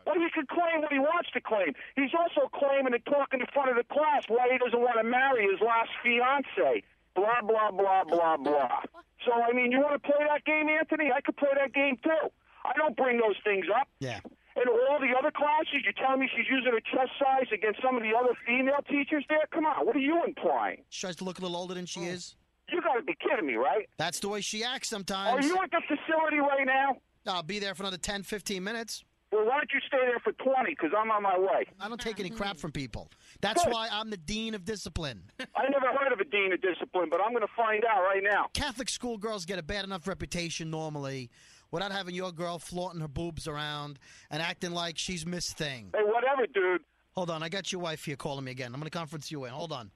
[0.07, 1.77] Well, he can claim what he wants to claim.
[1.95, 5.05] He's also claiming and talking in front of the class why he doesn't want to
[5.05, 6.81] marry his last fiance.
[7.13, 8.81] Blah blah blah blah blah.
[9.23, 11.11] So I mean, you want to play that game, Anthony?
[11.13, 12.33] I could play that game too.
[12.65, 13.87] I don't bring those things up.
[13.99, 14.19] Yeah.
[14.55, 17.95] And all the other classes, you're telling me she's using her chest size against some
[17.95, 19.45] of the other female teachers there?
[19.53, 20.81] Come on, what are you implying?
[20.89, 22.17] She tries to look a little older than she oh.
[22.17, 22.35] is.
[22.71, 23.89] You got to be kidding me, right?
[23.97, 25.45] That's the way she acts sometimes.
[25.45, 26.97] Are you at the facility right now?
[27.27, 29.03] I'll be there for another 10, 15 minutes.
[29.31, 30.69] Well, why don't you stay there for 20?
[30.69, 31.65] Because I'm on my way.
[31.79, 32.37] I don't take any mm-hmm.
[32.37, 33.09] crap from people.
[33.41, 33.73] That's Good.
[33.73, 35.23] why I'm the dean of discipline.
[35.39, 38.21] I never heard of a dean of discipline, but I'm going to find out right
[38.23, 38.47] now.
[38.53, 41.31] Catholic schoolgirls get a bad enough reputation normally
[41.71, 43.97] without having your girl flaunting her boobs around
[44.29, 45.89] and acting like she's Miss Thing.
[45.95, 46.81] Hey, whatever, dude.
[47.13, 48.67] Hold on, I got your wife here calling me again.
[48.67, 49.51] I'm going to conference you in.
[49.51, 49.89] Hold on.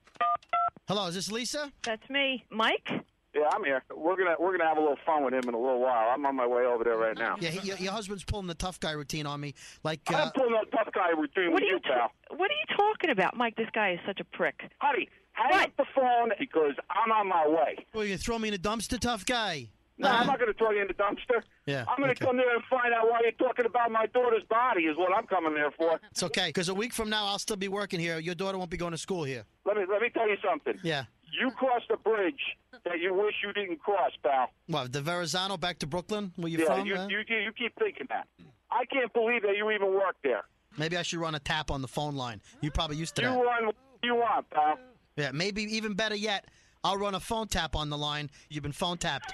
[0.88, 1.72] Hello, is this Lisa?
[1.84, 2.44] That's me.
[2.50, 2.90] Mike?
[3.38, 3.84] Yeah, I'm here.
[3.96, 6.10] We're gonna we're gonna have a little fun with him in a little while.
[6.10, 7.36] I'm on my way over there right now.
[7.40, 9.54] Yeah, he, your, your husband's pulling the tough guy routine on me.
[9.84, 12.12] Like, uh, I'm pulling no tough guy was doing What with are you, you pal.
[12.36, 13.56] What are you talking about, Mike?
[13.56, 14.62] This guy is such a prick.
[14.80, 17.86] Honey, hang up the phone because I'm on my way.
[17.94, 19.70] Well, you gonna throw me in a dumpster, tough guy.
[20.00, 21.42] No, I'm not going to throw you in the dumpster.
[21.66, 22.26] Yeah, I'm going to okay.
[22.26, 25.26] come there and find out why you're talking about my daughter's body is what I'm
[25.26, 26.00] coming there for.
[26.12, 28.20] It's okay, because a week from now I'll still be working here.
[28.20, 29.44] Your daughter won't be going to school here.
[29.66, 30.80] Let me let me tell you something.
[30.84, 31.06] Yeah.
[31.32, 32.40] You crossed a bridge
[32.84, 34.50] that you wish you didn't cross, pal.
[34.68, 36.32] What, the Verrazano back to Brooklyn?
[36.36, 36.86] Where you yeah, from?
[36.86, 37.10] you, man?
[37.10, 38.28] you you keep thinking that.
[38.72, 40.44] I can't believe that you even work there.
[40.78, 42.42] Maybe I should run a tap on the phone line.
[42.62, 43.36] You probably used to You that.
[43.38, 44.78] run what you want, pal.
[45.16, 46.46] Yeah, maybe even better yet,
[46.84, 48.30] I'll run a phone tap on the line.
[48.50, 49.34] You've been phone tapped.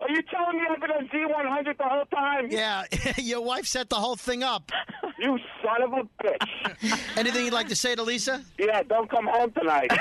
[0.00, 2.48] Are you telling me I've been on Z100 the whole time?
[2.50, 2.84] Yeah,
[3.18, 4.70] your wife set the whole thing up.
[5.18, 6.98] You son of a bitch.
[7.18, 8.42] Anything you'd like to say to Lisa?
[8.58, 9.92] Yeah, don't come home tonight.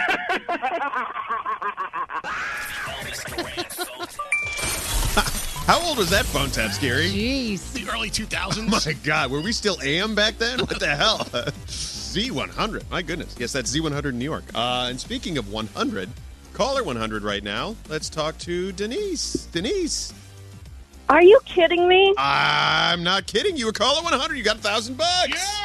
[5.67, 7.11] How old was that phone tap, Skeery?
[7.11, 7.73] Jeez.
[7.73, 8.57] The early 2000s.
[8.59, 10.59] Oh my God, were we still AM back then?
[10.59, 11.19] What the hell?
[11.67, 12.89] Z100.
[12.89, 13.35] My goodness.
[13.37, 14.45] Yes, that's Z100 in New York.
[14.55, 16.09] Uh, and speaking of 100,
[16.59, 17.73] caller 100 right now.
[17.87, 19.45] Let's talk to Denise.
[19.53, 20.13] Denise.
[21.07, 22.13] Are you kidding me?
[22.17, 23.55] I'm not kidding.
[23.55, 24.35] You were caller 100.
[24.37, 25.57] You got a thousand bucks.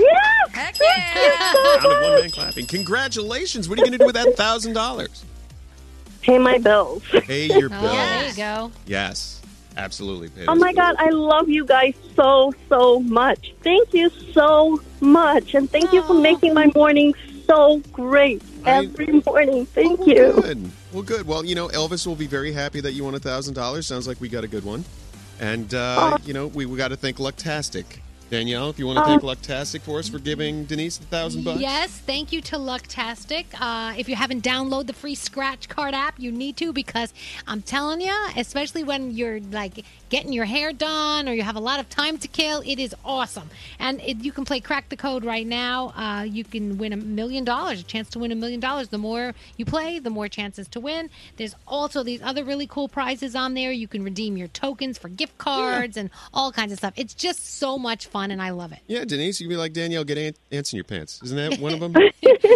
[0.00, 0.06] Yeah!
[0.52, 1.52] Heck yeah.
[1.74, 2.66] Round of one man clapping.
[2.66, 3.68] Congratulations.
[3.68, 5.24] What are you going to do with that thousand dollars?
[6.20, 7.02] Pay my bills.
[7.10, 7.92] Pay your Oh, bills.
[7.92, 8.70] there you go.
[8.86, 9.42] Yes,
[9.76, 10.28] absolutely.
[10.28, 13.52] Pay Oh those my God, I love you guys so, so much.
[13.64, 15.54] Thank you so much.
[15.54, 17.12] And thank you for making my morning
[17.48, 19.66] so great every morning.
[19.66, 20.32] Thank you.
[20.32, 20.70] Good.
[20.92, 21.26] Well, good.
[21.26, 23.86] Well, you know, Elvis will be very happy that you won a thousand dollars.
[23.86, 24.84] Sounds like we got a good one.
[25.40, 27.84] And uh, you know, we, we got to thank Lucktastic.
[28.30, 31.44] Danielle, if you want to Uh, thank Lucktastic for us for giving Denise a thousand
[31.44, 31.60] bucks.
[31.60, 33.44] Yes, thank you to Lucktastic.
[33.60, 37.12] Uh, if you haven't downloaded the free scratch card app, you need to because
[37.46, 41.60] I'm telling you, especially when you're like getting your hair done or you have a
[41.60, 43.48] lot of time to kill, it is awesome.
[43.78, 45.88] And it, you can play Crack the Code right now.
[45.96, 48.88] Uh, you can win a million dollars, a chance to win a million dollars.
[48.88, 51.08] The more you play, the more chances to win.
[51.38, 53.72] There's also these other really cool prizes on there.
[53.72, 56.92] You can redeem your tokens for gift cards and all kinds of stuff.
[56.96, 58.80] It's just so much fun, and I love it.
[58.86, 61.20] Yeah, Denise, you can be like Danielle, get ant- ants in your pants.
[61.24, 61.94] Isn't that one of them?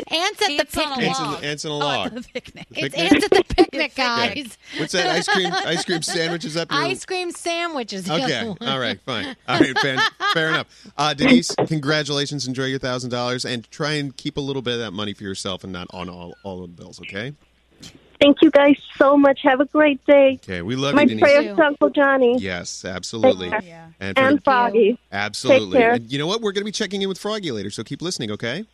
[0.09, 1.09] Ants at the picnic.
[1.09, 2.12] ants, in, ants in a log.
[2.16, 2.66] It's Picnic?
[2.96, 4.28] ants at the picnic, Yeah.
[4.34, 4.57] guys.
[4.78, 5.07] What's that?
[5.09, 5.52] Ice cream?
[5.52, 6.80] Ice cream sandwiches up your.
[6.80, 8.05] Ice cream sandwiches.
[8.05, 8.55] the Okay.
[8.66, 9.01] All right.
[9.01, 9.36] Fine.
[9.49, 9.78] All right.
[9.78, 9.99] Fair,
[10.32, 10.66] fair enough.
[10.97, 12.47] Uh, Denise, congratulations.
[12.47, 15.24] Enjoy your thousand dollars, and try and keep a little bit of that money for
[15.24, 17.01] yourself and not on all all of the bills.
[17.01, 17.34] Okay.
[18.20, 19.40] Thank you guys so much.
[19.42, 20.38] Have a great day.
[20.42, 20.62] Okay.
[20.62, 21.22] We love my you, Denise.
[21.22, 22.38] prayers to Uncle Johnny.
[22.38, 23.51] Yes, absolutely.
[23.51, 23.94] Take care.
[24.01, 24.99] And, And Froggy.
[25.12, 25.72] Absolutely.
[25.72, 25.92] Take care.
[25.92, 26.40] And you know what?
[26.40, 28.64] We're going to be checking in with Froggy later, so keep listening, okay?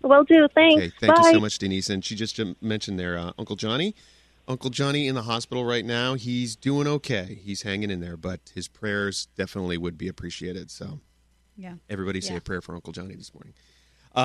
[0.00, 0.48] Will do.
[0.54, 0.76] Thanks.
[0.82, 0.92] Okay.
[0.98, 1.28] Thank Bye.
[1.28, 1.90] you so much, Denise.
[1.90, 3.94] And she just mentioned there, uh, Uncle Johnny.
[4.50, 6.14] Uncle Johnny in the hospital right now.
[6.14, 7.38] He's doing okay.
[7.42, 10.70] He's hanging in there, but his prayers definitely would be appreciated.
[10.70, 11.00] So,
[11.56, 11.74] Yeah.
[11.88, 12.38] everybody say Yeah.
[12.38, 13.54] a prayer for Uncle Johnny this morning.
[14.12, 14.18] Uh,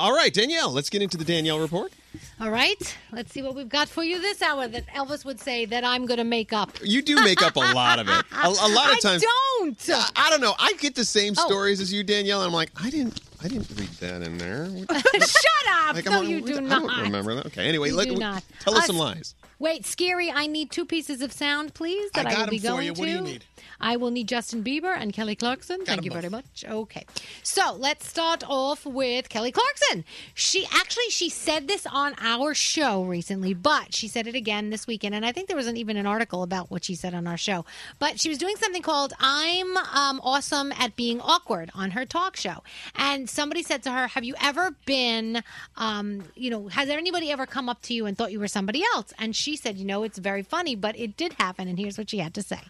[0.00, 1.92] all right, Danielle, let's get into the Danielle report.
[2.40, 2.96] All right.
[3.12, 6.06] Let's see what we've got for you this hour that Elvis would say that I'm
[6.06, 6.70] going to make up.
[6.82, 8.24] You do make up a lot of it.
[8.32, 9.22] A, a lot of I times.
[9.22, 9.90] don't.
[9.90, 10.54] I, I don't know.
[10.58, 11.46] I get the same Oh.
[11.46, 14.68] stories as you, Danielle, and I'm like, I didn't, I didn't read that in there.
[14.94, 15.96] Shut up.
[15.96, 16.82] Like, no, I'm- you do I not.
[16.86, 17.44] don't remember that.
[17.46, 17.68] Okay.
[17.68, 18.08] Anyway, You let,
[18.60, 19.34] tell us Uh, some lies.
[19.58, 22.56] Wait, Skeery, I need two pieces of sound, please, that I I, got will be
[22.56, 22.94] 'em for going you.
[22.94, 23.00] to.
[23.00, 23.44] What do you need?
[23.80, 25.84] I will need Justin Bieber and Kelly Clarkson.
[25.84, 26.20] Thank you both.
[26.20, 26.64] very much.
[26.66, 27.06] Okay.
[27.42, 30.04] So let's start off with Kelly Clarkson.
[30.34, 34.86] She actually she said this on our show recently, but she said it again this
[34.86, 35.14] weekend.
[35.14, 37.36] And I think there was an, even an article about what she said on our
[37.36, 37.64] show.
[37.98, 42.36] But she was doing something called I'm um, Awesome at Being Awkward on her talk
[42.36, 42.62] show.
[42.94, 45.42] And somebody said to her, Have you ever been,
[45.76, 48.82] um, you know, has anybody ever come up to you and thought you were somebody
[48.94, 49.12] else?
[49.18, 51.68] And she said, You know, it's very funny, but it did happen.
[51.68, 52.60] And here's what she had to say.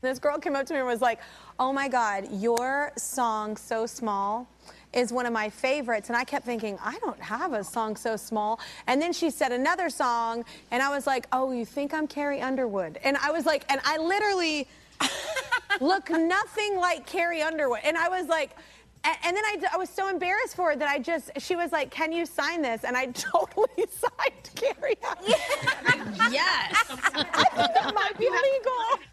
[0.00, 1.18] This girl came up to me and was like,
[1.58, 4.48] "Oh my God, your song "So Small"
[4.92, 8.16] is one of my favorites." And I kept thinking, I don't have a song so
[8.16, 8.60] small.
[8.86, 12.40] And then she said another song, and I was like, "Oh, you think I'm Carrie
[12.40, 14.68] Underwood?" And I was like, and I literally
[15.80, 17.80] look nothing like Carrie Underwood.
[17.84, 18.56] And I was like.
[19.24, 21.90] And then I, I was so embarrassed for her that I just, she was like,
[21.92, 22.82] Can you sign this?
[22.82, 24.98] And I totally signed Carrie.
[25.08, 26.32] Underwood.
[26.32, 26.84] Yes.
[26.90, 29.04] I think that might be legal.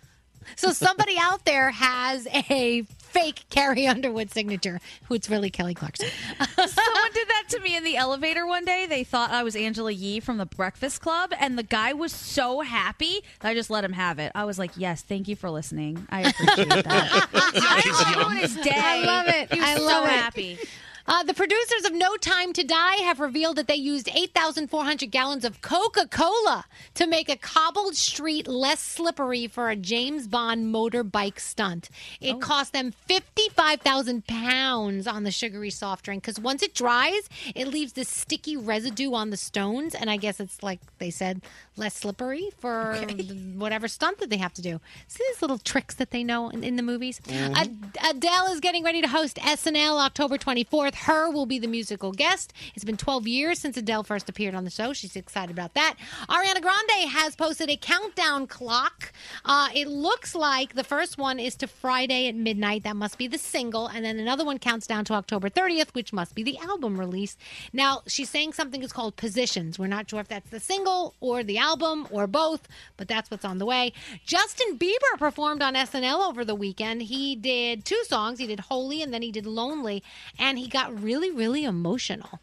[0.55, 6.09] So somebody out there has a fake Carrie Underwood signature, who it's really Kelly Clarkson.
[6.39, 8.87] Someone did that to me in the elevator one day.
[8.87, 12.61] They thought I was Angela Yee from the Breakfast Club, and the guy was so
[12.61, 14.31] happy that I just let him have it.
[14.35, 16.05] I was like, "Yes, thank you for listening.
[16.09, 18.71] I appreciate that." I his day.
[18.75, 19.53] I love it.
[19.53, 20.09] He was I so love it.
[20.11, 20.59] happy.
[21.07, 25.45] Uh, the producers of No Time to Die have revealed that they used 8,400 gallons
[25.45, 31.39] of Coca Cola to make a cobbled street less slippery for a James Bond motorbike
[31.39, 31.91] stunt.
[32.19, 37.67] It cost them 55,000 pounds on the sugary soft drink because once it dries, it
[37.67, 39.93] leaves this sticky residue on the stones.
[39.93, 41.43] And I guess it's like they said,
[41.77, 43.23] less slippery for the-
[43.57, 44.79] whatever stunt that they have to do.
[45.07, 47.19] See these little tricks that they know in, in the movies?
[47.27, 47.55] Mhm.
[47.57, 50.95] Ad- Adele is getting ready to host SNL October 24th.
[50.95, 52.53] Her will be the musical guest.
[52.75, 54.93] It's been 12 years since Adele first appeared on the show.
[54.93, 55.95] She's excited about that.
[56.29, 59.11] Ariana Grande has posted a countdown clock.
[59.43, 62.83] Uh, it looks like the first one is to Friday at midnight.
[62.83, 63.87] That must be the single.
[63.87, 67.35] And then another one counts down to October 30th, which must be the album release.
[67.73, 69.77] Now, she's saying something is called Positions.
[69.77, 71.64] We're not sure if that's the single or the album
[72.11, 73.93] or both, but that's what's on the way.
[74.25, 77.03] Justin Bieber performed on SNL over the weekend.
[77.03, 78.39] He did two songs.
[78.39, 80.03] He did Holy and then he did Lonely,
[80.39, 82.39] and he got really, really emotional.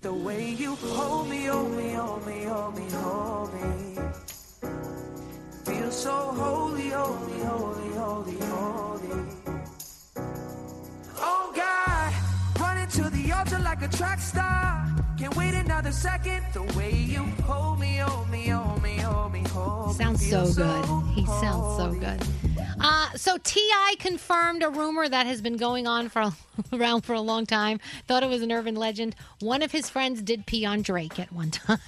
[0.00, 3.98] The way you hold me, hold me, hold me, hold me, hold me.
[5.64, 9.26] Feel so holy, holy, holy, holy, holy.
[11.16, 12.12] Oh God,
[12.60, 14.93] running to the altar like a track star.
[15.18, 16.44] Can't wait another second.
[16.52, 19.94] The way you hold me, hold me, hold me, hold me, hold me.
[19.94, 21.14] Sounds so Feel good.
[21.14, 22.20] He sounds so good.
[22.80, 23.94] Uh, so T.I.
[24.00, 26.32] confirmed a rumor that has been going on for
[26.72, 27.78] around for a long time.
[28.08, 29.14] Thought it was an urban legend.
[29.40, 31.78] One of his friends did pee on Drake at one time.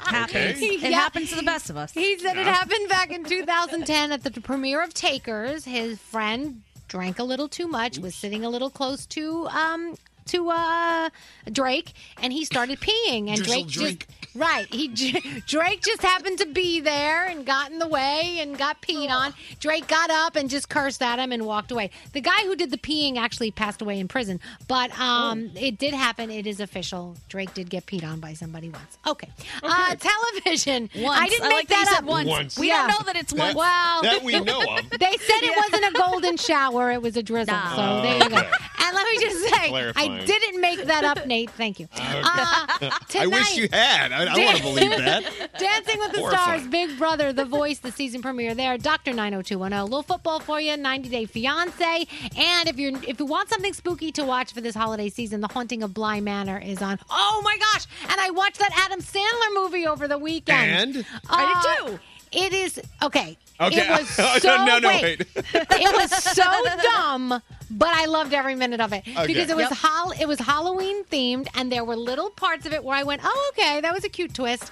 [0.00, 0.60] Happens.
[0.60, 1.92] It happens to the best of us.
[1.92, 5.64] He said it happened back in 2010 at the premiere of Takers.
[5.64, 9.94] His friend drank a little too much, was sitting a little close to um
[10.28, 11.10] to uh
[11.50, 13.28] Drake, and he started peeing.
[13.28, 14.06] And Drizzle Drake Drake.
[14.08, 14.88] just right, he
[15.46, 19.34] Drake just happened to be there and got in the way and got peed on.
[19.60, 21.90] Drake got up and just cursed at him and walked away.
[22.12, 25.94] The guy who did the peeing actually passed away in prison, but um it did
[25.94, 26.30] happen.
[26.30, 27.16] It is official.
[27.28, 28.98] Drake did get peed on by somebody once.
[29.06, 29.28] Okay,
[29.62, 30.90] uh, television.
[30.96, 31.20] Once.
[31.20, 32.04] I didn't I make like that that up.
[32.04, 32.28] once.
[32.28, 32.58] Once.
[32.58, 33.54] We don't know that it's once.
[33.54, 34.88] Well, that we know of.
[34.98, 37.54] They said it wasn't a golden shower; it was a drizzle.
[37.54, 37.76] Nah.
[37.76, 38.36] So there you go.
[38.36, 38.50] Okay.
[38.80, 41.50] And let me just say, I didn't make that up, Nate.
[41.50, 41.88] Thank you.
[41.94, 41.98] Uh,
[42.34, 44.12] I tonight- wish you had.
[44.18, 45.22] I, I want to believe that.
[45.58, 46.60] Dancing with the Horrifying.
[46.60, 48.76] Stars, Big Brother, The Voice, the season premiere there.
[48.78, 52.06] Doctor 90210, little football for you, 90 Day Fiance,
[52.36, 55.48] and if you're if you want something spooky to watch for this holiday season, The
[55.48, 56.98] Haunting of Bly Manor is on.
[57.10, 57.86] Oh my gosh!
[58.08, 60.96] And I watched that Adam Sandler movie over the weekend.
[60.96, 61.06] And?
[61.28, 61.98] Uh, I did too.
[62.32, 63.38] It is okay.
[63.60, 63.80] Okay.
[63.80, 65.18] It was No, oh, so no, no, wait.
[65.18, 65.44] wait.
[65.54, 66.42] it was so
[66.82, 69.26] dumb, but I loved every minute of it Okay.
[69.26, 69.78] because it was Yep.
[69.82, 73.22] hol- it was Halloween themed, and there were little parts of it where I went,
[73.24, 74.70] "Oh, okay, that was a cute twist."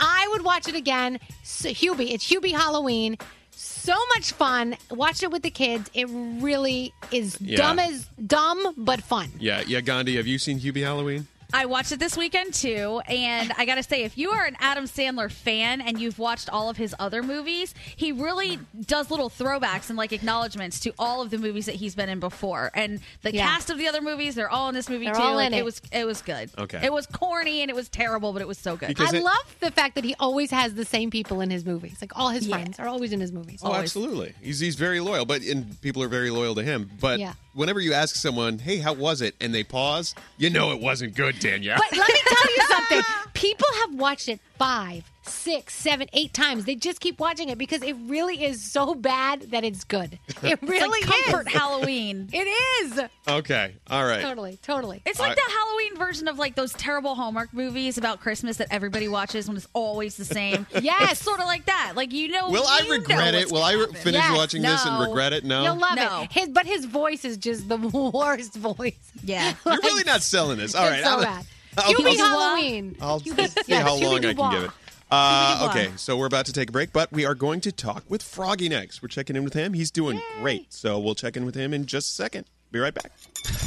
[0.00, 1.20] I would watch it again.
[1.44, 3.16] So, Hubie, it's Hubie Halloween.
[3.52, 4.76] So much fun.
[4.90, 5.88] Watch it with the kids.
[5.94, 7.58] It really is Yeah.
[7.58, 9.30] dumb as dumb, but fun.
[9.38, 11.28] Yeah, yeah, Gandhi, have you seen Hubie Halloween?
[11.54, 14.86] I watched it this weekend too, and I gotta say, if you are an Adam
[14.86, 19.88] Sandler fan and you've watched all of his other movies, he really does little throwbacks
[19.88, 22.72] and like acknowledgments to all of the movies that he's been in before.
[22.74, 23.46] And the Yeah.
[23.46, 25.20] cast of the other movies, they're all in this movie They're too.
[25.22, 25.64] all Like, in it.
[25.64, 26.50] was it was good.
[26.58, 26.80] Okay.
[26.82, 29.00] It was corny and it was terrible, but it was so good.
[29.00, 31.98] I love the fact that he always has the same people in his movies.
[32.00, 33.60] Like all his friends are always in his movies.
[33.62, 34.34] Oh, absolutely.
[34.42, 36.90] He's he's very loyal, but and people are very loyal to him.
[37.00, 37.34] But Yeah.
[37.54, 41.14] Whenever you ask someone, "Hey, how was it?" and they pause, you know it wasn't
[41.14, 41.78] good, Danielle.
[41.78, 43.02] But let me tell you something.
[43.34, 46.64] People have watched it five, six, seven, eight times.
[46.64, 50.18] They just keep watching it because it really is so bad that it's good.
[50.42, 51.52] It really it's like comfort is.
[51.54, 52.28] Halloween.
[52.32, 52.46] It
[52.84, 53.00] is.
[53.28, 54.20] okay, all right.
[54.20, 55.00] Totally, totally.
[55.06, 58.68] It's like I- the Halloween version of like those terrible Hallmark movies about Christmas that
[58.70, 60.66] everybody watches when it's always the same.
[60.80, 61.12] Yes.
[61.12, 61.92] it's sort of like that.
[61.96, 63.38] Like you know, Will I you know regret it?
[63.50, 65.44] what's Will I re- finish Yes, watching this and regret it?
[65.44, 65.62] No.
[65.64, 66.22] You'll love No.
[66.22, 66.32] it.
[66.32, 68.92] His, but his voice is just the worst voice.
[69.22, 69.54] Yeah.
[69.64, 70.74] You're really not selling this.
[70.74, 71.46] All It's right, so I'll, bad.
[71.78, 72.96] I'll- Hubie I'll- Halloween.
[73.00, 73.32] I'll see
[73.66, 74.50] Yeah, how long I can Dubois.
[74.52, 74.70] give it.
[75.10, 78.04] Uh, okay, so we're about to take a break, but we are going to talk
[78.08, 79.02] with Froggy next.
[79.02, 79.72] We're checking in with him.
[79.74, 82.46] He's doing great, so we'll check in with him in just a second.
[82.74, 83.12] Be right back.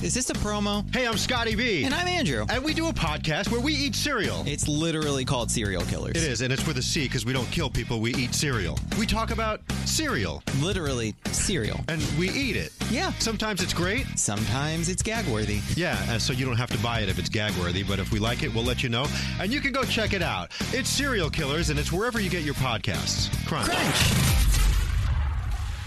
[0.04, 0.84] Is this a promo?
[0.94, 1.86] Hey, I'm Scotty B.
[1.86, 2.46] And I'm Andrew.
[2.50, 4.44] And we do a podcast where we eat cereal.
[4.46, 6.18] It's literally called Cereal Killers.
[6.18, 8.78] It is, and it's with a C because we don't kill people, we eat cereal.
[9.00, 10.44] We talk about cereal.
[10.60, 11.80] Literally cereal.
[11.88, 12.74] And we eat it.
[12.92, 13.14] Yeah.
[13.20, 14.06] Sometimes it's great.
[14.20, 15.62] Sometimes it's gag worthy.
[15.78, 18.12] Yeah, and so you don't have to buy it if it's gag worthy, but if
[18.12, 19.06] we like it, we'll let you know.
[19.40, 20.52] And you can go check it out.
[20.74, 23.30] It's Cereal Killers, and it's wherever you get your podcasts.
[23.48, 23.70] Crunch.
[23.70, 24.67] Crunch.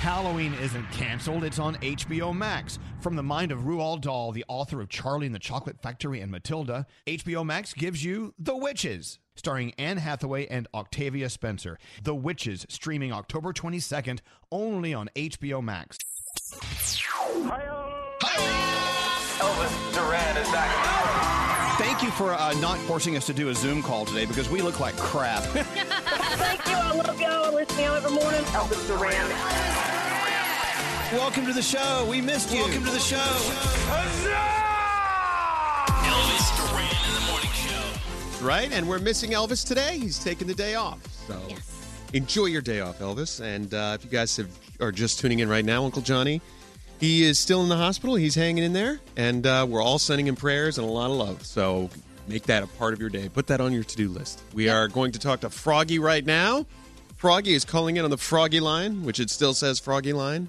[0.00, 2.78] Halloween isn't canceled, it's on HBO Max.
[3.00, 6.32] From the mind of Roald Dahl, the author of Charlie and the Chocolate Factory and
[6.32, 11.78] Matilda, HBO Max gives you The Witches, starring Anne Hathaway and Octavia Spencer.
[12.02, 14.20] The Witches, streaming October 22nd,
[14.50, 15.98] only on HBO Max.
[19.38, 21.00] Elvis Duran in a second.
[21.76, 24.62] Thank you for uh, not forcing us to do a Zoom call today because we
[24.62, 25.44] look like crap.
[26.36, 26.74] Thank you.
[26.74, 27.44] I love y'all.
[27.44, 28.40] I listen to y'all every morning.
[28.52, 29.28] Elvis Duran.
[31.12, 32.06] Welcome to the show.
[32.08, 32.60] We missed you.
[32.60, 33.16] Welcome to the show.
[36.06, 38.44] Elvis Duran in the morning show.
[38.44, 38.70] Right?
[38.72, 39.98] And we're missing Elvis today.
[39.98, 41.04] He's taking the day off.
[41.26, 41.36] So
[42.12, 43.40] enjoy your day off, Elvis.
[43.40, 44.50] And uh, if you guys have,
[44.80, 46.40] are just tuning in right now, Uncle Johnny,
[47.00, 48.14] he is still in the hospital.
[48.14, 49.00] He's hanging in there.
[49.16, 51.44] And uh, we're all sending him prayers and a lot of love.
[51.44, 51.90] So
[52.30, 53.28] make that a part of your day.
[53.28, 54.40] Put that on your to do list.
[54.54, 56.64] We are going to talk to Froggy right now.
[57.16, 60.48] Froggy is calling in on the Froggy line, which it still says Froggy line.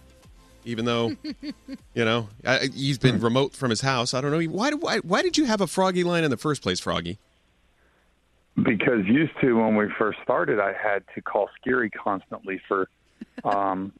[0.64, 1.16] Even though,
[1.96, 4.14] you know, I, he's been remote from his house.
[4.14, 4.48] I don't know.
[4.52, 7.18] Why, why, why did you have a Froggy line in the first place, Froggy?
[8.56, 12.88] Because used to when we first started, I had to call Skeery constantly for,
[13.44, 13.92] um,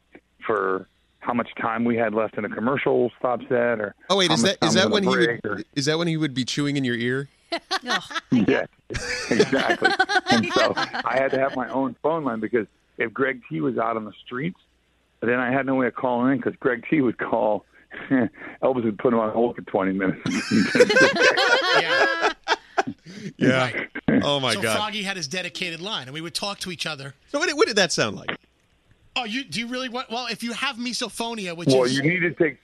[0.46, 0.88] for
[1.22, 4.44] how much time we had left in a commercial stop set, or Oh wait, is
[4.44, 6.84] that is that when he would or- is that when he would be chewing in
[6.84, 7.30] your ear?
[7.84, 8.66] Oh, yeah,
[9.30, 9.90] exactly.
[10.32, 12.68] and so I had to have my own phone line because
[12.98, 14.60] if Greg T was out on the streets,
[15.22, 17.66] then I had no way of calling in because Greg T would call.
[18.10, 20.22] Elvis would put him on hold for 20 minutes.
[23.38, 23.86] Yeah.
[24.24, 24.76] Oh my so god.
[24.76, 27.14] Froggy had his dedicated line, and we would talk to each other.
[27.30, 28.30] So what did, what did that sound like?
[29.16, 30.10] Oh, you do you really want?
[30.10, 32.58] Well, if you have misophonia, which well, is you need to take.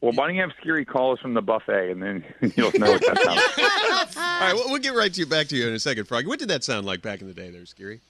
[0.00, 2.24] Well, why don't you have Skeery call us from the buffet, and then
[2.56, 4.16] you'll know what that sounds like.
[4.16, 6.26] All right, well, we'll get right to you back to you in a second, Froggy.
[6.26, 8.00] What did that sound like back in the day, there, Skeery?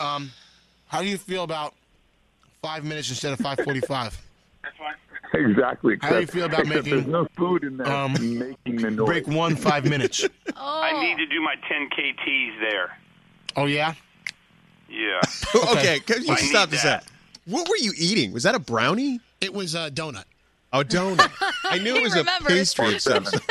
[0.00, 0.30] Um,
[0.88, 1.74] how do you feel about
[2.62, 4.18] five minutes instead of five forty-five?
[5.32, 5.96] Exactly.
[6.02, 9.06] How do you feel about making- There's no food in there Um, making the noise.
[9.06, 10.24] Break one five minutes.
[10.56, 12.98] I need to do my 10 KTs there.
[13.56, 13.94] Oh yeah.
[14.88, 15.20] Yeah.
[15.72, 17.04] okay, can you I stop this that.
[17.04, 17.08] at?
[17.46, 18.32] What were you eating?
[18.32, 19.20] Was that a brownie?
[19.40, 20.24] It was a donut.
[20.72, 21.30] Oh, donut.
[21.64, 23.42] I knew it was a pastry of some sort.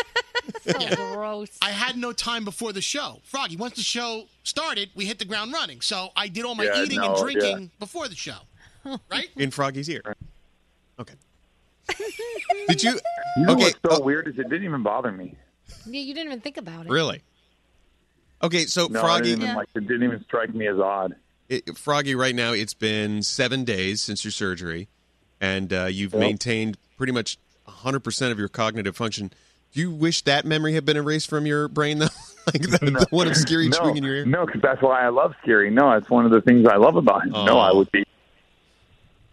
[0.95, 1.49] gross.
[1.61, 3.19] I had no time before the show.
[3.23, 5.81] Froggy, once the show started, we hit the ground running.
[5.81, 7.67] So I did all my Yeah, eating no, and drinking yeah.
[7.79, 8.37] before the show.
[9.11, 9.29] Right?
[9.35, 10.01] in Froggy's ear.
[10.99, 11.13] Okay.
[12.67, 12.99] Did you?
[13.37, 13.63] You know okay.
[13.63, 15.35] what's so uh, weird is it didn't even bother me.
[15.85, 16.89] Yeah, you didn't even think about it.
[16.91, 17.21] Really?
[18.41, 21.15] Okay, so No, Froggy, didn't even, like it didn't even strike me as odd.
[21.49, 24.87] it, Froggy, right now it's been seven days since your surgery,
[25.41, 26.19] and uh, you've Yep.
[26.19, 29.31] maintained pretty much 100 percent of your cognitive function.
[29.71, 32.07] Do you wish that memory had been erased from your brain, though?
[32.47, 34.25] like the, the one of Skeery no, chewing in your ear?
[34.25, 35.71] No, because that's why I love Skeery.
[35.71, 37.31] No, it's one of the things I love about him.
[37.31, 38.03] No, I would be,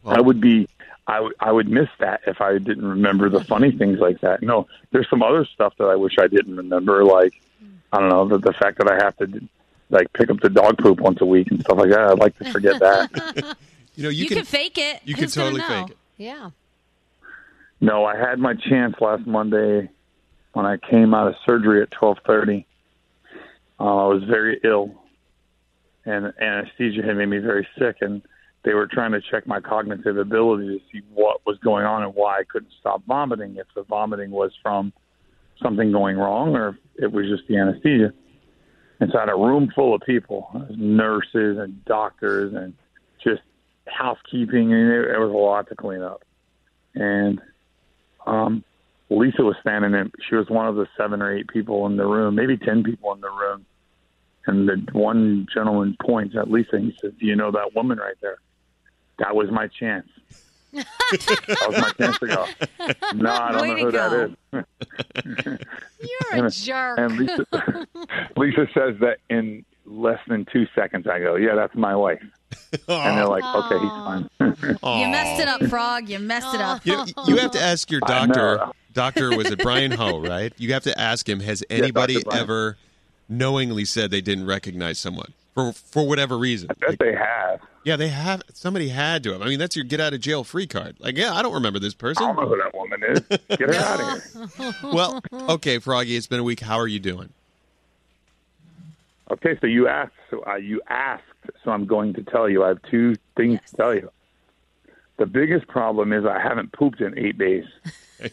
[0.05, 0.69] I would be,
[1.07, 4.43] I would, I would miss that if I didn't remember the funny things like that.
[4.43, 7.33] No, there's some other stuff that I wish I didn't remember, like
[7.93, 9.49] I don't know the, the fact that I have to
[9.89, 12.01] like pick up the dog poop once a week and stuff like that.
[12.01, 13.57] I'd like to forget that.
[13.97, 15.01] You know, You, can, fake it.
[15.05, 15.97] you can Who's gonna totally fake it.
[16.18, 16.51] Yeah.
[17.81, 19.90] No, I had my chance last Monday
[20.52, 22.66] when I came out of surgery at twelve thirty.
[23.78, 24.94] Uh, I was very ill,
[26.06, 28.23] and anesthesia had made me very sick, and
[28.64, 32.14] they were trying to check my cognitive ability to see what was going on and
[32.14, 33.56] why I couldn't stop vomiting.
[33.56, 34.93] If the vomiting was from
[35.62, 38.12] something going wrong, or if it was just the anesthesia.
[39.01, 42.73] And so I had a room full of people, nurses and doctors, and
[43.23, 43.43] just
[43.86, 46.22] housekeeping, and it, it was a lot to clean up.
[46.94, 47.40] And
[48.26, 48.64] um,
[49.10, 50.10] Lisa was standing in.
[50.28, 53.12] She was one of the seven or eight people in the room, maybe ten people
[53.14, 53.64] in the room.
[54.46, 56.76] And the one gentleman points at Lisa.
[56.76, 58.38] and He says, "Do you know that woman right there?
[59.18, 60.08] That was my chance.
[60.72, 62.46] that was my chance to go.
[63.14, 64.10] No, I don't Way know who go.
[64.52, 65.56] that is."
[66.00, 66.98] You're a And- jerk.
[66.98, 67.46] And Lisa,
[68.36, 71.06] Lisa says that in less than two seconds.
[71.06, 72.22] I go, "Yeah, that's my wife."
[72.88, 74.28] And they're like, "Okay, he's fine."
[75.00, 76.08] You messed it up, Frog.
[76.08, 76.84] You messed it up.
[76.86, 78.68] You, you have to ask your doctor.
[78.92, 80.52] Doctor was it Brian Ho, right?
[80.56, 81.40] You have to ask him.
[81.40, 82.24] Has anybody Dr.
[82.24, 82.42] Brian.
[82.42, 82.76] ever
[83.28, 86.70] knowingly said they didn't recognize someone for for whatever reason?
[86.70, 87.60] I bet they have.
[87.84, 88.42] Yeah, they have.
[88.52, 89.42] Somebody had to have.
[89.42, 90.96] I mean, that's your get out of jail free card.
[90.98, 92.24] Like, yeah, I don't remember this person.
[92.24, 93.20] I don't know who that woman is.
[93.56, 94.74] Get her out of here.
[94.92, 96.60] well, okay, Froggy, it's been a week.
[96.60, 97.28] How are you doing?
[99.31, 100.12] Okay, so you asked.
[100.31, 101.23] So uh, you asked.
[101.65, 102.65] So I'm going to tell you.
[102.65, 104.11] I have two things to tell you.
[105.19, 107.65] The biggest problem is I haven't pooped in eight days.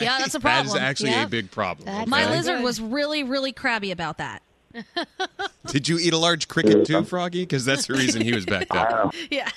[0.00, 0.68] Yeah, that's a problem.
[0.68, 1.24] is actually Yeah.
[1.24, 2.08] a big problem.
[2.08, 4.40] My lizard was really, really crabby about that.
[5.66, 7.42] Did you eat a large cricket too, Froggy?
[7.42, 9.10] Because that's the reason he was back I there.
[9.30, 9.50] Yeah.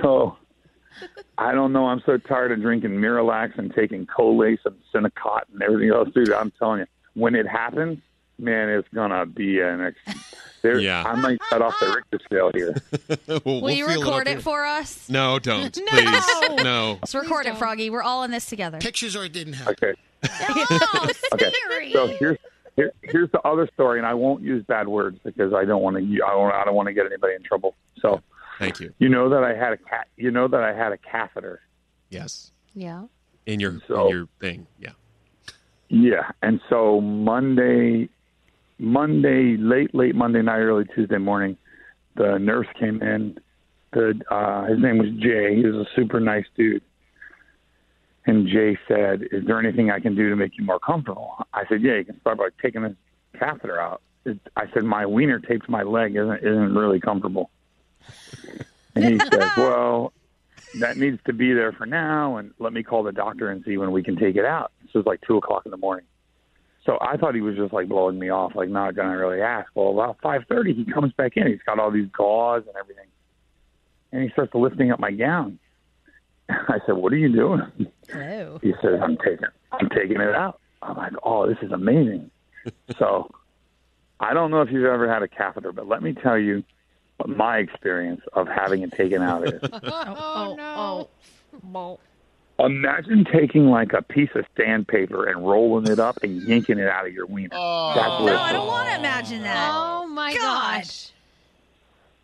[0.00, 0.38] So
[1.36, 1.86] I don't know.
[1.86, 6.32] I'm so tired of drinking Miralax and taking Colace and Senokot and everything else, dude.
[6.32, 7.98] I'm telling you, when it happens,
[8.38, 9.80] man, it's gonna be an.
[10.06, 10.24] Ex-
[10.62, 11.02] there, Yeah.
[11.04, 12.74] I might cut off the Richter scale here.
[13.44, 15.08] we'll, Will you record up it for us?
[15.10, 15.76] No, don't.
[15.76, 15.84] No.
[15.90, 16.64] Please.
[16.64, 16.98] No.
[17.02, 17.90] Let's record it, Froggy.
[17.90, 18.78] We're all in this together.
[18.78, 19.74] Pictures or it didn't happen.
[19.74, 19.94] Okay.
[21.34, 21.52] okay.
[21.92, 22.38] So here's
[22.76, 25.96] here, here's the other story, and I won't use bad words because I don't want
[25.96, 26.02] to.
[26.02, 27.74] I don't, I don't want to get anybody in trouble.
[28.00, 28.20] So
[28.58, 28.92] Thank you.
[28.98, 30.08] you know that I had a cat.
[30.16, 31.60] You know that I had a catheter.
[32.08, 32.52] Yes.
[32.74, 33.04] Yeah.
[33.46, 34.66] In your So- in your thing.
[34.80, 34.90] Yeah.
[35.90, 38.08] Yeah, and so Monday,
[38.78, 41.56] Monday, late late Monday night, early Tuesday morning,
[42.16, 43.38] the nurse came in.
[43.92, 45.54] The uh, his name was Jay.
[45.54, 46.82] He was a super nice dude.
[48.26, 51.64] And Jay said, "Is there anything I can do to make you more comfortable?" I
[51.68, 52.94] said, "Yeah, you can start by taking this
[53.38, 57.50] catheter out." It, I said, "My wiener taped to my leg isn't isn't really comfortable."
[58.96, 60.12] And he said, "Well,
[60.80, 63.76] that needs to be there for now, and let me call the doctor and see
[63.76, 66.06] when we can take it out." This was like two o'clock in the morning.
[66.84, 69.70] So I thought he was just like blowing me off, like not gonna really ask.
[69.74, 71.46] Well, about five thirty, he comes back in.
[71.46, 73.06] He's got all these gauze and everything,
[74.12, 75.58] and he starts lifting up my gown.
[76.48, 78.58] I said, "What are you doing?" Oh.
[78.62, 82.30] He says, "I'm taking, I'm taking it out." I'm like, "Oh, this is amazing."
[82.98, 83.30] so
[84.20, 86.62] I don't know if you've ever had a catheter, but let me tell you
[87.16, 89.58] what my experience of having it taken out is.
[89.62, 90.74] oh, no.
[90.76, 91.08] Oh.
[91.64, 92.00] oh, oh.
[92.58, 97.06] Imagine taking like a piece of sandpaper and rolling it up and yanking it out
[97.06, 97.48] of your wiener.
[97.50, 99.70] That's No, I don't want to imagine that.
[99.72, 101.10] Oh my gosh.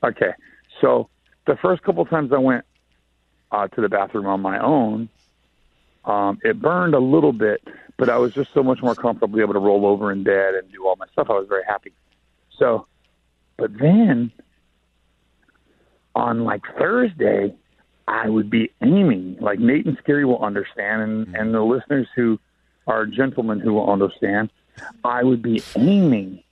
[0.04, 0.32] Okay,
[0.80, 1.08] so
[1.46, 2.64] the first couple times I went
[3.50, 5.08] uh, to the bathroom on my own,
[6.04, 7.62] um, it burned a little bit,
[7.98, 10.70] but I was just so much more comfortable able to roll over in bed and
[10.72, 11.26] do all my stuff.
[11.28, 11.92] I was very happy.
[12.56, 12.86] So,
[13.56, 14.30] but then
[16.14, 17.54] on like Thursday,
[18.10, 19.36] I would be aiming.
[19.40, 21.40] Like Nate and Skeery will understand, and, mm.
[21.40, 22.40] and the listeners who
[22.88, 24.50] are gentlemen who will understand,
[25.04, 26.42] I would be aiming.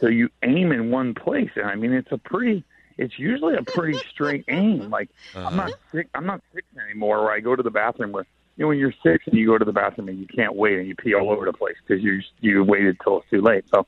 [0.00, 2.62] So you aim in one place, and I mean it's a pretty.
[2.98, 4.90] It's usually a pretty straight aim.
[4.90, 5.76] Like I'm not uh-huh.
[5.92, 6.08] sick.
[6.14, 7.22] I'm not six anymore.
[7.22, 8.26] Where I go to the bathroom where
[8.56, 10.78] you know when you're six and you go to the bathroom and you can't wait
[10.78, 13.64] and you pee all over the place because you you waited till it's too late.
[13.70, 13.86] So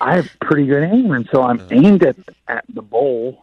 [0.00, 1.68] I have pretty good aim, and so I'm uh-huh.
[1.72, 2.16] aimed at
[2.46, 3.42] at the bowl,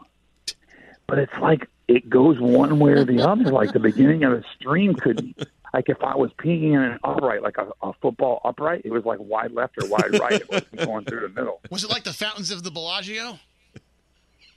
[1.07, 3.51] but it's like it goes one way or the other.
[3.51, 7.41] Like the beginning of a stream could, like if I was peeing in an upright,
[7.41, 10.33] like a, a football upright, it was like wide left or wide right.
[10.41, 11.61] It wasn't going through the middle.
[11.69, 13.39] Was it like the fountains of the Bellagio?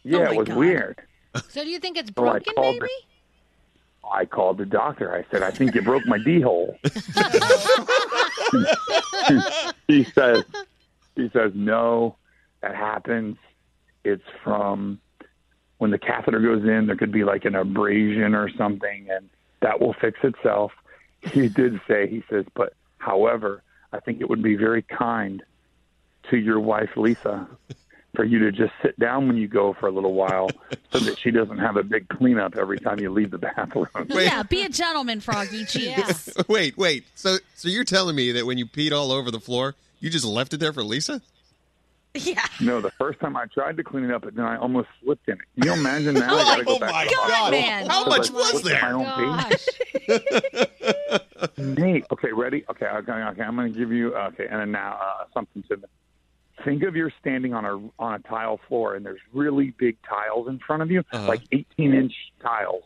[0.03, 0.57] Yeah, oh my it was God.
[0.57, 0.99] weird.
[1.49, 2.87] So do you think it's broken, called maybe?
[4.03, 5.15] the, I called the doctor.
[5.15, 6.79] I said, I think you broke my D hole.
[9.89, 10.45] he says,
[11.17, 12.17] he says, no,
[12.61, 13.37] that happens.
[14.05, 15.01] It's from
[15.85, 16.87] when the catheter goes in.
[16.87, 19.29] There could be like an abrasion or something, and
[19.61, 20.73] that will fix itself.
[21.21, 23.63] He did say, he says, but however,
[23.93, 25.43] I think it would be very kind
[26.31, 27.47] to your wife, Lisa,
[28.15, 30.49] for you to just sit down when you go for a little while
[30.91, 33.87] so that she doesn't have a big cleanup every time you leave the bathroom.
[34.09, 35.65] Yeah, be a gentleman, Froggy.
[35.65, 36.33] Jeez.
[36.49, 37.05] wait, wait.
[37.15, 40.25] So so you're telling me that when you peed all over the floor, you just
[40.25, 41.21] left it there for Lisa?
[42.25, 42.45] Yeah.
[42.61, 45.29] No, the first time I tried to clean it up, and then I almost slipped
[45.29, 45.41] in it.
[45.61, 46.31] Can you imagine that?
[46.31, 47.87] I go Oh back my to the God, man.
[47.89, 48.81] How because much I was there?
[48.83, 49.07] My own
[50.07, 50.67] pee.
[51.59, 52.65] Nate, okay, ready?
[52.71, 53.43] Okay, okay, okay.
[53.43, 55.81] I'm going to give you okay, and then now uh, something to
[56.65, 60.49] think of you're standing on a on a tile floor, and there's really big tiles
[60.49, 61.27] in front of you, Uh-huh.
[61.27, 62.85] like 18 inch tiles.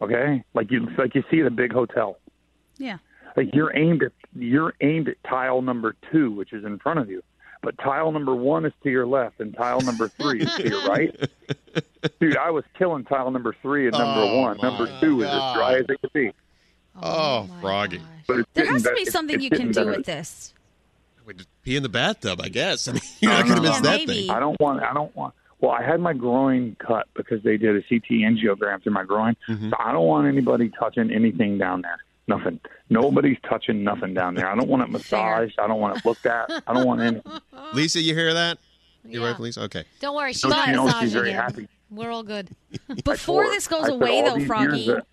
[0.00, 2.18] Okay, like you like you see at a big hotel.
[2.76, 2.98] Yeah.
[3.36, 7.10] Like you're aimed at you're aimed at tile number two, which is in front of
[7.10, 7.22] you.
[7.62, 10.84] But tile number one is to your left, and tile number three is to your
[10.86, 11.14] right.
[12.20, 14.58] Dude, I was killing tile number three and number Oh, one.
[14.58, 16.32] Number my two is as dry as it could be.
[17.02, 18.00] Oh, Froggy.
[18.26, 19.90] But There has to be it's- something it's you can do better.
[19.90, 20.54] with this.
[21.62, 22.88] Pee in the bathtub, I guess.
[22.88, 24.30] I mean, you're not going to miss Uh, that thing.
[24.30, 24.82] I don't want.
[24.82, 25.34] I don't want.
[25.60, 29.36] Well, I had my groin cut because they did a CT angiogram through my groin.
[29.48, 29.70] Mm-hmm.
[29.70, 31.98] So I don't want anybody touching anything down there.
[32.28, 32.60] Nothing.
[32.90, 34.48] Nobody's touching nothing down there.
[34.48, 35.58] I don't want it massaged.
[35.58, 36.50] I don't want it looked at.
[36.66, 37.22] I don't want anything.
[37.72, 38.58] Lisa, you hear that?
[39.04, 39.30] You yeah.
[39.30, 39.62] wife, Lisa?
[39.62, 39.84] Okay.
[40.00, 41.36] Don't worry, she's not she knows she's massaging very him.
[41.36, 41.68] happy.
[41.90, 42.50] We're all good.
[43.04, 45.06] Before this goes away, though, Froggy, years that-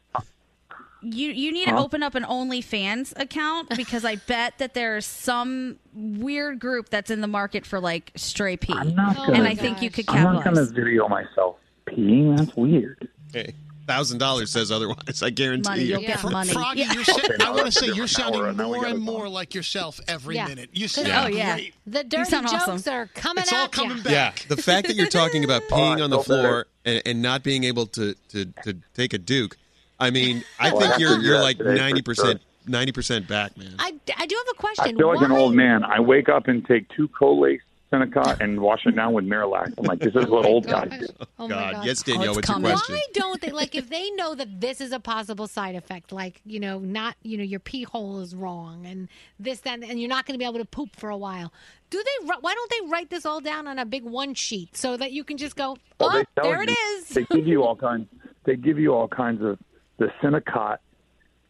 [1.01, 5.77] you you need to open up an OnlyFans account because I bet that there's some
[5.93, 9.81] weird group that's in the market for like stray pee, not gonna- and I think
[9.81, 10.27] you could capitalize.
[10.47, 12.35] I'm not going to video myself peeing.
[12.35, 13.07] That's weird.
[13.31, 13.53] Hey,
[13.87, 15.21] thousand dollars says otherwise.
[15.23, 15.87] I guarantee Money, you.
[15.93, 16.51] you'll get money.
[16.51, 16.93] Froggy, Yeah.
[16.93, 19.29] you're sa- I want to say you're sounding hour, and now we more and more
[19.29, 20.47] like yourself every Yeah.
[20.47, 20.69] minute.
[20.73, 21.55] You 'Cause- sound Oh, yeah.
[21.55, 21.73] great.
[21.87, 22.93] The dirty jokes awesome.
[22.93, 24.03] are coming It's all coming you.
[24.03, 24.11] back.
[24.41, 27.43] Yeah, the fact that you're talking about Oh, peeing on the floor and, and not
[27.43, 29.57] being able to, to, to take a duke,
[29.99, 32.91] I mean, I Well, think I you're have to do you're like ninety percent ninety
[32.91, 33.75] percent back, man.
[33.79, 34.95] I, I do have a question.
[34.95, 35.83] I feel like an old man.
[35.83, 37.61] I wake up and take two Colace
[37.95, 39.73] Senokot and wash it down with Miralax.
[39.77, 41.07] I'm like, this is what old oh guys do.
[41.39, 41.85] Oh my God.
[41.85, 42.95] Yes, Danielle, what's your question?
[42.95, 46.41] Why don't they like if they know that this is a possible side effect, like
[46.45, 49.07] you know, not you know your pee hole is wrong and
[49.39, 51.51] this that, and you're not going to be able to poop for a while.
[51.89, 52.27] Do they?
[52.39, 55.23] Why don't they write this all down on a big one sheet so that you
[55.23, 57.09] can just go, Well, oh, they there it you- is.
[57.09, 58.07] They give you all kinds.
[58.45, 59.59] They give you all kinds of.
[59.97, 60.79] The Senokot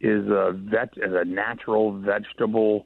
[0.01, 2.85] is a vet is a natural vegetable.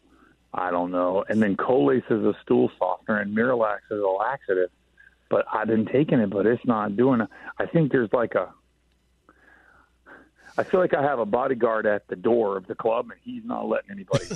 [0.53, 4.69] I don't know, and then Colace is a stool softener, and Miralax is a laxative.
[5.29, 7.27] But I've been taking it, but it's not doing it.
[7.59, 8.51] I think there's like a.
[10.57, 13.45] I feel like I have a bodyguard at the door of the club, and he's
[13.45, 14.25] not letting anybody.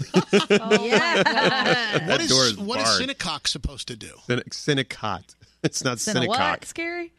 [0.56, 3.02] Oh what That is, door is what is barred.
[3.10, 4.12] Cinecock supposed to do?
[4.28, 6.62] Cine- It's not Cine what, Cinecock.
[6.74, 7.12] Skeery?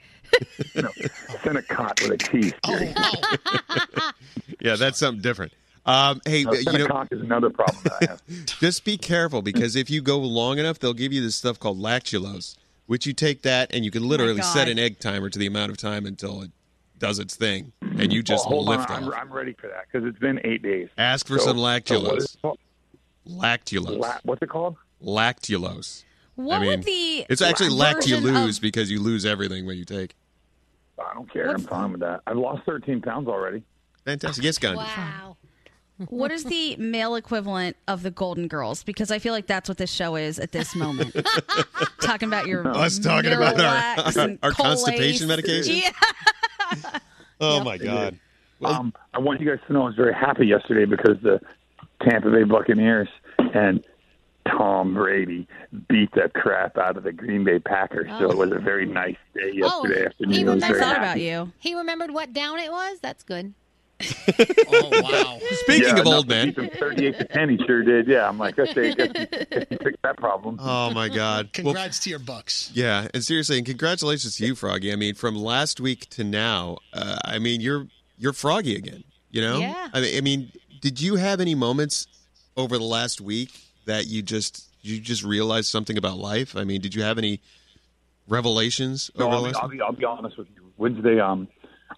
[1.42, 2.52] Senokot with a T.
[2.64, 2.92] Oh.
[2.96, 4.10] oh.
[4.60, 5.52] Yeah, that's something different.
[5.86, 8.22] Um, hey, No, you know, Cinecock is another problem that I have.
[8.46, 11.78] just be careful because if you go long enough, they'll give you this stuff called
[11.78, 12.56] lactulose,
[12.86, 14.44] which you take that and you can literally God.
[14.52, 16.50] set an egg timer to the amount of time until it
[16.98, 19.12] does its thing, and you just Well, hold lift on, off.
[19.14, 20.88] I'm, I'm ready for that because it's been eight days.
[20.96, 21.84] Ask for So- some so what is
[22.28, 22.34] lactulose.
[22.36, 22.58] it called?
[23.28, 23.98] Lactulose.
[23.98, 24.76] La- what's it called?
[25.02, 26.04] Lactulose.
[26.36, 29.76] What I mean, would the it's actually version lactulose of- because you lose everything when
[29.76, 30.14] you take.
[30.98, 31.50] I don't care.
[31.50, 32.22] I'm fine with that.
[32.26, 33.62] I've lost 13 pounds already.
[34.04, 34.44] Fantastic.
[34.44, 34.78] Yes, Gandhi.
[34.78, 35.36] Wow.
[36.08, 38.82] What is the male equivalent of the Golden Girls?
[38.82, 41.16] Because I feel like that's what this show is at this moment.
[42.00, 45.76] talking about your Us talking about our- Miralax our constipation medication?
[45.76, 45.90] Yeah.
[47.40, 48.18] Oh my God.
[48.62, 51.40] Um, I want you guys to know I was very happy yesterday because the
[52.00, 53.08] Tampa Bay Buccaneers
[53.38, 53.84] and
[54.48, 55.46] Tom Brady
[55.88, 58.08] beat the crap out of the Green Bay Packers.
[58.18, 60.32] So it was a very nice day yesterday oh, afternoon.
[60.32, 61.52] he I was remembered very happy.
[61.58, 63.00] He remembered what down it was.
[63.00, 63.52] That's good.
[64.68, 65.38] Oh wow!
[65.62, 66.46] Speaking Yeah, of old man.
[66.48, 68.06] beat them 38 to 10, he sure did.
[68.08, 70.58] Yeah, I'm like, guess they, guess, guess he fixed that problem.
[70.60, 71.50] Oh my God.
[71.64, 72.70] Well, Congrats to your Bucs.
[72.74, 74.92] Yeah, and seriously, and congratulations to you, Froggy.
[74.92, 77.86] I mean, from last week to now, uh, I mean, you're
[78.18, 79.04] you're Froggy again.
[79.30, 79.58] You know?
[79.58, 79.88] Yeah.
[79.92, 82.06] I mean, I mean, did you have any moments
[82.56, 83.50] over the last week
[83.86, 86.56] that you just you just realized something about life?
[86.56, 87.40] I mean, did you have any
[88.28, 89.54] revelations No, over I'll the be.
[89.56, 90.62] I'll be I'll be honest with you.
[90.76, 91.48] Wednesday, um,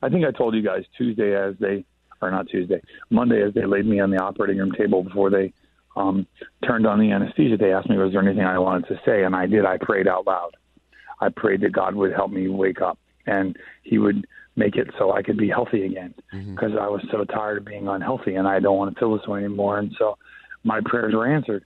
[0.03, 1.85] I think I told you guys Tuesday as they
[2.21, 2.81] or not Tuesday,
[3.11, 5.53] Monday as they laid me on the operating room table before they
[5.97, 6.27] um,
[6.67, 7.57] turned on the anesthesia.
[7.57, 9.65] They asked me was there anything I wanted to say, and I did.
[9.65, 10.57] I prayed out loud.
[11.21, 14.27] I prayed that God would help me wake up and He would
[14.57, 17.89] make it so I could be healthy again because I was so tired of being
[17.89, 19.79] unhealthy and I don't want to feel this way anymore.
[19.79, 20.17] And so
[20.65, 21.65] my prayers were answered.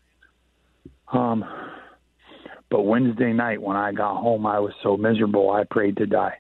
[1.13, 1.45] Um,
[2.71, 5.51] but Wednesday night when I got home, I was so miserable.
[5.51, 6.39] I prayed to die.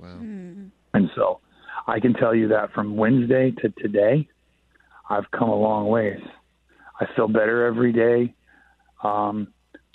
[0.00, 0.18] Wow.
[0.94, 1.40] And so
[1.86, 4.28] I can tell you that from Wednesday to today,
[5.08, 6.20] I've come a long ways.
[7.00, 8.34] I feel better every day.
[9.02, 9.48] Um,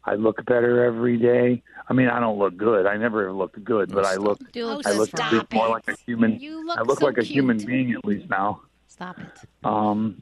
[0.05, 1.63] I look better every day.
[1.89, 2.85] I mean, I don't look good.
[2.85, 4.39] I never looked good, but I look.
[4.55, 5.71] Look I look stop at least more it.
[5.71, 6.39] like a human.
[6.39, 7.35] You look I look so like a cute.
[7.35, 8.61] human being at least now.
[8.87, 9.39] Stop it.
[9.63, 10.21] Um,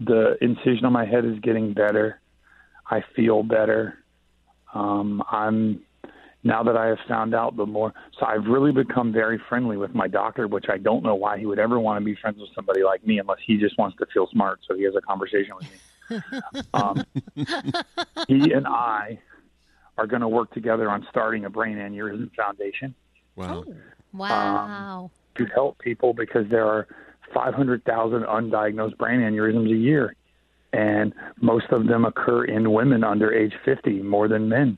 [0.00, 2.20] the incision on my head is getting better.
[2.90, 3.98] I feel better.
[4.74, 5.80] Um, I'm
[6.44, 7.92] now that I have found out the more.
[8.18, 11.46] So I've really become very friendly with my doctor, which I don't know why he
[11.46, 14.06] would ever want to be friends with somebody like me unless he just wants to
[14.12, 14.60] feel smart.
[14.66, 15.78] So he has a conversation with me.
[16.74, 17.04] Um,
[18.28, 19.18] he and I
[19.96, 22.94] are going to work together on starting a brain aneurysm foundation
[23.36, 23.64] Wow.
[24.12, 25.10] Wow.
[25.36, 26.86] to help people because there are
[27.32, 30.14] 500,000 undiagnosed brain aneurysms a year,
[30.74, 34.76] and most of them occur in women under age 50 more than men.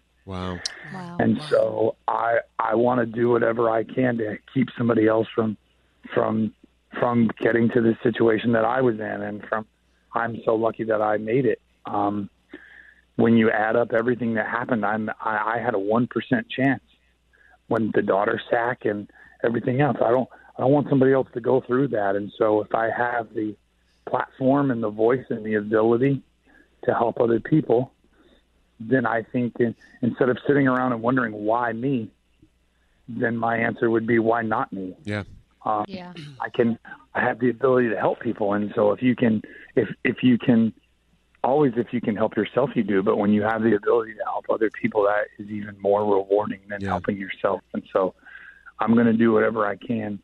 [0.93, 1.17] Wow.
[1.21, 5.57] And so I I want to do whatever I can to keep somebody else from
[6.13, 6.55] from
[6.99, 9.67] from getting to the situation that I was in, and from
[10.13, 11.61] I'm so lucky that I made it.
[11.87, 12.31] Um,
[13.17, 16.83] when you add up everything that happened, I'm I, I had a one percent chance
[17.69, 19.11] when the daughter sack and
[19.45, 19.97] everything else.
[20.05, 22.91] I don't I don't want somebody else to go through that, and so if I
[22.91, 23.57] have the
[24.07, 26.23] platform and the voice and the ability
[26.85, 27.94] to help other people,
[28.81, 32.11] then I think in, instead of sitting around and wondering why me,
[33.09, 34.97] then my answer would be why not me.
[35.05, 35.25] Yeah.
[35.65, 36.13] Um, yeah.
[36.41, 36.79] I can
[37.15, 39.43] I have the ability to help people, and so if you can
[39.77, 40.73] if if you can
[41.43, 44.25] always if you can help yourself you do, but when you have the ability to
[44.25, 47.61] help other people, that is even more rewarding than helping yourself.
[47.73, 48.15] And so
[48.81, 50.19] I'm going to do whatever I can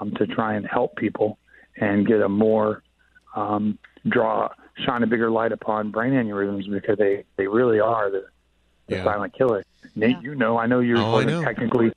[0.00, 1.38] um, to try and help people
[1.76, 2.82] and get a more
[3.34, 3.78] um,
[4.08, 8.24] draw shine a bigger light upon brain aneurysms because they they really are the,
[8.88, 9.04] the Yeah.
[9.04, 9.64] silent killer.
[9.94, 11.42] Nate, you know, I know yours Oh, I wasn't know.
[11.44, 11.92] technically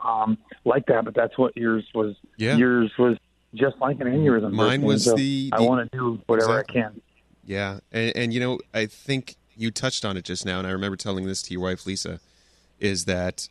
[0.00, 2.16] um, like that, but that's what yours was.
[2.36, 2.56] Yeah.
[2.56, 3.16] Yours was
[3.54, 4.52] just like an aneurysm.
[4.52, 6.80] Mine And was so the- I want to do whatever Exactly.
[6.80, 7.00] I can.
[7.44, 10.70] Yeah, and, and you know, I think you touched on it just now, and I
[10.70, 12.18] remember telling this to your wife Lisa,
[12.80, 13.48] is that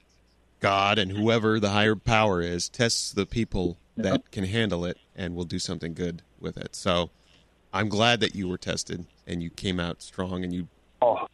[0.59, 5.33] God and whoever the higher power is tests the people that can handle it and
[5.35, 6.75] will do something good with it.
[6.75, 7.09] So
[7.75, 10.67] I'm glad that you were tested and you came out strong and you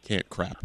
[0.02, 0.64] can't crap.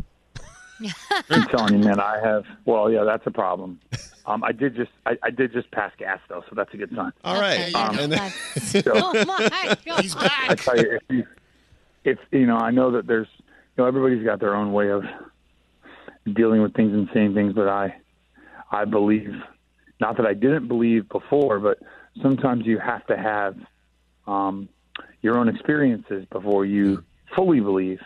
[1.29, 2.45] I'm telling you, man, I have.
[2.65, 3.79] Well, yeah, that's a problem.
[4.25, 6.89] Um, I did just, I, I did just pass gas though, so that's a good
[6.95, 7.11] sign.
[7.23, 7.73] All right.
[7.75, 10.01] Um, And then- so- oh my god.
[10.01, 10.49] He's back.
[10.49, 11.23] I tell you, if you,
[12.03, 13.43] if you know, I know that there's, you
[13.83, 15.03] know, everybody's got their own way of
[16.33, 17.95] dealing with things and saying things, but I,
[18.71, 19.31] I believe,
[20.01, 21.77] not that I didn't believe before, but
[22.21, 23.55] sometimes you have to have
[24.27, 24.67] um,
[25.21, 27.03] your own experiences before you
[27.35, 27.99] fully believe.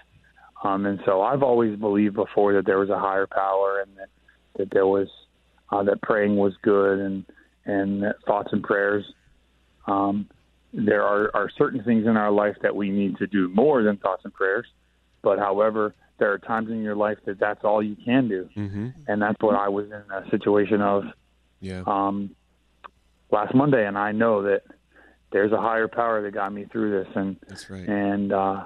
[0.64, 4.10] Um, and so I've always believed before that there was a higher power and that,
[4.58, 5.08] that there was
[5.72, 7.26] uh, that praying was good and
[7.66, 9.06] and that thoughts and prayers.
[9.88, 10.28] Um,
[10.74, 13.98] there are, are certain things in our life that we need to do more than
[13.98, 14.66] thoughts and prayers.
[15.22, 18.90] But however, there are times in your life that that's all you can do, mm-hmm.
[19.08, 21.04] and that's what I was in a situation of
[21.60, 21.84] Yeah.
[21.86, 22.36] um,
[23.32, 24.64] last Monday, and I know that
[25.32, 27.88] there's a higher power that got me through this, and That's right.
[27.88, 28.66] and uh,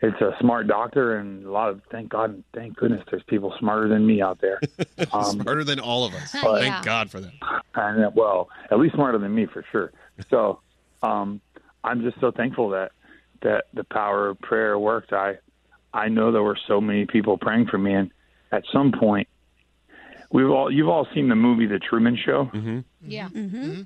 [0.00, 3.88] it's a smart doctor, and a lot of thank God, thank goodness, there's people smarter
[3.88, 4.60] than me out there.
[5.12, 6.34] Um, Smarter than all of us.
[6.42, 7.32] But- Thank God for that.
[7.74, 9.92] and uh, well, at least smarter than me for sure.
[10.28, 10.60] So
[11.02, 11.40] um,
[11.84, 12.90] I'm just so thankful that
[13.42, 15.12] that the power of prayer worked.
[15.12, 15.38] I
[15.94, 18.10] I know there were so many people praying for me, and
[18.52, 19.28] at some point,
[20.32, 22.50] we've all you've all seen the movie The Truman Show.
[22.52, 22.78] Mm-hmm.
[23.02, 23.28] Yeah.
[23.28, 23.82] Mm-hmm.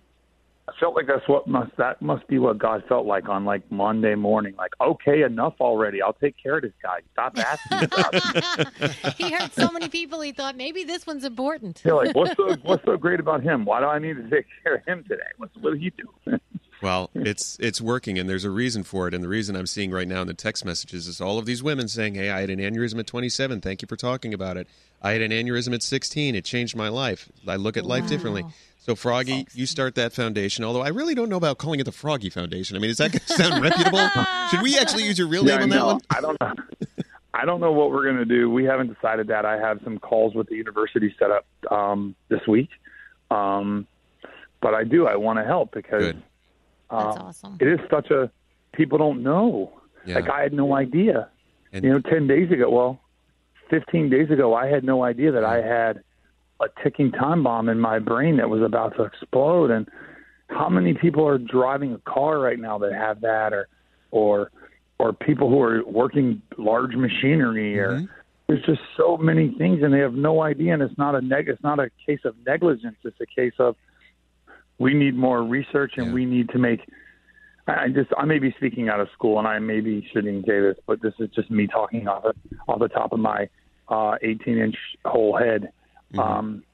[0.69, 3.71] I felt like that's what must that must be what God felt like on like
[3.71, 4.55] Monday morning.
[4.57, 6.01] Like, okay, enough already.
[6.01, 7.01] I'll take care of this guy.
[7.13, 7.83] Stop asking.
[7.83, 9.15] About it.
[9.19, 10.21] he heard so many people.
[10.21, 11.83] He thought maybe this one's important.
[11.85, 13.65] You're like, what's so what's so great about him?
[13.65, 15.23] Why do I need to take care of him today?
[15.37, 16.39] What's what did he do?
[16.83, 19.15] Well, it's it's working, and there's a reason for it.
[19.15, 21.63] And the reason I'm seeing right now in the text messages is all of these
[21.63, 23.61] women saying, "Hey, I had an aneurysm at 27.
[23.61, 24.67] Thank you for talking about it.
[25.01, 26.35] I had an aneurysm at 16.
[26.35, 27.31] It changed my life.
[27.47, 28.45] I look at life differently."
[28.85, 30.65] So, Froggy, you start that foundation.
[30.65, 32.77] Although I really don't know about calling it the Froggy Foundation.
[32.77, 34.09] I mean, is that going to sound reputable?
[34.51, 35.87] Should we actually use your real Yeah, name on I that know.
[35.87, 36.01] one?
[36.11, 36.55] I don't know.
[37.35, 38.51] I don't know what we're going to do.
[38.51, 39.47] We haven't decided that.
[39.47, 42.71] I have some calls with the university set up um, this week,
[43.31, 43.87] um,
[44.61, 45.07] but I do.
[45.07, 46.17] I want to help because That's
[46.91, 47.57] um, awesome.
[47.61, 48.31] it is such a
[48.75, 49.73] people don't know.
[50.05, 50.17] Yeah.
[50.17, 51.29] Like I had no idea.
[51.73, 53.01] And- you know, ten days ago, well,
[53.71, 56.03] fifteen days ago, I had no idea that I had
[56.63, 59.71] a ticking time bomb in my brain that was about to explode.
[59.71, 59.89] And
[60.49, 63.69] how many people are driving a car right now that have that, or
[64.11, 64.51] or
[64.99, 68.03] or people who are working large machinery, or
[68.47, 70.75] there's just so many things, and they have no idea.
[70.75, 72.97] And it's not a neg- it's not a case of negligence.
[73.05, 73.77] It's a case of
[74.79, 76.81] we need more research, and we need to make.
[77.67, 80.77] I just I may be speaking out of school, and I maybe shouldn't say this,
[80.87, 82.35] but this is just me talking off the,
[82.69, 83.49] off the top of my
[83.89, 85.73] uh, 18 inch whole head.
[86.19, 86.65] Um,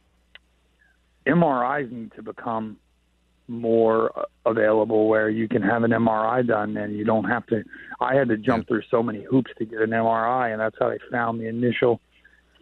[1.27, 2.79] MRIs need to become
[3.49, 7.65] more available where you can have an MRI done and you don't have to.
[8.01, 10.89] I had to jump through so many hoops to get an MRI, and that's how
[10.89, 12.01] I found the initial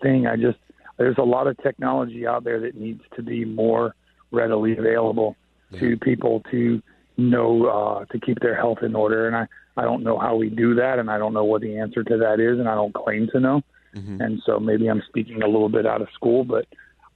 [0.03, 0.27] thing.
[0.27, 0.59] I just
[0.97, 3.95] there's a lot of technology out there that needs to be more
[4.31, 5.37] readily available
[5.79, 6.81] to people to
[7.17, 9.27] know uh, to keep their health in order.
[9.27, 9.47] And I
[9.77, 12.17] I don't know how we do that, and I don't know what the answer to
[12.19, 13.63] that is, and I don't claim to know.
[13.97, 16.67] And so maybe I'm speaking a little bit out of school, but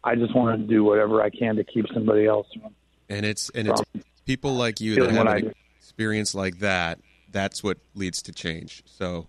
[0.03, 2.75] I just want to do whatever I can to keep somebody else from
[3.09, 3.83] And it's and it's
[4.25, 6.99] people like you that have what an experience like that.
[7.31, 8.83] That's what leads to change.
[8.87, 9.29] So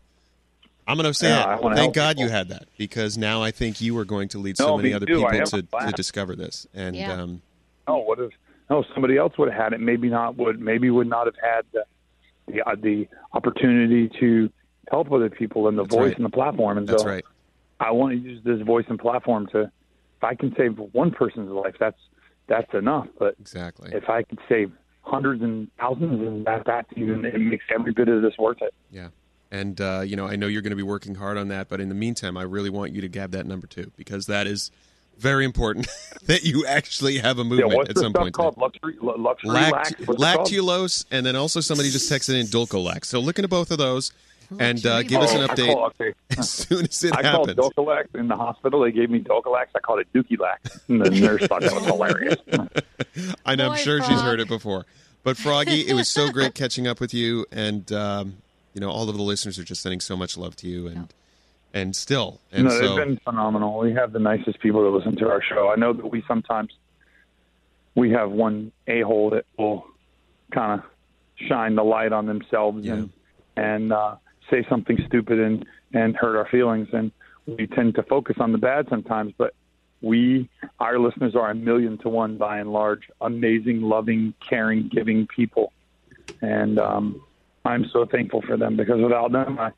[0.87, 1.61] I'm going to say Yeah, I it.
[1.61, 4.57] Thank help God you had that because now I think you are going to lead
[4.59, 5.25] No, so many other too.
[5.25, 6.65] People to, to discover this.
[6.73, 7.21] And Yeah.
[7.21, 7.41] um,
[7.87, 8.31] Oh, what if?
[8.69, 9.81] No, somebody else would have had it.
[9.81, 10.37] Maybe not.
[10.37, 11.83] Would maybe would not have had the
[12.47, 14.49] the, uh, the opportunity to
[14.89, 16.17] help other people and the That's voice right.
[16.17, 16.77] and the platform.
[16.77, 17.25] And That's so right.
[17.81, 19.63] I want to use this voice and platform to.
[20.17, 21.97] If I can save one person's life, that's
[22.47, 23.07] that's enough.
[23.17, 24.71] But exactly, if I could save
[25.01, 28.73] hundreds and thousands, and that that's even it makes every bit of this worth it.
[28.91, 29.07] Yeah.
[29.53, 31.81] And, uh, you know, I know you're going to be working hard on that, but
[31.81, 34.71] in the meantime, I really want you to grab that number two because that is
[35.17, 35.87] very important
[36.27, 38.33] that you actually have a Yeah, movement what's at some stuff point.
[38.33, 38.57] called?
[38.57, 40.51] Luxury, lu- luxury Lact- lax.
[40.51, 43.05] Lactulose, and then also somebody just texted in Dulcolax.
[43.05, 44.13] So looking at both of those
[44.59, 46.13] and uh, give us an update call- okay.
[46.37, 47.55] as soon as it I happens.
[47.55, 48.81] called Docalax in the hospital.
[48.81, 49.67] They gave me Docalax.
[49.75, 50.79] I called it Dookie Lax.
[50.87, 52.37] And the nurse thought that was hilarious.
[52.47, 54.85] and I'm Boy, sure she's heard it before.
[55.23, 58.37] But Froggy, it was so great catching up with you, and um,
[58.73, 61.13] you know all of the listeners are just sending so much love to you, and
[61.73, 63.77] and still, and no, so they've been phenomenal.
[63.77, 65.69] We have the nicest people that listen to our show.
[65.69, 66.73] I know that we sometimes
[67.93, 69.85] we have one a hole that will
[70.51, 70.85] kind of
[71.47, 73.11] shine the light on themselves and
[73.55, 74.15] and uh,
[74.51, 76.89] say something stupid, and and hurt our feelings.
[76.93, 77.11] And
[77.45, 79.53] we tend to focus on the bad sometimes, but
[80.01, 80.49] we,
[80.79, 85.71] our listeners are a million to one by and large, amazing, loving, caring, giving people.
[86.41, 87.21] And um,
[87.65, 89.71] I'm so thankful for them because without them, I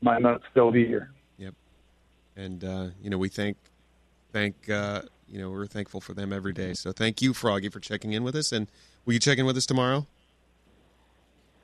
[0.00, 1.10] might not still be here.
[1.38, 1.54] Yep.
[2.36, 3.56] And uh, you know, we thank
[4.32, 6.74] thank uh, you know we're thankful for them every day.
[6.74, 8.52] So thank you, Froggy, for checking in with us.
[8.52, 8.68] And
[9.04, 10.06] will you check in with us tomorrow?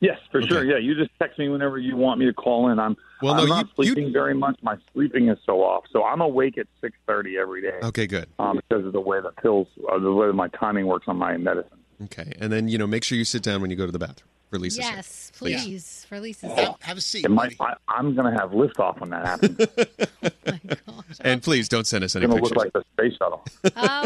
[0.02, 0.64] Yes, for sure.
[0.64, 2.80] Yeah, you just text me whenever you want me to call in.
[2.80, 4.58] I'm Well, I'm not you- you- sleeping very much.
[4.60, 7.78] My sleeping is so off, so I'm awake at six thirty every day.
[7.84, 8.26] Okay, good.
[8.40, 11.36] Um, because of the way the pills, uh, the way my timing works on my
[11.36, 11.78] medicine.
[12.02, 13.98] Okay, and then you know make sure you sit down when you go to the
[14.00, 14.94] bathroom for Lisa's sake.
[14.94, 16.68] Yes, please, for Lisa's Oh, sake.
[16.80, 17.24] have a seat.
[17.24, 19.58] It might, I, I'm going to have liftoff when that happens.
[21.20, 22.64] And please don't send us any It's going to pictures.
[22.64, 23.44] look like the space shuttle.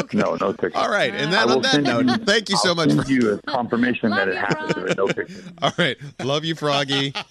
[0.05, 0.19] okay.
[0.19, 0.73] No, no pictures.
[0.75, 2.91] All right, and that, then on that note, you- thank you so I'll much.
[2.91, 4.75] Send For, you a confirmation that it happened.
[4.87, 5.43] But no pictures.
[5.63, 7.13] all right, love you, Froggy.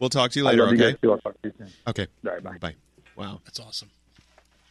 [0.00, 0.64] We'll talk to you I later.
[0.64, 0.90] love you okay.
[0.92, 1.12] guys too.
[1.12, 1.68] I'll talk to you soon.
[1.86, 2.06] Okay.
[2.26, 2.58] All right, bye.
[2.58, 2.74] Bye.
[3.16, 3.88] Wow, That's awesome.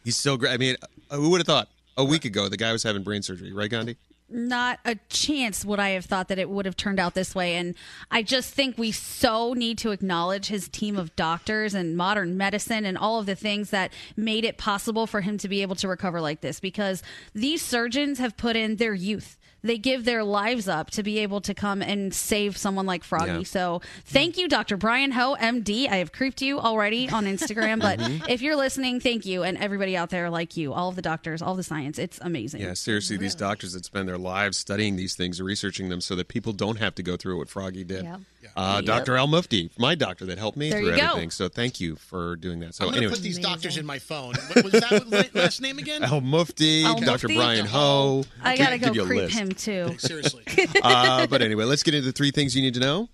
[0.03, 0.51] he's so great.
[0.51, 0.75] I mean,
[1.09, 3.69] uh, who would have thought a week ago the guy was having brain surgery, right,
[3.71, 3.95] Gandhi?
[4.29, 7.55] Not a chance would I have thought that it would have turned out this way.
[7.55, 7.75] And
[8.09, 12.85] I just think we so need to acknowledge his team of doctors and modern medicine
[12.85, 15.87] and all of the things that made it possible for him to be able to
[15.87, 19.37] recover like this because these surgeons have put in their youth.
[19.63, 23.31] They give their lives up to be able to come and save someone like Froggy.
[23.31, 23.43] Yeah.
[23.43, 24.75] So thank you, Dr.
[24.75, 25.87] Brian Ho, MD.
[25.89, 28.27] I have creeped you already on Instagram, but Mhm.
[28.29, 29.43] if you're listening, thank you.
[29.43, 31.97] And everybody out there like you, all of the doctors, all the science.
[31.97, 32.61] It's amazing.
[32.61, 36.15] Yeah, seriously, these doctors that spend their lives studying these things and researching them so
[36.15, 38.03] that people don't have to go through what Froggy did.
[38.03, 38.19] Yep.
[38.57, 38.85] Uh, Yep.
[38.85, 39.15] Dr.
[39.15, 41.03] Al Mufti, my doctor that helped me There through you go.
[41.11, 41.31] everything.
[41.31, 42.75] So thank you for doing that.
[42.75, 44.33] So I'm going to anyway, put these doctors in my phone.
[44.51, 46.03] What was that last name again?
[46.03, 47.05] Al Mufti, Al Dr.
[47.29, 47.35] Mufti?
[47.35, 48.25] Brian Ho.
[48.43, 49.37] I gotta go give you a creep list.
[49.57, 49.97] Him too.
[49.99, 50.43] Seriously.
[50.83, 53.09] uh, but anyway, let's get into the three things you need to know.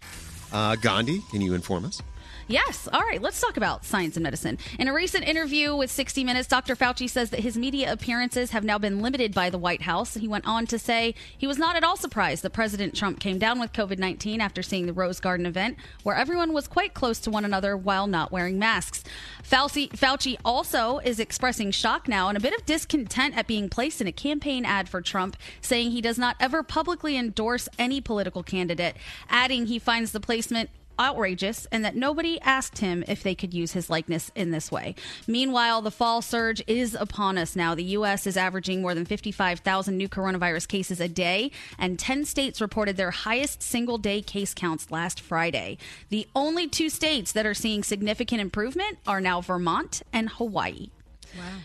[0.51, 2.01] Uh, Gandhi, can you inform us?
[2.49, 2.89] Yes.
[2.91, 3.21] All right.
[3.21, 4.57] Let's talk about science and medicine.
[4.79, 6.75] In a recent interview with 60 Minutes, Dr.
[6.75, 10.15] Fauci says that his media appearances have now been limited by the White House.
[10.15, 13.37] He went on to say he was not at all surprised that President Trump came
[13.37, 17.19] down with COVID 19 after seeing the Rose Garden event, where everyone was quite close
[17.19, 19.03] to one another while not wearing masks.
[19.43, 24.01] Fauci, Fauci also is expressing shock now and a bit of discontent at being placed
[24.01, 28.41] in a campaign ad for Trump, saying he does not ever publicly endorse any political
[28.41, 28.95] candidate,
[29.29, 33.71] adding he finds the placement outrageous and that nobody asked him if they could use
[33.71, 34.95] his likeness in this way.
[35.27, 37.73] Meanwhile, the fall surge is upon us now.
[37.75, 38.27] The U.S.
[38.27, 43.11] is averaging more than 55,000 new coronavirus cases a day, and 10 states reported their
[43.11, 45.77] highest single day case counts last Friday.
[46.09, 50.89] The only two states that are seeing significant improvement are now Vermont and Hawaii.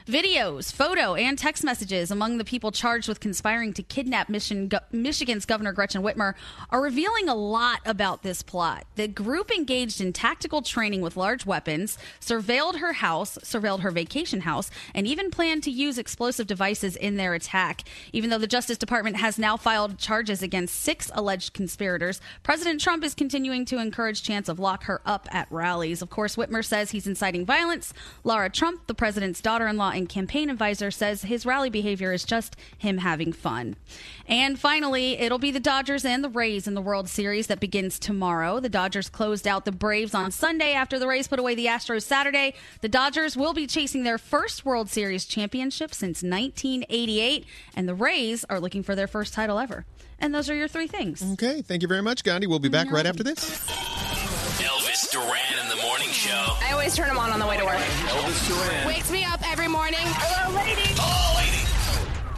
[0.07, 5.47] Videos, photo, and text messages among the people charged with conspiring to kidnap Michigan, Michigan's
[5.47, 6.35] Governor Gretchen Whitmer
[6.71, 8.85] are revealing a lot about this plot.
[8.97, 14.43] The group engaged in tactical training with large weapons, surveilled her house, surveilled her vacation
[14.43, 17.85] house, and even planned to use explosive devices in their attack.
[18.13, 23.03] Even though the Justice Department has now filed charges against six alleged conspirators, President Trump
[23.05, 26.03] is continuing to encourage chants of lock her up at rallies.
[26.03, 27.95] Of course, Whitmer says he's inciting violence.
[28.25, 32.25] Laura Trump, the president's daughter in law and campaign advisor, says his rally behavior is
[32.25, 33.77] just him having fun.
[34.27, 37.99] And finally, it'll be the Dodgers and the Rays in the World Series that begins
[37.99, 38.61] tomorrow.
[38.61, 42.03] The Dodgers closed out the Braves on Sunday after the Rays put away the Astros
[42.03, 42.55] Saturday.
[42.81, 48.45] The Dodgers will be chasing their first World Series championship since 1988, and the Rays
[48.51, 49.85] are looking for their first title ever.
[50.19, 51.23] And those are your three things.
[51.33, 52.47] Okay, thank you very much, Gandhi.
[52.47, 54.34] We'll be back right after this.
[55.15, 56.57] Elvis Duran in the morning show.
[56.61, 57.77] I always turn them on on the way to work.
[57.77, 58.87] Elvis Duran.
[58.87, 60.01] Wakes me up every morning.
[60.03, 60.83] Hello, lady.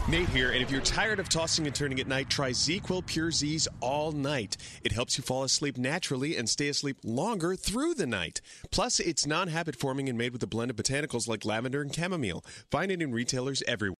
[0.08, 3.32] Nate here, and if you're tired of tossing and turning at night, try ZzzQuil Pure
[3.32, 4.56] Z's all night.
[4.84, 8.40] It helps you fall asleep naturally and stay asleep longer through the night.
[8.70, 11.94] Plus, it's non habit forming and made with a blend of botanicals like lavender and
[11.94, 12.44] chamomile.
[12.70, 13.96] Find it in retailers everywhere.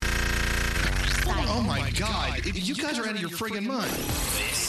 [1.49, 2.45] Oh my God!
[2.45, 3.91] You guys are out of your friggin' mind.
[3.91, 4.66] This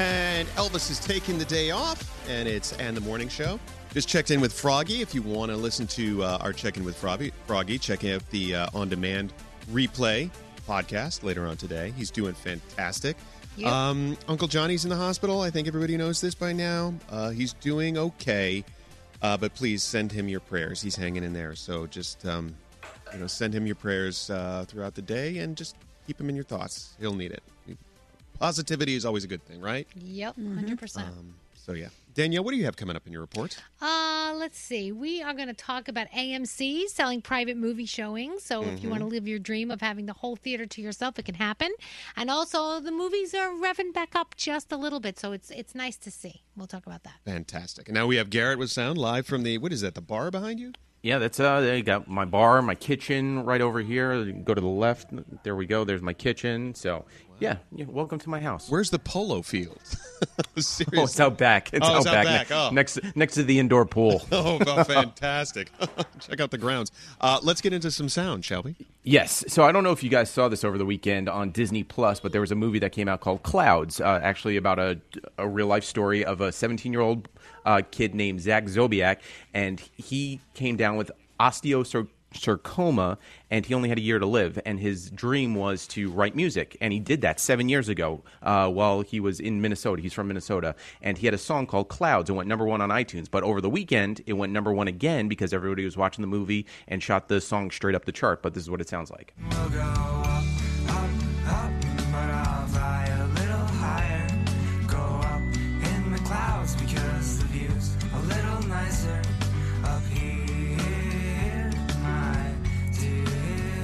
[0.00, 3.60] And Elvis is taking the day off, and it's and the morning show.
[3.92, 5.02] Just checked in with Froggy.
[5.02, 8.26] If you want to listen to uh, our check in with Froggy, Froggy, check out
[8.30, 9.34] the uh, on demand
[9.70, 10.30] replay
[10.66, 11.92] podcast later on today.
[11.98, 13.18] He's doing fantastic.
[13.56, 13.70] Yep.
[13.70, 15.42] Um, Uncle Johnny's in the hospital.
[15.42, 16.94] I think everybody knows this by now.
[17.10, 18.64] Uh, he's doing okay,
[19.20, 20.80] uh, but please send him your prayers.
[20.80, 21.54] He's hanging in there.
[21.54, 22.54] So just um,
[23.12, 26.36] you know, send him your prayers uh, throughout the day, and just keep him in
[26.36, 26.94] your thoughts.
[26.98, 27.42] He'll need it.
[28.40, 29.86] Positivity is always a good thing, right?
[29.94, 30.96] Yep, 100%.
[30.98, 33.58] Um, so yeah, Danielle, what do you have coming up in your report?
[33.82, 34.92] Uh, let's see.
[34.92, 38.42] We are going to talk about AMC selling private movie showings.
[38.42, 38.90] So if you Mm-hmm.
[38.90, 41.68] want to live your dream of having the whole theater to yourself, it can happen.
[42.16, 45.74] And also, the movies are revving back up just a little bit, so it's it's
[45.74, 46.42] nice to see.
[46.56, 47.16] We'll talk about that.
[47.26, 47.88] Fantastic.
[47.88, 49.94] And now we have Garrett with sound live from the what is that?
[49.94, 50.72] The bar behind you?
[51.02, 51.60] Yeah, that's uh.
[51.60, 54.24] They got my bar, my kitchen right over here.
[54.32, 55.10] Go to the left.
[55.44, 55.84] There we go.
[55.84, 56.74] There's my kitchen.
[56.74, 57.04] So
[57.40, 58.68] yeah, yeah welcome to my house.
[58.70, 59.80] Where's the polo field?
[60.58, 60.86] Seriously.
[60.98, 61.72] Oh, it's out back.
[61.72, 62.48] It's Oh, out it's out back.
[62.48, 62.50] back.
[62.50, 62.70] Oh.
[62.72, 64.22] Next next to the indoor pool.
[64.32, 65.70] Oh, fantastic!
[66.20, 66.92] Check out the grounds.
[67.20, 68.76] Uh, let's get into some sound, shall we?
[69.02, 69.44] Yes.
[69.48, 72.20] So I don't know if you guys saw this over the weekend on Disney Plus,
[72.20, 75.00] but there was a movie that came out called Clouds, uh, actually about a,
[75.38, 77.28] a real life story of a 17 year old
[77.64, 79.18] uh, kid named Zach Sobiech,
[79.54, 84.58] and he came down with osteosarcoma, and he only had a year to live.
[84.64, 88.68] And his dream was to write music, and he did that seven years ago uh,
[88.68, 90.02] while he was in Minnesota.
[90.02, 92.30] He's from Minnesota, and he had a song called Clouds.
[92.30, 95.28] and went number one on iTunes, but over the weekend it went number one again
[95.28, 98.42] because everybody was watching the movie and shot the song straight up the chart.
[98.42, 99.34] But this is what it sounds like.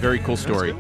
[0.06, 0.72] Very cool story.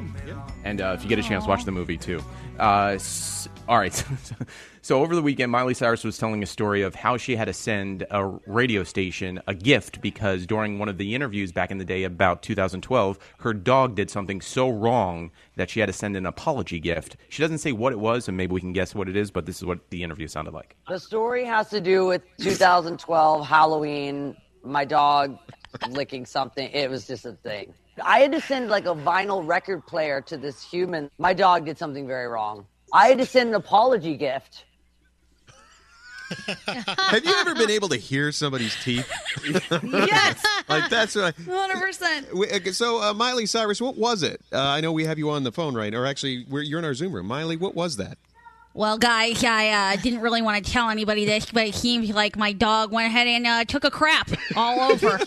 [0.62, 2.22] And uh, if you get a chance, watch the movie too.
[2.60, 4.04] Uh, s- all right.
[4.82, 7.52] so over the weekend, Miley Cyrus was telling a story of how she had to
[7.52, 11.84] send a radio station a gift because during one of the interviews back in the
[11.84, 16.24] day, about 2012, her dog did something so wrong that she had to send an
[16.24, 17.16] apology gift.
[17.28, 19.44] She doesn't say what it was, and maybe we can guess what it is, but
[19.44, 20.76] this is what the interview sounded like.
[20.86, 24.36] The story has to do with 2012 Halloween.
[24.62, 25.36] My dog
[25.88, 26.70] licking something.
[26.70, 27.74] It was just a thing.
[28.04, 31.10] I had to send like a vinyl record player to this human.
[31.18, 32.66] My dog did something very wrong.
[32.92, 34.64] I had to send an apology gift.
[36.66, 39.08] Have you ever been able to hear somebody's teeth?
[39.82, 40.44] Yes.
[40.68, 41.24] like that's what.
[41.24, 42.74] I, 100%.
[42.74, 44.40] so uh, Miley Cyrus, what was it?
[44.52, 45.94] Uh, I know we have you on the phone, right?
[45.94, 47.26] Or actually, we're, you're in our Zoom room.
[47.26, 48.18] Miley, what was that?
[48.76, 52.36] Well, guys, I uh, didn't really want to tell anybody this, but it seems like
[52.36, 55.18] my dog went ahead and uh, took a crap all over.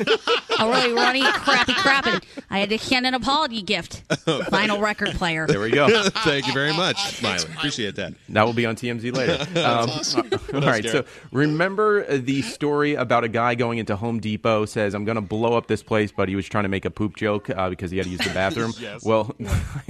[0.60, 4.08] a really runny, crappy crap, and I had to send an apology gift.
[4.08, 5.48] Vinyl record player.
[5.48, 6.10] There we go.
[6.10, 7.44] Thank you very much, Miley.
[7.46, 8.14] Appreciate that.
[8.30, 9.40] That will be on TMZ later.
[9.60, 10.30] Um, awesome.
[10.30, 10.92] What all.
[10.92, 15.16] So remember uh, the story about a guy going into Home Depot says, "I'm going
[15.16, 17.70] to blow up this place," but he was trying to make a poop joke uh,
[17.70, 18.74] because he had to use the bathroom.
[18.80, 19.04] Yes.
[19.04, 19.36] Well,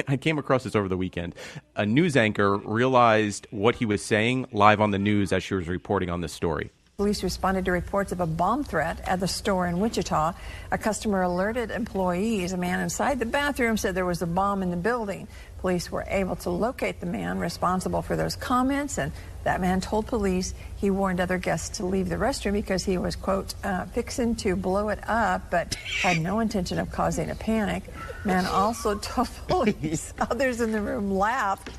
[0.07, 1.36] I came across this over the weekend.
[1.76, 5.68] A news anchor realized what he was saying live on the news as she was
[5.68, 6.72] reporting on this story.
[7.00, 10.34] Police responded to reports of a bomb threat at the store in Wichita.
[10.70, 12.52] A customer alerted employees.
[12.52, 15.30] A man inside the bathroom said there was a bomb in the building.
[15.62, 19.14] Police were able to locate the man responsible for those comments, and
[19.46, 23.16] that man told police he warned other guests to leave the restroom because he was,
[23.16, 27.84] quote, uh, fixing to blow it up, but had no intention of causing a panic.
[28.26, 31.70] Man also told police others in the room laughed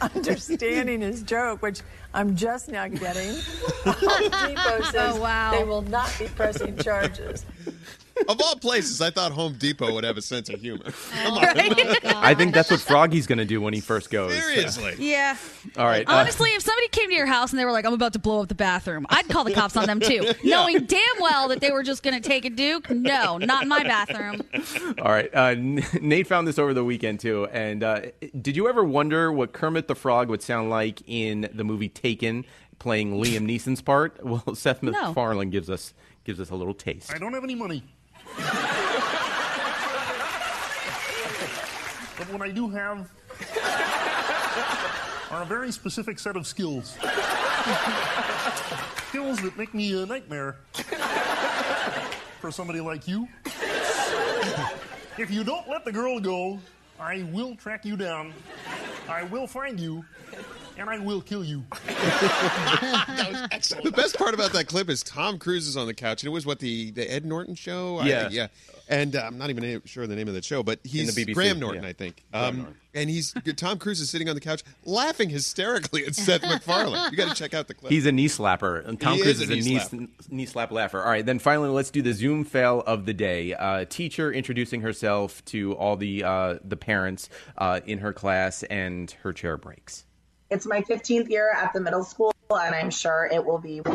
[0.14, 1.80] understanding his joke, which
[2.14, 3.34] I'm just now getting.
[3.84, 5.50] Home Depot says Oh, wow.
[5.52, 7.44] they will not be pressing charges.
[8.28, 10.84] Of all places, I thought Home Depot would have a sense of humor.
[11.24, 11.44] Come on.
[12.04, 14.32] I think that's what Froggy's going to do when he first goes.
[14.32, 14.94] Seriously.
[14.98, 15.36] Yeah.
[15.76, 16.06] All right.
[16.08, 18.18] uh, Honestly, if somebody came to your house and they were like, I'm about to
[18.18, 20.30] blow up the bathroom, I'd call the cops on them too.
[20.44, 22.90] Knowing damn well that they were just going to take a Duke.
[22.90, 24.42] No, not in my bathroom.
[25.02, 25.34] All right.
[25.34, 25.54] Uh,
[26.00, 27.46] Nate found this over the weekend too.
[27.46, 28.00] And uh,
[28.40, 32.44] did you ever wonder what Kermit the Frog would sound like in the movie Taken,
[32.78, 34.22] playing Liam Neeson's part?
[34.24, 34.90] Well, Seth No.
[34.92, 35.94] MacFarlane gives us
[36.24, 37.12] gives us a little taste.
[37.12, 37.82] I don't have any money.
[42.18, 43.10] But what I do have
[45.30, 46.96] are a very specific set of skills.
[49.08, 50.56] skills that make me a nightmare
[52.40, 53.28] for somebody like you.
[55.18, 56.58] if you don't let the girl go,
[56.98, 58.32] I will track you down.
[59.08, 60.04] I will find you.
[60.78, 61.62] And I will kill you.
[63.82, 66.32] The best part about that clip is Tom Cruise is on the couch, and it
[66.32, 67.98] was what the, the Ed Norton show.
[67.98, 68.28] I- Yeah.
[68.30, 68.46] yeah.
[68.88, 71.34] And uh, I'm not even sure the name of the show, but he's the BBC,
[71.34, 71.88] Graham Norton, yeah.
[71.90, 72.24] I think.
[72.34, 72.76] Um, Norton.
[72.94, 77.10] and he's Tom Cruise is sitting on the couch laughing hysterically at Seth MacFarlane.
[77.12, 77.92] You got to check out the clip.
[77.92, 78.84] He's a knee slapper.
[78.84, 80.30] And Tom He Cruise is is a a, knee knee, slapper.
[80.32, 81.00] knee slap laugher.
[81.04, 83.54] All right, then finally, let's do the Zoom fail of the day.
[83.54, 87.28] Uh, teacher introducing herself to all the uh, the parents
[87.58, 90.04] uh, in her class, and her chair breaks.
[90.50, 93.80] It's my 15th year at the middle school, and I'm sure it will be.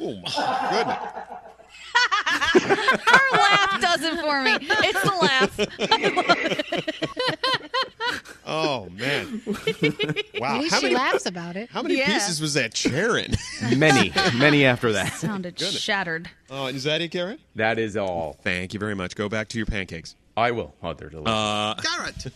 [0.00, 1.02] Oh my goodness!
[3.06, 4.56] Her laugh does it for me.
[4.60, 5.58] It's the laugh.
[8.50, 9.42] Oh man!
[10.40, 10.54] wow.
[10.56, 11.68] At least How she many, laughs about it.
[11.68, 12.06] how many Yeah.
[12.06, 13.34] pieces was that chair in?
[13.76, 15.12] Many, many after that.
[15.12, 15.78] Sounded Goodness.
[15.78, 16.30] shattered.
[16.48, 17.40] Oh, is that it, Garrett?
[17.56, 18.38] That is all.
[18.42, 19.14] Thank you very much.
[19.16, 20.14] Go back to your pancakes.
[20.36, 20.74] I will.
[20.82, 21.30] Oh, they're delicious.
[21.34, 22.26] Uh, Garrett.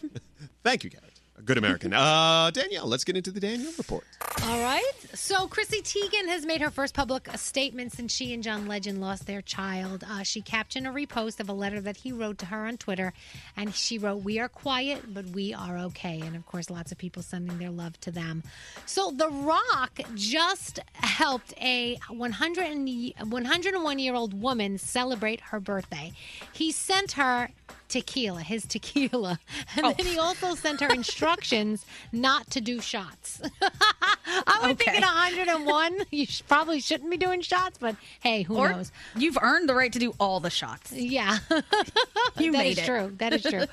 [0.63, 1.12] thank you, Garrett.
[1.45, 1.93] Good American.
[1.93, 4.05] Uh, Danielle, let's get into the Danielle report.
[4.45, 4.93] All right.
[5.15, 9.27] So Chrissy Teigen has made her first public statement since she and John Legend lost
[9.27, 10.05] their child.
[10.09, 13.13] Uh, she captioned a repost of a letter that he wrote to her on Twitter,
[13.57, 16.99] and she wrote, "We are quiet, but we are okay." And of course, lots of
[16.99, 18.43] people sending their love to them.
[18.87, 26.13] So The Rock just helped a 100 101 year old woman celebrate her birthday.
[26.53, 27.51] He sent her
[27.93, 29.39] tequila, his tequila,
[29.77, 33.41] and then he also sent her instructions not to do shots.
[34.27, 38.71] I would think at 101, you probably shouldn't be doing shots, but hey, who or
[38.71, 38.93] knows?
[39.17, 40.93] you've earned the right to do all the shots.
[40.93, 41.39] Yeah,
[42.39, 42.87] You That made is it.
[42.87, 43.13] true.
[43.19, 43.65] That is true.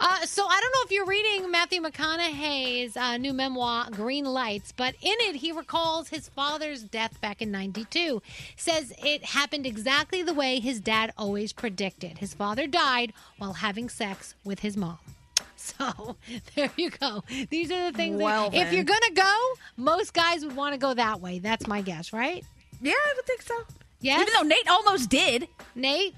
[0.00, 4.72] uh, so I don't know if you're reading Matthew McConaughey's uh, new memoir, Green Lights,
[4.72, 8.22] but in it he recalls his father's death back in '92.
[8.56, 12.18] Says it happened exactly the way his dad always predicted.
[12.18, 14.98] His father died while having sex with his mom.
[15.56, 16.16] So
[16.54, 17.24] there you go.
[17.50, 18.22] These are the things.
[18.22, 19.34] Well, that, if you're gonna go,
[19.76, 21.38] most guys would want to go that way.
[21.40, 22.44] That's my guess, right?
[22.80, 23.54] Yeah, I would think so.
[24.00, 24.20] Yeah.
[24.20, 25.48] Even though Nate almost did.
[25.74, 26.14] Nate,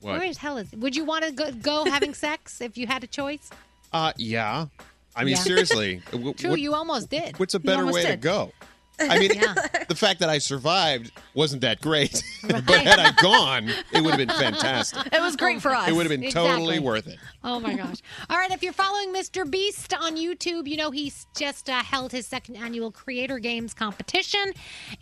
[0.00, 0.18] What?
[0.18, 0.70] where the hell is?
[0.72, 3.50] Would you want to go, go having sex if you had a choice?
[3.92, 4.66] Uh, yeah.
[5.16, 5.40] I mean, Yeah.
[5.42, 6.00] seriously.
[6.12, 7.38] w- True, what- you almost did.
[7.38, 8.20] what's a better almost way to did.
[8.22, 8.52] go?
[9.00, 9.54] I mean, Yeah.
[9.88, 14.18] the fact that I survived wasn't that great, but had I gone, it would have
[14.18, 15.06] been fantastic.
[15.12, 15.88] It was great for us.
[15.88, 16.50] It would have been Exactly.
[16.50, 17.18] totally worth it.
[17.44, 17.98] Oh my gosh.
[18.28, 19.48] All right, if you're following Mr.
[19.48, 24.52] Beast on YouTube, you know he's just uh, held his second annual Creator Games competition.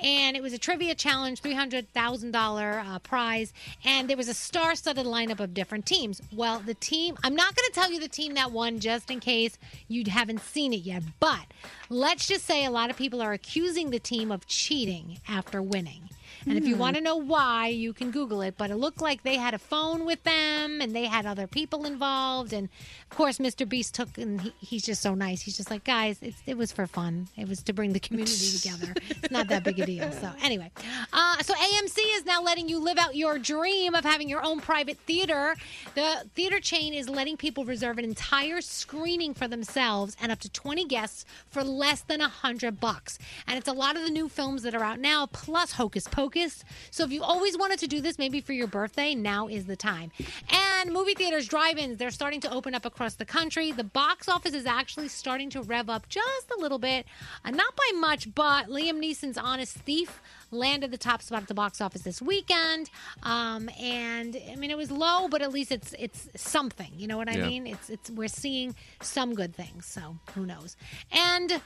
[0.01, 3.53] And it was a trivia challenge, $300,000 uh, prize.
[3.85, 6.21] And there was a star studded lineup of different teams.
[6.33, 9.21] Well, the team, I'm not going to tell you the team that won just in
[9.21, 9.59] case
[9.89, 11.03] you haven't seen it yet.
[11.21, 11.47] But
[11.89, 16.11] let's just say a lot of people are accusing the team of cheating after winning.
[16.49, 16.81] And if you Hmm.
[16.81, 18.57] want to know why, you can Google it.
[18.57, 21.85] But it looked like they had a phone with them and they had other people
[21.85, 22.53] involved.
[22.53, 22.69] And
[23.17, 23.67] course, Mr.
[23.67, 25.41] Beast took, and he, he's just so nice.
[25.41, 27.29] He's just like, guys, it's, it was for fun.
[27.37, 28.95] It was to bring the community together.
[29.09, 30.13] It's not that big a deal.
[30.13, 30.71] So, anyway,
[31.13, 34.61] uh, so AMC is now letting you live out your dream of having your own
[34.61, 35.57] private theater.
[35.95, 40.51] The theater chain is letting people reserve an entire screening for themselves and up to
[40.51, 43.19] 20 guests for less than a hundred bucks.
[43.47, 46.65] And it's a lot of the new films that are out now, plus Hocus Pocus.
[46.91, 49.77] So if you always wanted to do this, maybe for your birthday, now is the
[49.77, 50.13] time.
[50.51, 53.73] And movie theaters, drive-ins, they're starting to open up across the country.
[53.73, 57.07] The box office is actually starting to rev up just a little bit,
[57.45, 60.21] uh, not by much, but Liam Neeson's Honest Thief
[60.51, 62.91] landed the top spot at the box office this weekend.
[63.23, 66.91] Um, and I mean, it was low, but at least it's it's something.
[66.97, 67.47] You know what I Yeah.
[67.47, 67.67] mean?
[67.67, 69.87] It's it's we're seeing some good things.
[69.87, 70.77] So who knows?
[71.13, 71.61] And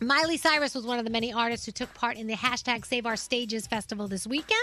[0.00, 3.04] Miley Cyrus was one of the many artists who took part in the hashtag Save
[3.04, 4.60] Our Stages festival this weekend.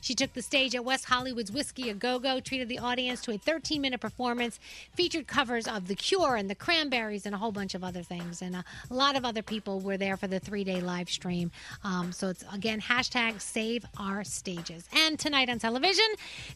[0.00, 3.32] She took the stage at West Hollywood's Whisky A Go Go, treated the audience to
[3.32, 4.58] a 13 minute performance,
[4.94, 8.40] featured covers of The Cure and The Cranberries and a whole bunch of other things.
[8.40, 11.50] And a lot of other people were there for the three day live stream.
[11.84, 14.88] Um, so it's again hashtag Save Our Stages.
[14.94, 16.06] And tonight on television,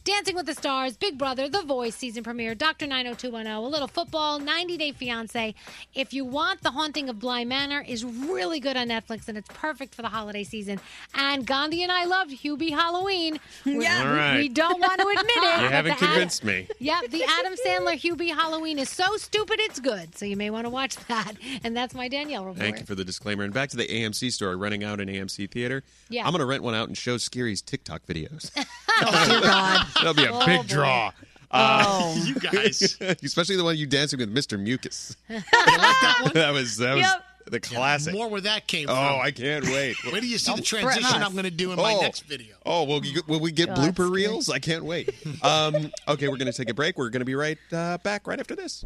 [0.05, 2.87] Dancing with the Stars, Big Brother, The Voice season premiere, Dr.
[2.87, 5.53] 90210, a little football, 90 Day Fiance.
[5.93, 9.49] If you want The Haunting of Bly Manor, is really good on Netflix and it's
[9.53, 10.79] perfect for the holiday season.
[11.13, 13.39] And Gandhi and I loved Hubie Halloween.
[13.65, 14.03] We- Yeah.
[14.11, 14.37] We- right.
[14.37, 15.43] We don't want to admit it.
[15.63, 16.67] You haven't the Ad- convinced me.
[16.79, 20.17] Yep, the Adam Sandler Hubie Halloween is so stupid it's good.
[20.17, 21.33] So you may want to watch that.
[21.63, 22.59] And that's my Danielle report.
[22.59, 23.43] Thank you for the disclaimer.
[23.43, 25.83] And back to the AMC story, running out in AMC theater.
[26.09, 26.25] Yeah.
[26.25, 28.51] I'm going to rent one out and show Skeery's TikTok videos.
[28.57, 29.85] oh, dear God.
[29.95, 30.67] That'll be a Oh, big boy.
[30.67, 31.11] draw.
[31.51, 32.15] Oh.
[32.19, 34.59] Uh, you guys, especially the one you dancing with Mr.
[34.59, 35.15] Mucus.
[35.29, 37.23] that was that was Yep.
[37.45, 38.13] The classic.
[38.13, 39.03] More where that came Oh, from.
[39.03, 39.95] Oh, I can't wait.
[40.11, 41.21] Wait do you see the Don't transition.
[41.21, 42.01] I'm going to do in my Oh.
[42.01, 42.55] next video.
[42.65, 44.49] Oh, will, you, will we get God, blooper reels?
[44.49, 45.09] I can't wait.
[45.43, 46.97] Um, okay, we're going to take a break.
[46.97, 48.85] We're going to be right uh, back right after this.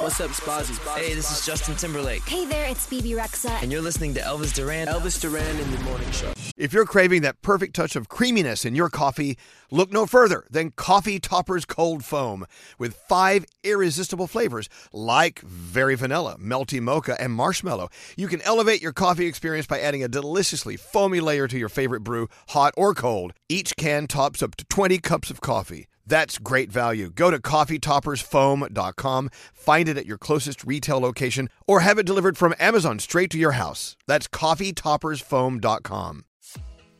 [0.00, 0.78] What's up, Spazzy?
[0.96, 2.22] Hey, this is Justin Timberlake.
[2.28, 3.60] Hey there, it's Bebe Rexha.
[3.62, 4.86] And you're listening to Elvis Duran.
[4.86, 6.32] Elvis Duran in the Morning Show.
[6.56, 9.36] If you're craving that perfect touch of creaminess in your coffee,
[9.74, 12.46] look no further than Coffee Topper's Cold Foam
[12.78, 17.88] with five irresistible flavors like very vanilla, melty mocha, and marshmallow.
[18.16, 22.00] You can elevate your coffee experience by adding a deliciously foamy layer to your favorite
[22.00, 23.32] brew, hot or cold.
[23.48, 25.86] Each can tops up to 20 cups of coffee.
[26.06, 27.10] That's great value.
[27.10, 32.54] Go to coffeetoppersfoam.com, find it at your closest retail location, or have it delivered from
[32.60, 33.96] Amazon straight to your house.
[34.06, 36.24] That's coffeetoppersfoam.com.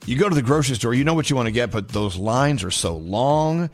[0.07, 2.17] You go to the grocery store, you know what you want to get, but those
[2.17, 3.71] lines are so long.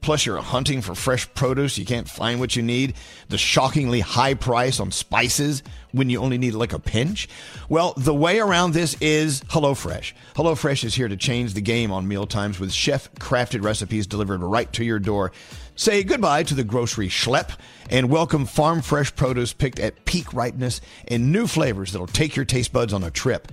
[0.00, 1.76] Plus, you're hunting for fresh produce.
[1.76, 2.94] You can't find what you need.
[3.28, 5.62] The shockingly high price on spices
[5.92, 7.28] when you only need like a pinch.
[7.68, 10.14] Well, the way around this is HelloFresh.
[10.34, 14.72] HelloFresh is here to change the game on mealtimes with chef crafted recipes delivered right
[14.72, 15.32] to your door.
[15.76, 17.50] Say goodbye to the grocery schlep
[17.90, 22.46] and welcome farm fresh produce picked at peak ripeness and new flavors that'll take your
[22.46, 23.52] taste buds on a trip.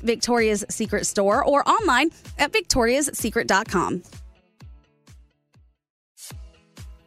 [0.00, 4.02] Victoria's Secret store or online at victoriassecret.com.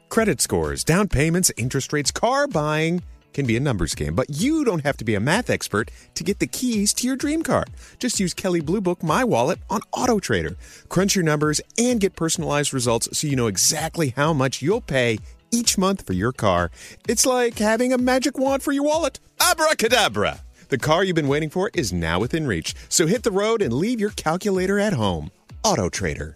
[0.09, 3.03] Credit scores, down payments, interest rates, car buying
[3.33, 6.23] can be a numbers game, but you don't have to be a math expert to
[6.23, 7.65] get the keys to your dream car.
[7.99, 10.55] Just use Kelley Blue Book My Wallet on Auto Trader.
[10.87, 15.19] Crunch your numbers and get personalized results so you know exactly how much you'll pay
[15.51, 16.71] each month for your car.
[17.09, 19.19] It's like having a magic wand for your wallet.
[19.41, 20.44] Abracadabra!
[20.69, 23.73] The car you've been waiting for is now within reach, so hit the road and
[23.73, 25.31] leave your calculator at home.
[25.63, 26.35] Auto Trader.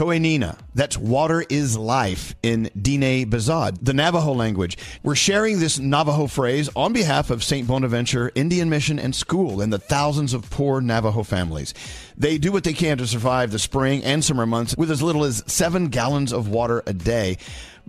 [0.00, 0.56] Toenina.
[0.74, 4.78] That's water is life in Diné Bizaad, the Navajo language.
[5.02, 7.68] We're sharing this Navajo phrase on behalf of St.
[7.68, 11.74] Bonaventure Indian Mission and School and the thousands of poor Navajo families.
[12.16, 15.24] They do what they can to survive the spring and summer months with as little
[15.24, 17.36] as seven gallons of water a day.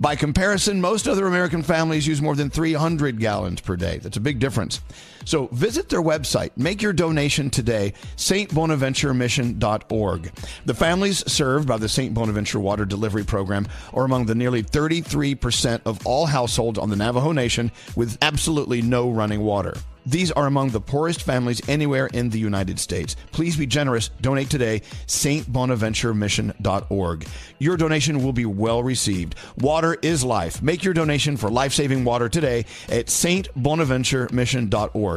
[0.02, 4.00] By comparison, most other American families use more than 300 gallons per day.
[4.00, 4.82] That's a big difference.
[5.26, 6.52] So visit their website.
[6.56, 10.32] Make your donation today, stbonaventuremission.org.
[10.66, 12.14] The families served by the St.
[12.14, 17.32] Bonaventure Water Delivery Program are among the nearly 33% of all households on the Navajo
[17.32, 19.74] Nation with absolutely no running water.
[20.06, 23.16] These are among the poorest families anywhere in the United States.
[23.32, 24.10] Please be generous.
[24.20, 27.28] Donate today, stbonaventuremission.org.
[27.60, 29.36] Your donation will be well received.
[29.58, 30.64] Water is life.
[30.64, 35.11] Make your donation for life saving water today at stbonaventuremission.org.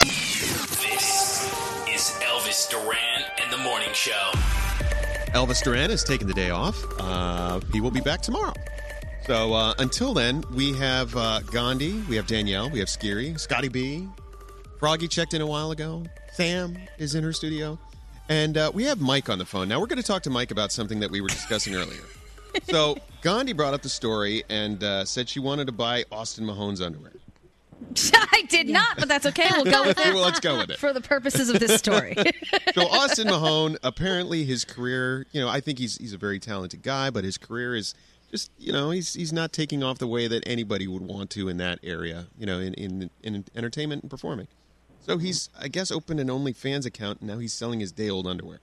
[0.00, 1.44] This
[1.88, 4.30] is Elvis Duran and the Morning Show.
[5.32, 6.84] Elvis Duran is taking the day off.
[6.98, 8.52] Uh, he will be back tomorrow.
[9.26, 13.68] So uh, until then, we have uh, Gandhi, we have Danielle, we have Skeery, Scotty
[13.68, 14.08] B.
[14.78, 16.04] Froggy checked in a while ago.
[16.32, 17.78] Sam is in her studio.
[18.28, 19.68] And uh, we have Mike on the phone.
[19.68, 22.04] Now, we're going to talk to Mike about something that we were discussing earlier.
[22.70, 26.80] So, Gandhi brought up the story and uh, said she wanted to buy Austin Mahone's
[26.82, 27.12] underwear.
[28.32, 29.48] I did not, but that's okay.
[29.52, 30.12] We'll go with it.
[30.12, 30.78] Well, let's go with it.
[30.78, 32.16] For the purposes of this story.
[32.74, 36.82] So Austin Mahone, apparently his career, you know, I think he's he's a very talented
[36.82, 37.94] guy, but his career is
[38.30, 41.48] just, you know, he's he's not taking off the way that anybody would want to
[41.48, 44.48] in that area, you know, in in, in entertainment and performing.
[45.00, 48.26] So he's, I guess, opened an OnlyFans account, and now he's selling his day old
[48.26, 48.60] underwear.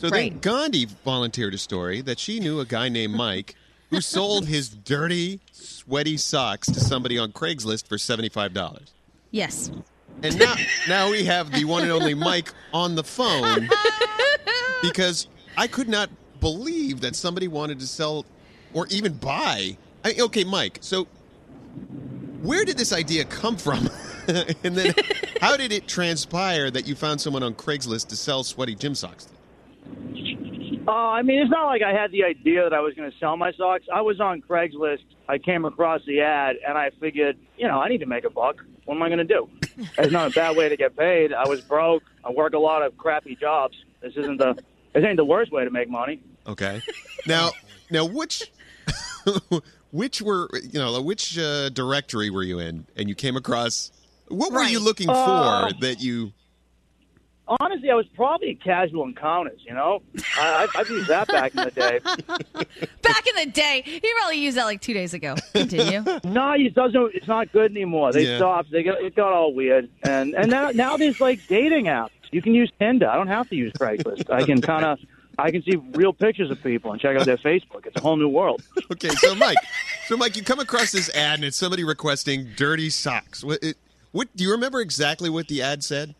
[0.00, 3.54] So then Gandhi volunteered a story that she knew a guy named Mike
[3.90, 8.94] who sold his dirty, sweaty socks to somebody on Craigslist for seventy five dollars.
[9.30, 9.70] yes.
[10.22, 10.54] And now,
[10.88, 13.70] now we have the one and only Mike on the phone
[14.82, 16.10] because I could not
[16.40, 18.26] believe that somebody wanted to sell
[18.74, 19.76] or even buy.
[20.02, 20.78] I okay, Mike.
[20.80, 21.04] So,
[22.40, 23.90] where did this idea come from?
[24.28, 24.94] and then,
[25.42, 29.26] how did it transpire that you found someone on Craigslist to sell sweaty gym socks?
[29.26, 29.39] to?
[30.86, 33.16] Uh, I mean, it's not like I had the idea that I was going to
[33.18, 33.84] sell my socks.
[33.92, 35.04] I was on Craigslist.
[35.28, 38.30] I came across the ad, and I figured, you know, I need to make a
[38.30, 38.56] buck.
[38.86, 39.48] What am I going to do?
[39.98, 41.32] it's not a bad way to get paid.
[41.32, 42.02] I was broke.
[42.24, 43.76] I work a lot of crappy jobs.
[44.00, 44.58] This isn't the
[44.92, 46.20] this ain't the worst way to make money.
[46.46, 46.82] Okay.
[47.26, 47.50] Now,
[47.90, 48.50] now which
[49.92, 53.92] which were you know which uh, directory were you in, and you came across?
[54.28, 56.32] What were you looking for Uh, that you?
[57.58, 59.60] Honestly, I was probably casual encounters.
[59.66, 60.02] You know,
[60.38, 61.98] I, I, I've used that back in the day.
[63.02, 65.34] Back in the day, he probably used that like two days ago.
[65.52, 66.04] Continue.
[66.24, 67.14] No, it doesn't.
[67.14, 68.12] It's not good anymore.
[68.12, 68.36] They Yeah.
[68.36, 68.70] stopped.
[68.70, 72.10] They got it got all weird, and and now now there's like dating apps.
[72.30, 73.08] You can use Tinder.
[73.08, 74.30] I don't have to use Craigslist.
[74.30, 74.98] I can kind of
[75.38, 77.84] I can see real pictures of people and check out their Facebook.
[77.86, 78.62] It's a whole new world.
[78.92, 79.56] Okay, so Mike,
[80.08, 83.42] so Mike, you come across this ad, and it's somebody requesting dirty socks.
[83.42, 83.62] What?
[83.62, 83.76] It,
[84.12, 86.14] what do you remember exactly what the ad said?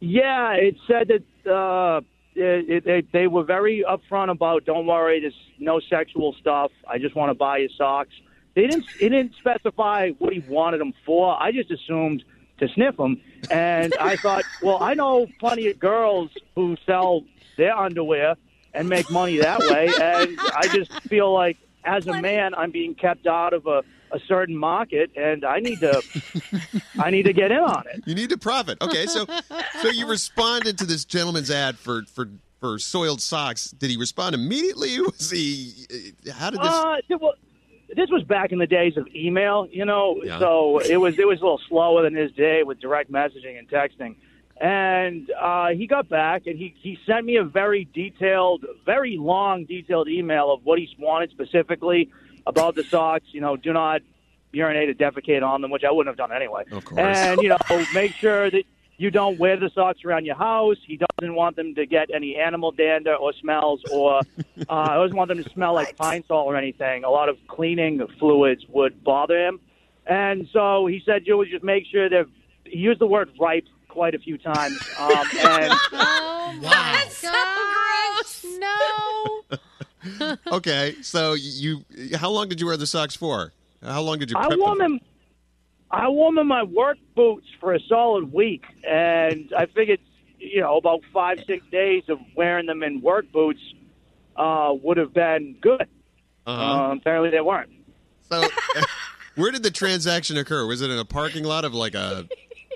[0.00, 2.00] Yeah, it said that uh,
[2.34, 4.64] it, it, they, they were very upfront about.
[4.64, 6.70] Don't worry, there's no sexual stuff.
[6.86, 8.14] I just want to buy you socks.
[8.54, 8.86] They didn't.
[9.00, 11.40] It didn't specify what he wanted them for.
[11.40, 12.24] I just assumed
[12.58, 13.20] to sniff them,
[13.50, 17.24] and I thought, well, I know plenty of girls who sell
[17.56, 18.36] their underwear
[18.74, 22.94] and make money that way, and I just feel like as a man, I'm being
[22.94, 26.02] kept out of a, a certain market, and I need to.
[26.98, 28.02] I need to get in on it.
[28.06, 28.78] You need to profit.
[28.80, 29.26] Okay, so
[29.82, 32.28] so you responded to this gentleman's ad for for
[32.60, 33.70] for soiled socks.
[33.70, 35.00] Did he respond immediately?
[35.00, 35.86] Was he?
[36.32, 36.68] How did this?
[36.68, 37.34] Uh, well,
[37.94, 40.20] this was back in the days of email, you know.
[40.22, 40.38] Yeah.
[40.38, 43.68] So it was it was a little slower than his day with direct messaging and
[43.68, 44.16] texting.
[44.60, 49.64] And uh, he got back and he he sent me a very detailed, very long,
[49.64, 52.10] detailed email of what he wanted specifically
[52.48, 53.26] about the socks.
[53.30, 54.02] You know, do not
[54.52, 56.64] urinate or defecate on them, which I wouldn't have done anyway.
[56.72, 57.00] Of course.
[57.00, 57.58] And you know,
[57.94, 58.64] make sure that
[58.96, 60.76] you don't wear the socks around your house.
[60.84, 64.22] He doesn't want them to get any animal dander or smells, or uh,
[64.52, 67.04] he doesn't want them to smell like pine sol or anything.
[67.04, 69.60] A lot of cleaning fluids would bother him,
[70.06, 72.26] and so he said you would just make sure that
[72.64, 74.78] he used the word ripe quite a few times.
[74.98, 78.44] Um, and Oh, that's so gross.
[78.58, 79.58] No.
[80.46, 81.84] Okay, so you
[82.14, 83.52] how long did you wear the socks for?
[83.82, 84.36] How long did you?
[84.36, 84.78] I wore them?
[84.78, 85.00] them.
[85.90, 90.00] I wore them in my work boots for a solid week, and I figured,
[90.38, 93.60] you know, about five six days of wearing them in work boots
[94.36, 95.86] uh, would have been good.
[96.46, 96.90] Uh-huh.
[96.90, 97.70] Um, apparently, they weren't.
[98.30, 98.46] So,
[99.36, 100.66] where did the transaction occur?
[100.66, 102.28] Was it in a parking lot of like a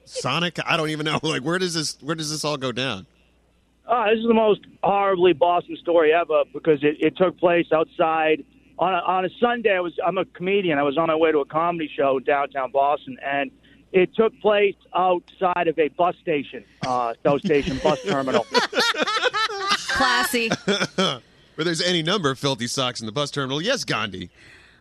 [0.04, 0.58] Sonic?
[0.64, 1.18] I don't even know.
[1.22, 3.06] Like, where does this where does this all go down?
[3.86, 8.44] Uh, this is the most horribly Boston story ever because it, it took place outside
[8.78, 9.74] on a, on a Sunday.
[9.74, 10.78] I was I'm a comedian.
[10.78, 13.50] I was on my way to a comedy show downtown Boston, and
[13.92, 18.46] it took place outside of a bus station, uh, South Station bus terminal.
[19.88, 20.50] Classy.
[21.54, 23.60] Where there's any number of filthy socks in the bus terminal?
[23.60, 24.30] Yes, Gandhi.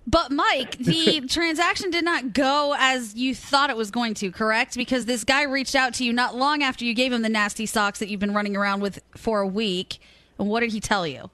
[0.07, 4.75] But Mike, the transaction did not go as you thought it was going to, correct?
[4.75, 7.65] Because this guy reached out to you not long after you gave him the nasty
[7.65, 9.99] socks that you've been running around with for a week.
[10.39, 11.29] And what did he tell you?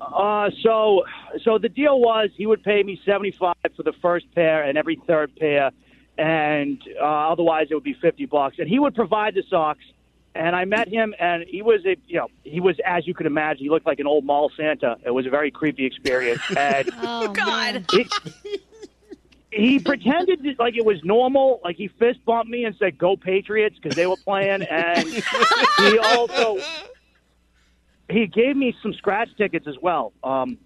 [0.00, 1.04] Uh, so
[1.42, 4.78] so the deal was he would pay me seventy five for the first pair and
[4.78, 5.72] every third pair,
[6.16, 8.56] and uh, otherwise it would be fifty bucks.
[8.58, 9.84] And he would provide the socks.
[10.38, 13.26] And I met him, and he was a you know he was as you could
[13.26, 13.64] imagine.
[13.64, 14.96] He looked like an old mall Santa.
[15.04, 16.40] It was a very creepy experience.
[16.56, 17.84] And Oh, God.
[17.90, 18.06] he,
[19.50, 21.60] he pretended that, like it was normal.
[21.64, 25.08] Like he fist bumped me and said "Go Patriots" because they were playing, and
[25.78, 26.58] he also
[28.08, 30.12] he gave me some scratch tickets as well.
[30.22, 30.56] Um,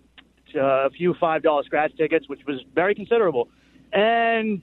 [0.55, 3.49] a few five dollar scratch tickets, which was very considerable.
[3.95, 4.61] And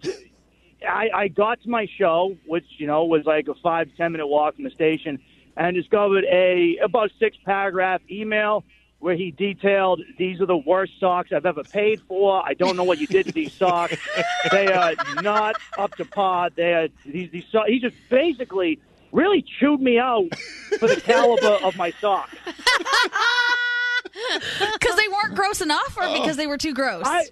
[0.88, 4.28] I, I got to my show, which you know was like a five ten minute
[4.28, 5.20] walk from the station,
[5.58, 8.64] and discovered a about six paragraph email
[9.00, 12.46] where he detailed these are the worst socks I've ever paid for.
[12.46, 13.96] I don't know what you did to these socks.
[14.52, 16.50] they are not up to par.
[16.56, 18.80] They are these these so- He just basically
[19.12, 20.36] really chewed me out
[20.80, 22.36] for the caliber of my socks.
[24.74, 26.22] Because they weren't gross enough or oh.
[26.22, 27.04] because they were too gross?
[27.06, 27.26] I,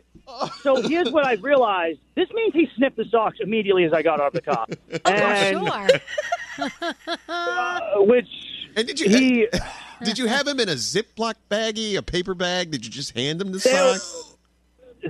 [0.61, 1.99] so here's what I realized.
[2.15, 4.65] This means he sniffed the socks immediately as I got out of the car.
[5.05, 5.67] And,
[7.29, 8.27] uh, which
[8.75, 9.47] and did you he
[10.03, 12.71] did you have him in a Ziploc baggie, a paper bag?
[12.71, 14.33] Did you just hand him the They- socks?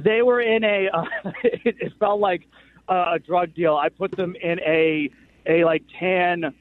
[0.03, 1.03] they were in a uh,
[1.44, 2.48] it, it felt like
[2.88, 3.76] a drug deal.
[3.76, 5.10] I put them in a
[5.45, 6.53] a like tan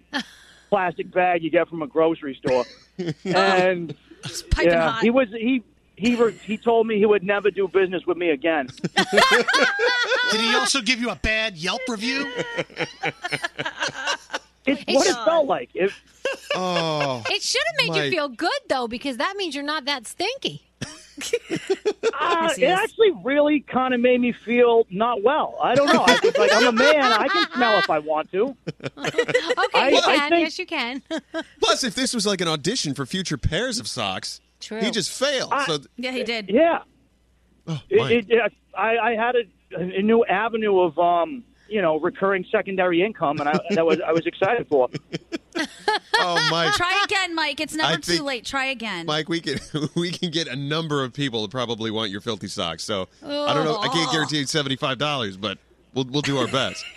[0.70, 2.64] plastic bag you get from a grocery store.
[3.24, 3.94] and
[4.50, 5.02] piping yeah, hot.
[5.02, 5.62] he was he
[5.96, 8.68] he re- he told me he would never do business with me again.
[10.30, 12.30] Did he also give you a bad Yelp review?
[14.68, 15.70] It's what it felt like.
[15.74, 16.02] If
[16.56, 20.08] oh, It should have made you feel good though, because that means you're not that
[20.08, 20.62] stinky.
[22.18, 25.56] Uh, it actually really kind of made me feel not well.
[25.62, 26.04] I don't know.
[26.06, 27.00] I was like, I'm a man.
[27.12, 28.56] I can smell if I want to.
[28.98, 30.30] Okay, I- you I can.
[30.30, 31.00] think- yes, you can.
[31.60, 34.80] Plus, if this was like an audition for future pairs of socks, True.
[34.80, 35.52] he just failed.
[35.66, 36.48] so Yeah, he did.
[36.48, 36.80] Yeah.
[37.66, 37.80] Mike.
[37.90, 43.02] It, it, I, I had a, a new avenue of, um, you know, recurring secondary
[43.02, 44.88] income, and I, that was I was excited for.
[46.14, 46.72] oh, Mike.
[46.74, 47.58] Try again, Mike.
[47.60, 48.44] It's never I too think- late.
[48.44, 49.06] Try again.
[49.06, 49.58] Mike, we can
[49.96, 52.84] we can get a number of people to probably want your filthy socks.
[52.84, 53.78] So I don't know.
[53.78, 55.58] I can't guarantee seventy five dollars, but
[55.94, 56.84] we'll we'll do our best.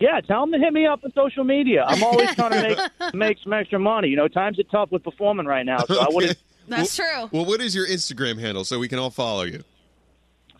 [0.00, 1.84] Yeah, tell them to hit me up on social media.
[1.84, 2.62] I'm always trying to
[3.02, 4.06] make make some extra money.
[4.06, 6.38] You know, times are tough with performing right now, so I wouldn't.
[6.68, 7.28] That's true.
[7.32, 9.64] Well, what is your Instagram handle so we can all follow you?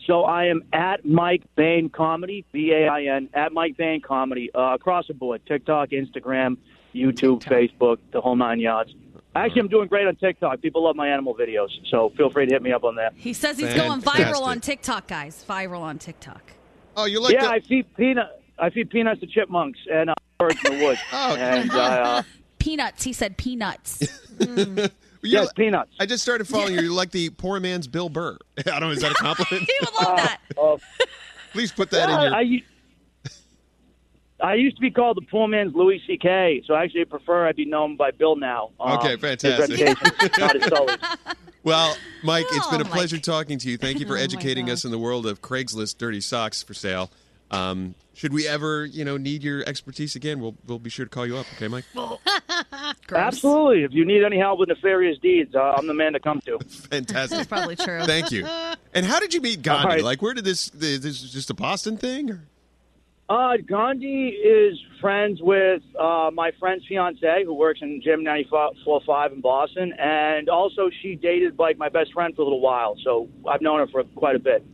[0.07, 4.51] So I am at Mike Bain Comedy, B A I N, at Mike Bain Comedy,
[4.55, 6.57] uh, across the board TikTok, Instagram,
[6.95, 8.95] YouTube, Facebook, the whole nine yards.
[9.35, 10.63] Actually, I'm doing great on TikTok.
[10.63, 13.13] People love my animal videos, so feel free to hit me up on that.
[13.17, 15.45] He says he's going viral on TikTok, guys.
[15.49, 16.53] Viral on TikTok.
[16.97, 18.43] Oh, you yeah, I feed peanut.
[18.59, 21.01] I feed peanuts to chipmunks and uh, birds in the woods.
[21.13, 22.23] Oh, and uh,
[22.59, 23.05] Peanuts.
[23.05, 24.03] He said peanuts.
[25.23, 25.91] yes, peanuts.
[26.01, 26.81] I just started following you.
[26.83, 28.37] You're like the poor man's Bill Burr.
[28.59, 28.91] I don't know.
[28.91, 29.65] Is that a compliment?
[29.69, 30.39] he would love that.
[31.53, 32.35] Please put that yeah, in your.
[32.35, 32.63] I, u-
[34.41, 37.57] I used to be called the poor man's Louis C.K., so I actually prefer I'd
[37.57, 38.71] be known by Bill now.
[38.79, 39.81] Um, Okay, his fantastic.
[39.81, 40.95] reputation, not as Sully.
[41.65, 43.77] Well, Mike, it's been a Oh, pleasure talking to you.
[43.77, 44.75] Thank you for Oh, educating God.
[44.75, 47.11] us in the world of Craigslist dirty socks for sale.
[47.51, 51.11] Um, should we ever, you know, need your expertise again, we'll we'll be sure to
[51.11, 51.47] call you up.
[51.57, 51.85] Okay, Mike.
[53.17, 53.85] Absolutely.
[53.85, 56.59] If you need any help with nefarious deeds, uh, I'm the man to come to.
[56.91, 57.39] Fantastic.
[57.39, 58.05] That's probably true.
[58.05, 58.47] Thank you.
[58.95, 59.83] And how did you meet Gandhi?
[59.83, 60.05] All right.
[60.05, 60.71] Like, where did this?
[60.71, 62.31] This is just a Boston thing?
[62.31, 62.41] Or?
[63.29, 69.41] Uh, Gandhi is friends with uh, my friend's fiance, who works in Jam'n 94.5 in
[69.43, 72.97] Boston, and also she dated like my best friend for a little while.
[73.05, 74.65] So I've known her for quite a bit.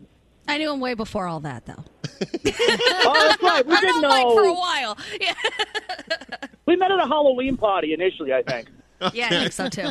[0.46, 1.84] I knew him way before all that, though.
[2.46, 3.66] oh, that's right.
[3.66, 4.98] We I didn't know Mike for a while.
[5.20, 5.34] Yeah,
[6.66, 8.68] We met at a Halloween party initially, I think.
[9.12, 9.90] yeah, I think so too.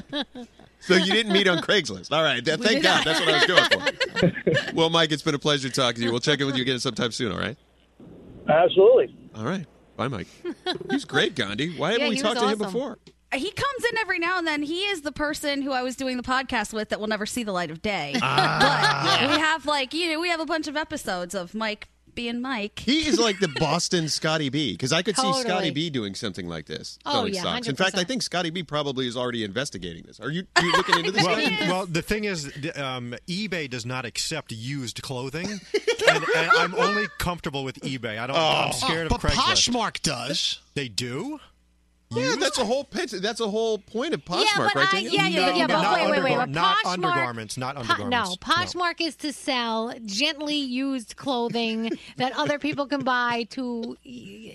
[0.79, 2.11] So you didn't meet on Craigslist.
[2.11, 2.43] All right.
[2.43, 3.05] Th- We Thank God.
[3.05, 3.05] not.
[3.05, 4.73] That's what I was going for.
[4.75, 6.11] well, Mike, it's been a pleasure talking to you.
[6.11, 7.31] We'll check in with you again sometime soon.
[7.31, 7.55] All right.
[8.49, 9.15] Absolutely.
[9.35, 9.65] All right.
[9.95, 10.27] Bye, Mike.
[10.89, 11.77] He's great, Gandhi.
[11.77, 12.97] Why haven't Yeah, we talked was to him before?
[13.33, 14.61] He comes in every now and then.
[14.61, 17.43] He is the person who I was doing the podcast with that will never see
[17.43, 18.13] the light of day.
[18.21, 19.19] Ah.
[19.21, 22.41] but we have like you know we have a bunch of episodes of Mike being
[22.41, 22.79] Mike.
[22.79, 26.47] He is like the Boston Scotty B because I could see Scotty B doing something
[26.47, 26.97] like this.
[27.05, 27.67] Oh, selling yeah, stocks.
[27.67, 30.19] In fact, I think Scotty B probably is already investigating this.
[30.19, 31.23] Are you, are you looking into this?
[31.23, 31.57] well, Scotty?
[31.67, 32.45] well, the thing is,
[32.75, 35.47] um, eBay does not accept used clothing,
[36.09, 38.19] and, and I'm only comfortable with eBay.
[38.19, 38.35] I don't.
[38.35, 38.39] Oh.
[38.67, 39.69] I'm scared Oh, of but Craigslist.
[39.69, 40.59] Poshmark does.
[40.75, 41.39] They do.
[42.15, 43.11] Yeah, that's a whole pitch.
[43.11, 44.93] That's a whole point of Poshmark, but right?
[44.93, 46.33] I- yeah, yeah, No, yeah, but but not wait, wait, wait.
[46.33, 48.29] undergar- but not undergarments, not Po- undergarments.
[48.29, 53.97] no, Poshmark is to sell gently used clothing that other people can buy to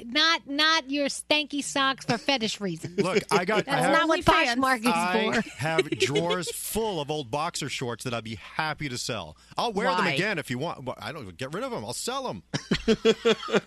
[0.06, 2.98] not not your stanky socks for fetish reasons.
[2.98, 3.64] Look, I got.
[3.66, 5.48] That's I have, not what Poshmark is I for.
[5.58, 9.36] have drawers full of old boxer shorts that I'd be happy to sell.
[9.56, 10.84] I'll wear them again if you want.
[10.84, 11.84] But I don't get rid of them.
[11.84, 12.42] I'll sell them.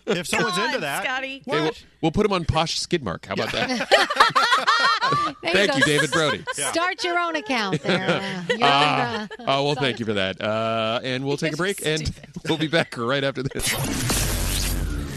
[0.05, 1.43] if someone's into that, Scotty.
[1.45, 3.25] Hey, we'll, we'll put them on Posh Skidmark.
[3.25, 3.80] How about that?
[5.41, 6.43] thank you, David Brody.
[6.57, 6.71] Yeah.
[6.71, 8.45] Start your own account there.
[8.61, 10.39] Uh, oh, well, thank you for that.
[10.39, 12.13] Uh, and we'll take a break, and
[12.47, 13.73] we'll be back right after this.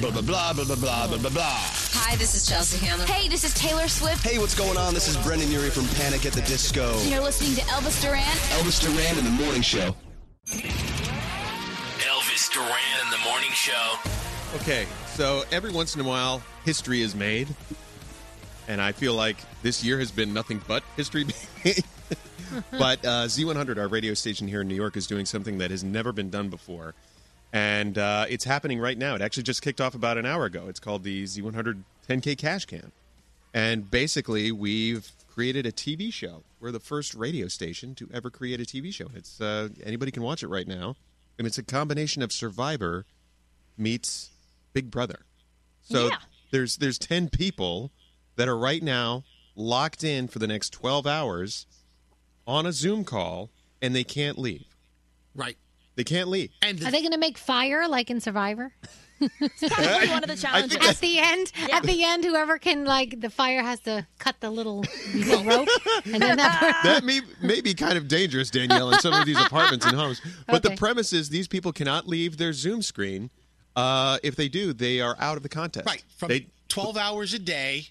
[0.01, 1.59] Blah, blah, blah, blah, blah, blah, blah, blah.
[1.97, 3.07] Hi, this is Chelsea Handler.
[3.07, 4.23] Hey, this is Taylor Swift.
[4.24, 4.95] Hey, what's going on?
[4.95, 6.99] This is Brendon Urie from Panic at the Disco.
[7.01, 8.23] And you're listening to Elvis Duran.
[8.23, 9.95] Elvis Duran in the Morning Show.
[11.99, 13.95] Elvis Duran in the Morning Show.
[14.57, 17.49] Okay, so every once in a while, history is made
[18.69, 21.27] and I feel like this year has been nothing but history
[22.70, 25.82] but uh, Z100, our radio station here in New York, is doing something that has
[25.82, 26.95] never been done before,
[27.53, 29.15] and uh, it's happening right now.
[29.15, 30.65] It actually just kicked off about an hour ago.
[30.69, 32.93] It's called the Z100 10K Cash Can,
[33.53, 36.43] and basically we've created a TV show.
[36.61, 39.07] We're the first radio station to ever create a TV show.
[39.15, 40.97] It's uh, anybody can watch it right now,
[41.39, 43.05] and it's a combination of Survivor
[43.77, 44.31] meets
[44.73, 45.20] Big Brother.
[45.82, 46.16] So Yeah.
[46.53, 47.91] there's there's ten people
[48.36, 49.24] that are right now
[49.56, 51.66] locked in for the next twelve hours
[52.47, 53.51] on a Zoom call,
[53.81, 54.66] and they can't leave.
[55.35, 55.56] Right.
[55.97, 56.51] They can't leave.
[56.61, 58.73] And Are they going to make fire like in Survivor?
[59.20, 60.77] Probably one of the challenges.
[60.86, 64.51] At the end, at the end, whoever can like the fire has to cut the
[64.51, 64.85] little,
[65.15, 65.69] little rope,
[66.05, 66.81] and then that.
[66.85, 70.20] that may, may be kind of dangerous, Danielle, in some of these apartments and homes.
[70.48, 73.31] But the premise is these people cannot leave their Zoom screen.
[73.77, 75.86] Uh, if they do, they are out of the contest.
[75.86, 76.02] Right.
[76.16, 77.89] From They- 12 hours a day,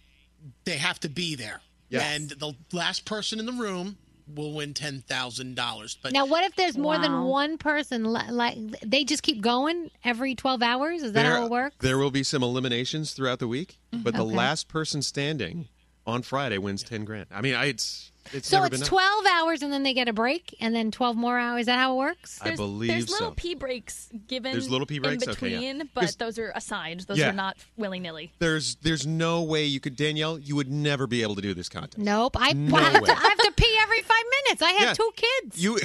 [0.66, 1.62] they have to be there.
[1.90, 2.04] Yes.
[2.04, 3.98] And the last person in the room
[4.34, 5.98] will win ten thousand dollars.
[6.02, 8.04] But now, what if there's more than one person?
[8.04, 11.04] Like they just keep going every twelve hours?
[11.04, 11.76] Is that there, how it works?
[11.80, 14.38] There will be some eliminations throughout the week, but the mm-hmm.
[14.38, 15.68] last person standing
[16.08, 17.28] on Friday wins ten grand.
[17.32, 18.90] I mean, I, it's it's so it's it's done.
[18.90, 21.62] twelve hours, and then they get a break, and then twelve more hours.
[21.62, 22.40] Is that how it works?
[22.42, 23.34] I believe There's little so.
[23.36, 25.24] pee breaks given There's little pee breaks?
[25.24, 25.84] in Okay, yeah.
[25.94, 27.02] but those are assigned.
[27.02, 27.30] Those Yeah.
[27.30, 28.32] are not willy nilly.
[28.40, 30.40] There's there's no way you could Danielle.
[30.40, 31.98] You would never be able to do this contest.
[31.98, 32.38] Nope.
[32.40, 34.62] I, No I, have to, I have to pee every five minutes.
[34.62, 34.94] I have Yeah.
[34.94, 35.64] two kids.
[35.64, 35.80] You,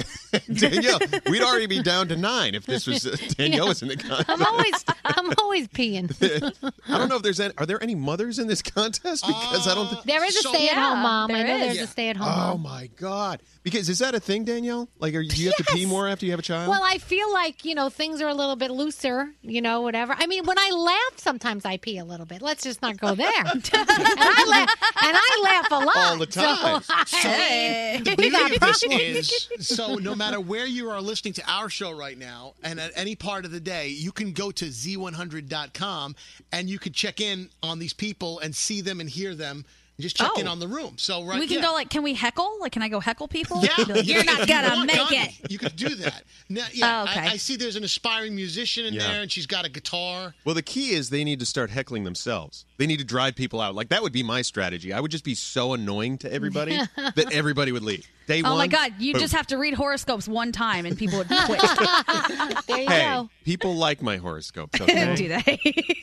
[0.53, 0.99] Danielle,
[1.29, 3.69] we'd already be down to nine if this was uh, Danielle Yeah.
[3.69, 4.29] was in the contest.
[4.29, 6.09] I'm always I'm always peeing.
[6.87, 7.53] I don't know if there's any.
[7.57, 9.25] Are there any mothers in this contest?
[9.25, 9.89] Because I don't.
[9.89, 11.31] think There is a So- stay-at-home Yeah, mom.
[11.31, 11.61] I know is.
[11.61, 11.83] there's Yeah.
[11.83, 12.53] a stay-at-home Uh-huh.
[12.53, 13.41] Oh my god!
[13.63, 14.87] Because is that a thing, Danielle?
[14.99, 16.69] Like, are, do you have to pee more after you have a child?
[16.69, 19.29] Well, I feel like you know things are a little bit looser.
[19.41, 20.15] You know, whatever.
[20.17, 22.41] I mean, when I laugh, sometimes I pee a little bit.
[22.41, 23.27] Let's just not go there.
[23.45, 24.69] and I laugh,
[25.03, 26.81] and I laugh a lot All the time.
[27.09, 29.49] So, I mean, The we got this problems.
[29.57, 32.91] is so no matter where you are listening to our show right now and at
[32.95, 36.15] any part of the day, you can go to z100.com
[36.51, 39.65] and you can check in on these people and see them and hear them and
[40.01, 40.51] just check in Oh.
[40.51, 40.93] on the room.
[40.97, 41.63] So right we can yeah.
[41.67, 42.57] go like, can we heckle?
[42.59, 43.61] Like, can I go heckle people?
[43.63, 45.51] Yeah, like, You're not gonna want, make it.
[45.51, 46.23] You could do that.
[46.49, 47.19] Now, yeah, Oh, okay.
[47.19, 47.55] I, I see.
[47.55, 49.07] There's an aspiring musician in Yeah.
[49.07, 50.33] there, and she's got a guitar.
[50.45, 52.65] Well, the key is they need to start heckling themselves.
[52.77, 53.75] They need to drive people out.
[53.75, 54.93] Like that would be my strategy.
[54.93, 58.07] I would just be so annoying to everybody that everybody would leave.
[58.29, 58.57] Day Oh one.
[58.59, 58.93] my God!
[58.99, 59.21] You boom.
[59.21, 61.59] just have to read horoscopes one time, and people would quit.
[62.67, 63.29] there you Hey, go.
[63.43, 64.79] people like my horoscopes.
[64.81, 65.15] Okay?
[65.15, 65.59] Do they?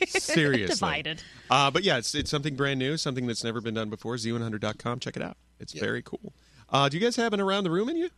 [0.07, 0.67] Seriously.
[0.75, 1.23] Divided.
[1.49, 4.15] Uh, but yeah, it's it's something brand new, something that's never been done before.
[4.15, 4.99] Z100.com.
[4.99, 5.37] Check it out.
[5.61, 6.33] It's very cool.
[6.69, 8.09] Uh, do you guys have an around the room in you?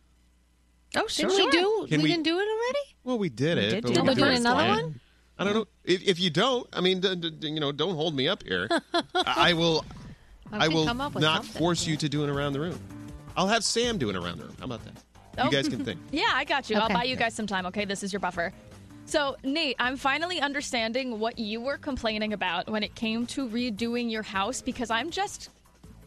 [0.96, 1.28] Oh, sure.
[1.30, 1.86] Didn't we do?
[1.88, 2.78] Can we, we- didn't do it already.
[3.04, 3.70] Well, we did We it.
[3.70, 4.14] did but do we it.
[4.16, 4.84] can We're another again.
[4.84, 5.00] one?
[5.38, 5.66] I don't know.
[5.84, 8.42] If, if you don't, I mean, d- d- d- you know, don't hold me up
[8.42, 8.68] here.
[9.14, 9.84] I will.
[10.52, 11.60] I I will come up with not something.
[11.60, 12.78] force you to do an around the room.
[13.36, 14.56] I'll have Sam do an around the room.
[14.58, 14.94] How about that?
[15.38, 15.50] You Oh.
[15.50, 16.00] guys can think.
[16.12, 16.76] Yeah, I got you.
[16.76, 17.66] I'll buy you guys some time.
[17.66, 18.52] Okay, this is your buffer.
[19.06, 24.10] So, Nate, I'm finally understanding what you were complaining about when it came to redoing
[24.10, 25.50] your house because I'm just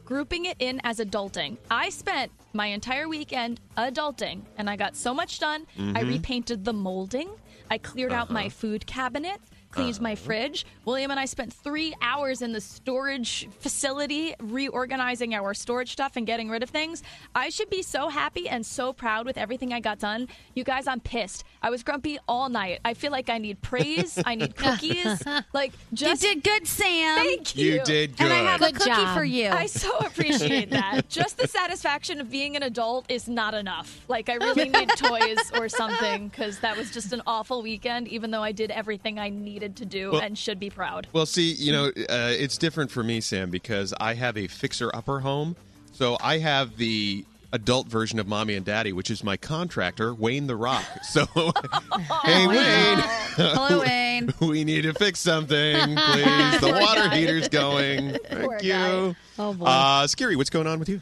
[0.05, 1.57] grouping it in as adulting.
[1.71, 5.65] I spent my entire weekend adulting and I got so much done.
[5.77, 5.97] I Mm-hmm.
[5.97, 6.07] Mhm.
[6.09, 7.29] repainted the molding,
[7.71, 8.33] I cleared out Uh-huh.
[8.33, 9.39] my food cabinet.
[9.73, 10.65] Cleaned my fridge.
[10.85, 16.27] William and I spent three hours in the storage facility reorganizing our storage stuff and
[16.27, 17.01] getting rid of things.
[17.33, 20.27] I should be so happy and so proud with everything I got done.
[20.53, 21.43] You guys, I'm pissed.
[21.63, 22.81] I was grumpy all night.
[22.85, 24.21] I feel like I need praise.
[24.23, 25.23] I need cookies.
[25.53, 27.17] Like, just you did good, Sam.
[27.17, 27.73] Thank you.
[27.73, 28.25] You did good.
[28.25, 29.17] And I have Good a cookie job.
[29.17, 29.49] for you.
[29.49, 31.09] I so appreciate that.
[31.09, 34.03] Just the satisfaction of being an adult is not enough.
[34.07, 38.31] Like, I really need toys or something because that was just an awful weekend, even
[38.31, 41.07] though I did everything I needed to do Well- and should be proud.
[41.13, 45.19] Well, see, you know, uh, it's different for me, Sam, because I have a fixer-upper
[45.21, 45.55] home.
[45.93, 50.47] So I have the adult version of mommy and daddy, which is my contractor, Wayne
[50.47, 50.83] the Rock.
[51.03, 51.25] So,
[52.23, 52.97] hey, Wayne.
[53.35, 54.33] Hello, Wayne.
[54.41, 56.59] we need to fix something, please.
[56.61, 57.17] The water guy.
[57.17, 58.17] heater's going.
[58.27, 58.71] Thank Poor you.
[58.73, 59.15] guy.
[59.37, 59.65] Oh boy.
[59.65, 61.01] Uh, Skeery, what's going on with you?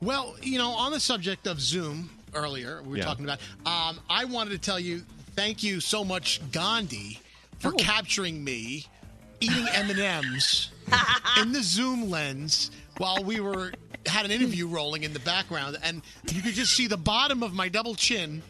[0.00, 3.04] Well, you know, on the subject of Zoom earlier, we were Yeah.
[3.04, 3.38] talking about.
[3.66, 5.02] Um, I wanted to tell you,
[5.34, 7.18] thank you so much, Gandhi,
[7.64, 7.76] for Oh.
[7.78, 8.86] capturing me
[9.40, 10.70] eating M and M's
[11.40, 13.72] in the Zoom lens while we were
[14.06, 17.52] had an interview rolling in the background, and you could just see the bottom of
[17.54, 18.42] my double chin.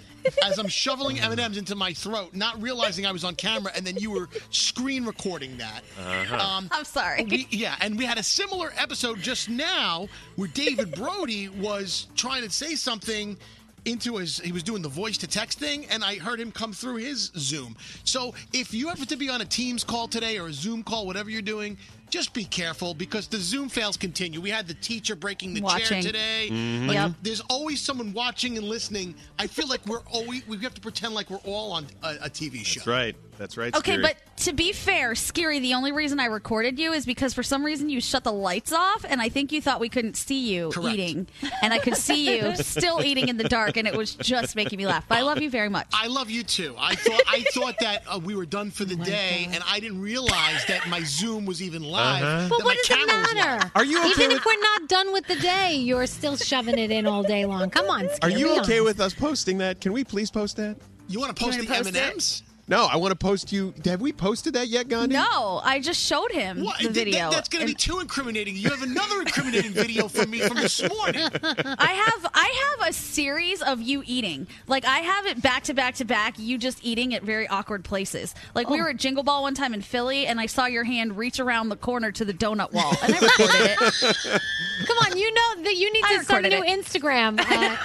[0.42, 3.70] As I'm shoveling M and M's into my throat, not realizing I was on camera,
[3.76, 5.82] and then you were screen recording that.
[6.00, 6.36] Uh-huh.
[6.36, 7.24] Um, I'm sorry.
[7.24, 12.42] we, yeah, and we had a similar episode just now where David Brody was trying
[12.42, 13.36] to say something
[13.84, 16.72] into his he was doing the voice to text thing and I heard him come
[16.72, 17.76] through his Zoom.
[18.04, 21.06] So if you have to be on a Teams call today or a Zoom call
[21.06, 21.76] whatever you're doing,
[22.10, 24.40] just be careful because the Zoom fails continue.
[24.40, 26.02] We had the teacher breaking the chair Watching.
[26.02, 26.48] today.
[26.50, 26.86] Mhm.
[26.86, 27.12] Like, Yep.
[27.22, 29.14] There's always someone watching and listening.
[29.38, 32.30] I feel like we're always we have to pretend like we're all on a, a
[32.30, 32.80] TV show.
[32.80, 33.16] That's right.
[33.36, 33.74] That's right.
[33.74, 34.02] Okay, Skeery.
[34.02, 37.64] but to be fair, Skeery, the only reason I recorded you is because for some
[37.64, 40.70] reason you shut the lights off, and I think you thought we couldn't see you
[40.70, 40.94] Correct.
[40.94, 41.26] eating.
[41.60, 44.76] And I could see you still eating in the dark, and it was just making
[44.76, 45.04] me laugh.
[45.08, 45.88] But I love you very much.
[45.92, 46.76] I love you too.
[46.78, 49.80] I thought I thought that uh, we were done for Oh the day, and I
[49.80, 52.03] didn't realize that my Zoom was even live.
[52.04, 52.46] Uh-huh.
[52.48, 53.44] But what does it camera was live.
[53.44, 53.70] matter?
[53.74, 56.78] Are you okay Even with- if we're not done with the day, you're still shoving
[56.78, 57.70] it in all day long.
[57.70, 58.84] Come on, Are you okay honest.
[58.84, 59.80] with us posting that?
[59.80, 60.76] Can we please post that?
[61.08, 62.12] You want to post the M post and it?
[62.14, 62.42] M's?
[62.66, 63.74] No, I want to post you.
[63.84, 65.16] Have we posted that yet, Gandhi?
[65.16, 66.78] No, I just showed him What?
[66.78, 67.30] the That- video.
[67.30, 68.56] that's going to be too incriminating.
[68.56, 71.28] You have another incriminating video from me from this morning.
[71.42, 74.46] I have I have a series of you eating.
[74.66, 76.38] Like I have it back to back to back.
[76.38, 78.34] You just eating at very awkward places.
[78.54, 78.84] Like we Oh.
[78.84, 81.68] were at Jingle Ball one time in Philly, and I saw your hand reach around
[81.68, 83.78] the corner to the donut wall, and I recorded it.
[84.86, 87.44] Come on, you know that you need I to start a new recorded Instagram uh,
[87.46, 87.78] at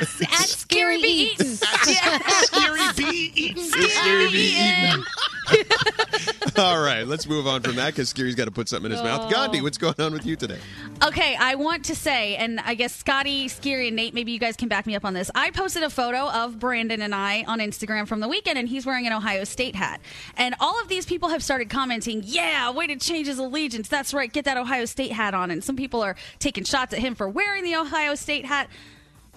[0.47, 1.59] Skeery Bee Eats.
[1.59, 3.75] Skeery Bee Eats.
[3.75, 5.03] Skeery Bee eating.
[6.57, 9.03] All right, let's move on from that because Skeery's got to put something in his
[9.03, 9.21] mouth.
[9.23, 9.29] Oh.
[9.29, 10.59] Gandhi, what's going on with you today?
[11.03, 14.55] Okay, I want to say, and I guess Scotty, Scary, and Nate, maybe you guys
[14.55, 15.31] can back me up on this.
[15.33, 18.85] I posted a photo of Brandon and I on Instagram from the weekend, and he's
[18.85, 20.01] wearing an Ohio State hat.
[20.37, 23.87] And all of these people have started commenting, yeah, way to change his allegiance.
[23.87, 25.51] That's right, get that Ohio State hat on.
[25.51, 28.69] And some people are taking shots at him for wearing the Ohio State hat.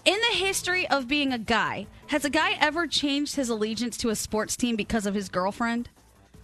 [0.04, 4.08] In the history of being a guy, has a guy ever changed his allegiance to
[4.10, 5.88] a sports team because of his girlfriend?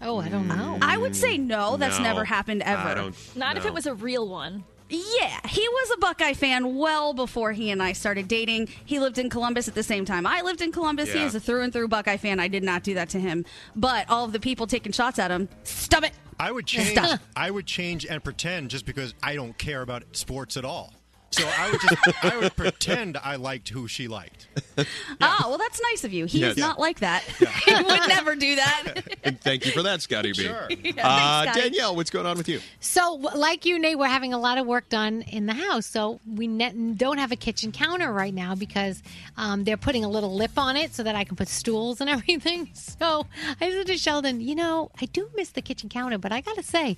[0.01, 0.79] Oh, I don't know.
[0.81, 2.81] I would say no, that's No, never happened ever.
[2.83, 4.63] I don't- Not if it was a real one.
[4.91, 8.69] Yeah, he was a Buckeye fan well before he and I started dating.
[8.87, 10.25] He lived in Columbus at the same time.
[10.27, 11.13] I lived in Columbus.
[11.13, 11.27] He Yeah.
[11.27, 12.39] is a through and through Buckeye fan.
[12.41, 13.45] I did not do that to him.
[13.77, 16.13] But all of the people taking shots at him, stop it.
[16.41, 16.93] I would change.
[16.93, 17.21] Stop.
[17.37, 20.95] I would change and pretend just because I don't care about sports at all.
[21.31, 24.47] So I would just I would pretend I liked who she liked.
[25.21, 26.27] Ah, well, that's nice of you.
[26.27, 26.53] He Yes.
[26.53, 27.23] is not like that.
[27.65, 29.03] he would never do that.
[29.25, 30.45] And thank you for that, Scotty B.
[30.45, 30.69] Sure.
[30.71, 31.61] Yeah, uh, thanks, Scotty.
[31.71, 32.61] Danielle, what's going on with you?
[32.81, 35.85] So, w- like you, Nate, we're having a lot of work done in the house.
[35.85, 39.03] So we ne- don't have a kitchen counter right now because
[39.37, 42.09] um, they're putting a little lip on it so that I can put stools and
[42.09, 42.71] everything.
[42.75, 43.27] So
[43.61, 46.55] I said to Sheldon, you know, I do miss the kitchen counter, but I got
[46.57, 46.97] to say.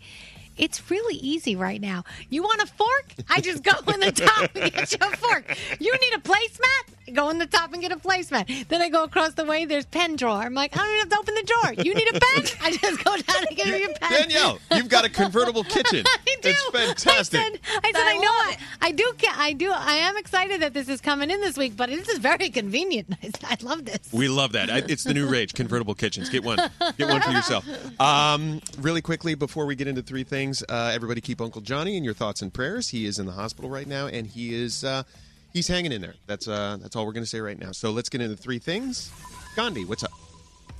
[0.61, 2.05] It's really easy right now.
[2.29, 3.15] You want a fork?
[3.31, 5.57] I just go in the top and get you a fork.
[5.81, 6.95] You need a placemat?
[7.11, 8.69] Go in the top and get a placemat.
[8.69, 9.65] Then I go across the way.
[9.65, 10.39] There's pen drawer.
[10.43, 11.85] I'm like, I don't even have to open the drawer.
[11.85, 12.45] You need a pen?
[12.63, 14.11] I just go down and get you a pen.
[14.23, 16.05] Danielle, you've got a convertible kitchen.
[16.07, 16.49] I do.
[16.51, 17.41] It's fantastic.
[17.41, 19.13] I said, I, said, I, know I, I do.
[19.37, 19.71] I do.
[19.73, 23.09] I am excited that this is coming in this week, but this is very convenient.
[23.23, 23.99] I, I love this.
[24.13, 24.71] We love that.
[24.71, 25.55] I- It's the new rage.
[25.55, 26.29] Convertible kitchens.
[26.29, 26.59] Get one.
[26.97, 27.67] Get one for yourself.
[28.01, 32.05] Um, really quickly, before we get into three things, uh, everybody keep Uncle Johnny in
[32.05, 32.89] your thoughts and prayers.
[32.89, 35.03] He is in the hospital right now, and he is uh,
[35.53, 36.15] he's hanging in there.
[36.27, 37.73] That's uh, that's all we're going to say right now.
[37.73, 39.11] So let's get into three things.
[39.57, 40.20] Gandhi, what's up?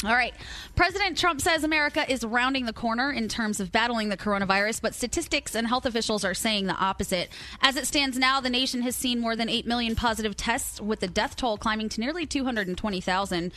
[0.03, 0.33] All right.
[0.77, 4.95] President Trump says America is rounding the corner in terms of battling the coronavirus, but
[4.95, 7.29] statistics and health officials are saying the opposite.
[7.61, 11.01] As it stands now, the nation has seen more than 8 million positive tests, with
[11.01, 13.53] the death toll climbing to nearly 220,000.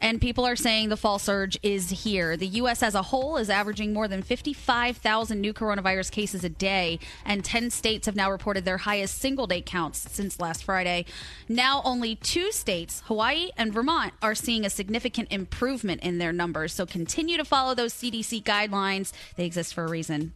[0.00, 2.38] And people are saying the fall surge is here.
[2.38, 2.82] The U.S.
[2.82, 7.68] as a whole is averaging more than 55,000 new coronavirus cases a day, and 10
[7.70, 11.04] states have now reported their highest single day counts since last Friday.
[11.50, 16.72] Now, only two states, Hawaii and Vermont, are seeing a significant improvement in their numbers.
[16.72, 20.32] So continue to follow those CDC guidelines, they exist for a reason.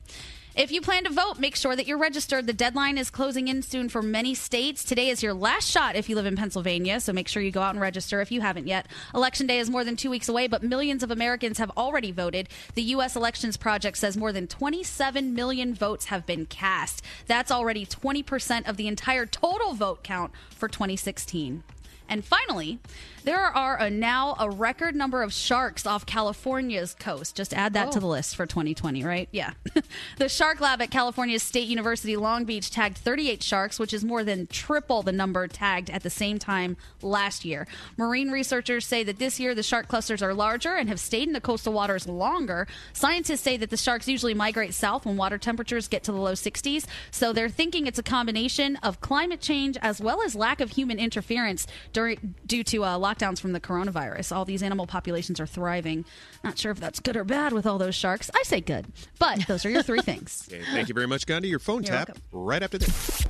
[0.56, 2.46] If you plan to vote, make sure that you're registered.
[2.46, 4.84] The deadline is closing in soon for many states.
[4.84, 7.60] Today is your last shot if you live in Pennsylvania, so make sure you go
[7.60, 8.86] out and register if you haven't yet.
[9.14, 12.48] Election day is more than two weeks away, but millions of Americans have already voted.
[12.72, 13.16] The U.S.
[13.16, 17.02] Elections Project says more than 27 million votes have been cast.
[17.26, 21.64] That's already 20% of the entire total vote count for 2016.
[22.08, 22.78] And finally,
[23.26, 27.34] there are a, now a record number of sharks off California's coast.
[27.34, 29.28] Just add that to the list for 2020, right?
[29.32, 29.50] Yeah.
[30.18, 34.22] the Shark Lab at California State University Long Beach tagged 38 sharks, which is more
[34.22, 37.66] than triple the number tagged at the same time last year.
[37.96, 41.32] Marine researchers say that this year the shark clusters are larger and have stayed in
[41.32, 42.68] the coastal waters longer.
[42.92, 46.34] Scientists say that the sharks usually migrate south when water temperatures get to the low
[46.34, 50.70] 60s, so they're thinking it's a combination of climate change as well as lack of
[50.70, 54.34] human interference during due to uh, lockdowns from the coronavirus.
[54.34, 56.04] All these animal populations are thriving.
[56.44, 58.30] Not sure if that's good or bad with all those sharks.
[58.34, 58.86] I say good,
[59.18, 60.48] but those are your three things.
[60.52, 61.48] Okay, thank you very much, Gandhi.
[61.48, 62.22] Your phone You're tap welcome.
[62.32, 63.24] right after this.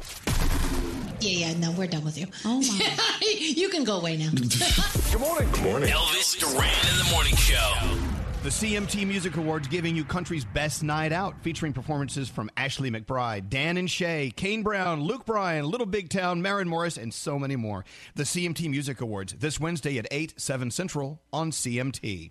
[1.20, 1.58] Yeah, yeah.
[1.58, 2.26] No, we're done with you.
[2.44, 3.18] Oh my!
[3.22, 4.30] you can go away now.
[4.34, 5.50] Good morning.
[5.52, 5.88] Good morning.
[5.90, 8.15] Elvis Duran in the morning show.
[8.46, 13.50] The CMT Music Awards giving you country's best night out, featuring performances from Ashley McBryde,
[13.50, 17.56] Dan and Shay, Kane Brown, Luke Bryan, Little Big Town, Maren Morris, and so many
[17.56, 17.84] more.
[18.14, 22.30] The CMT Music Awards this Wednesday at 8, 7 Central on CMT.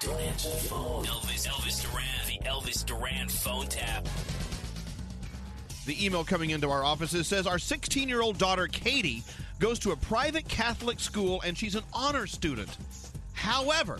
[0.00, 1.06] Don't answer the phone.
[1.06, 4.06] Elvis, Elvis Duran, the Elvis Duran phone tap.
[5.86, 9.24] The email coming into our offices says our 16 year old daughter, Katie,
[9.60, 12.76] goes to a private Catholic school and she's an honor student.
[13.32, 13.98] However,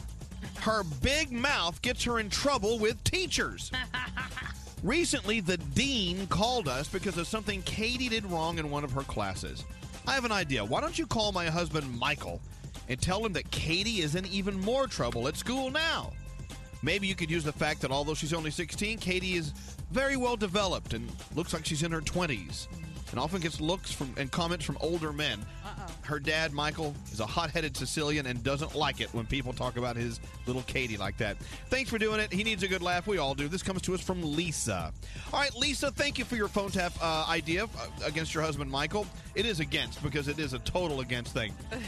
[0.60, 3.70] her big mouth gets her in trouble with teachers.
[4.82, 9.02] Recently, the dean called us because of something Katie did wrong in one of her
[9.02, 9.64] classes.
[10.06, 10.64] I have an idea.
[10.64, 12.40] Why don't you call my husband, Michael,
[12.88, 16.12] and tell him that Katie is in even more trouble at school now.
[16.82, 19.50] Maybe you could use the fact that although she's only 16, Katie is
[19.90, 22.68] very well developed and looks like she's in her 20s
[23.10, 25.44] and often gets looks from and comments from older men.
[26.02, 29.96] Her dad, Michael, is a hot-headed Sicilian and doesn't like it when people talk about
[29.96, 31.36] his little Katie like that.
[31.68, 32.32] Thanks for doing it.
[32.32, 33.06] He needs a good laugh.
[33.06, 33.48] We all do.
[33.48, 34.92] This comes to us from Lisa.
[35.32, 37.68] All right, Lisa, thank you for your phone tap uh, idea uh,
[38.04, 39.06] against your husband, Michael.
[39.34, 41.54] It is against because it is a total against thing.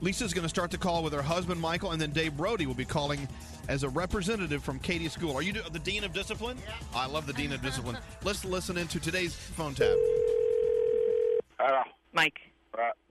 [0.00, 2.74] Lisa's going to start the call with her husband, Michael, and then Dave Brody will
[2.74, 3.26] be calling
[3.68, 5.34] as a representative from Katie's school.
[5.34, 6.56] Are you the dean of discipline?
[6.94, 7.98] I love the dean of discipline.
[8.22, 9.96] Let's listen into today's phone tap.
[12.12, 12.38] Mike,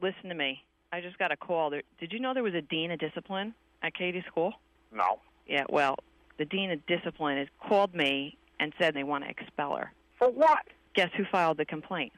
[0.02, 0.64] listen to me.
[0.92, 1.70] I just got a call.
[1.70, 3.54] There, did you know there was a dean of discipline
[3.84, 4.54] at Katie's school?
[4.92, 5.20] No.
[5.48, 5.96] Yeah, well,
[6.38, 9.92] the dean of discipline has called me and said they want to expel her.
[10.18, 10.60] For what?
[10.96, 12.14] Guess who filed the complaint?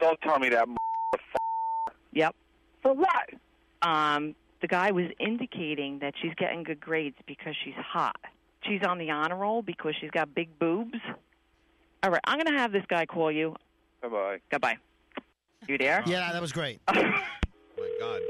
[0.00, 0.68] Don't tell me that.
[2.12, 2.34] Yep.
[2.82, 3.30] For what?
[3.82, 8.16] Um, the guy was indicating that she's getting good grades because she's hot.
[8.62, 10.98] She's on the honor roll because she's got big boobs.
[12.02, 13.56] All right, I'm going to have this guy call you.
[14.00, 14.38] Bye bye.
[14.50, 14.76] Goodbye.
[15.68, 16.02] You there?
[16.06, 16.80] Yeah, that was great.
[16.88, 18.20] oh my God.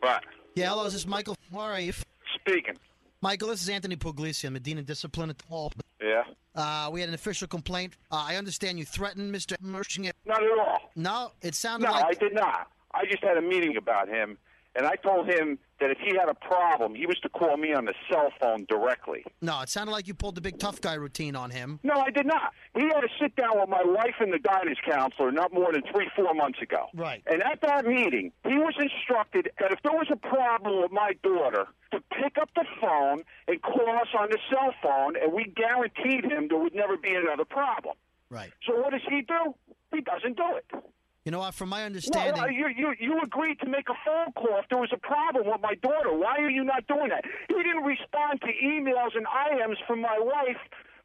[0.00, 0.24] What?
[0.54, 1.36] Yeah, hello, this is this Michael?
[1.52, 1.92] How are you?
[2.36, 2.76] Speaking.
[3.20, 4.44] Michael, this is Anthony Puglisi.
[4.46, 5.72] I'm a dean of discipline at the hall.
[6.00, 6.22] Yeah.
[6.54, 7.96] Uh, we had an official complaint.
[8.12, 9.60] Uh, I understand you threatened Mr.
[9.60, 10.12] Merchant.
[10.24, 10.90] Not at all.
[10.94, 12.04] No, it sounded No, like.
[12.04, 12.68] I did not.
[12.94, 14.38] I just had a meeting about him,
[14.76, 17.72] and I told him that if he had a problem, he was to call me
[17.72, 19.24] on the cell phone directly.
[19.40, 21.80] No, it sounded like you pulled the big tough guy routine on him.
[21.82, 22.52] No, I did not.
[22.74, 25.82] He had to sit down with my wife and the guidance counselor not more than
[25.92, 26.86] three, four months ago.
[26.94, 27.22] Right.
[27.26, 31.12] And at that meeting, he was instructed that if there was a problem with my
[31.22, 35.44] daughter, to pick up the phone and call us on the cell phone, and we
[35.44, 37.96] guaranteed him there would never be another problem.
[38.30, 38.50] Right.
[38.66, 39.54] So what does he do?
[39.92, 40.84] He doesn't do it.
[41.24, 41.54] You know what?
[41.54, 42.40] From my No, understanding.
[42.42, 45.46] uh, you, you, you agreed to make a phone call if there was a problem
[45.46, 46.12] with my daughter.
[46.14, 47.24] Why are you not doing that?
[47.48, 50.56] He didn't respond to emails and IMs from my wife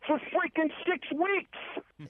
[0.07, 1.57] for freaking six weeks.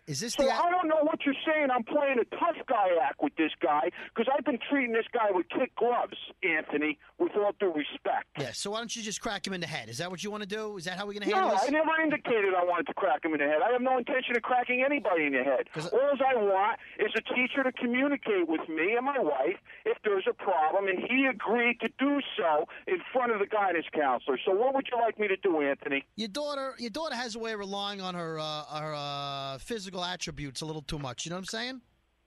[0.07, 0.51] Is this so the?
[0.51, 1.69] I don't know what you're saying.
[1.71, 5.31] I'm playing a tough guy act with this guy because I've been treating this guy
[5.31, 8.27] with kid gloves, Anthony, with all due respect.
[8.39, 9.89] Yeah, so why don't you just crack him in the head?
[9.89, 10.77] Is that what you want to do?
[10.77, 11.67] Is that how we're going to No, handle this?
[11.67, 13.61] I never indicated I wanted to crack him in the head.
[13.67, 15.69] I have no intention of cracking anybody in the head.
[15.91, 20.25] All I want is a teacher to communicate with me and my wife if there's
[20.29, 24.37] a problem, and he agreed to do so in front of the guidance counselor.
[24.45, 26.03] So what would you like me to do, Anthony?
[26.15, 29.82] Your daughter, your daughter has a way of relying on her uh, her uh, physical
[29.91, 31.25] attributes a little too much.
[31.25, 31.81] You know what I'm saying?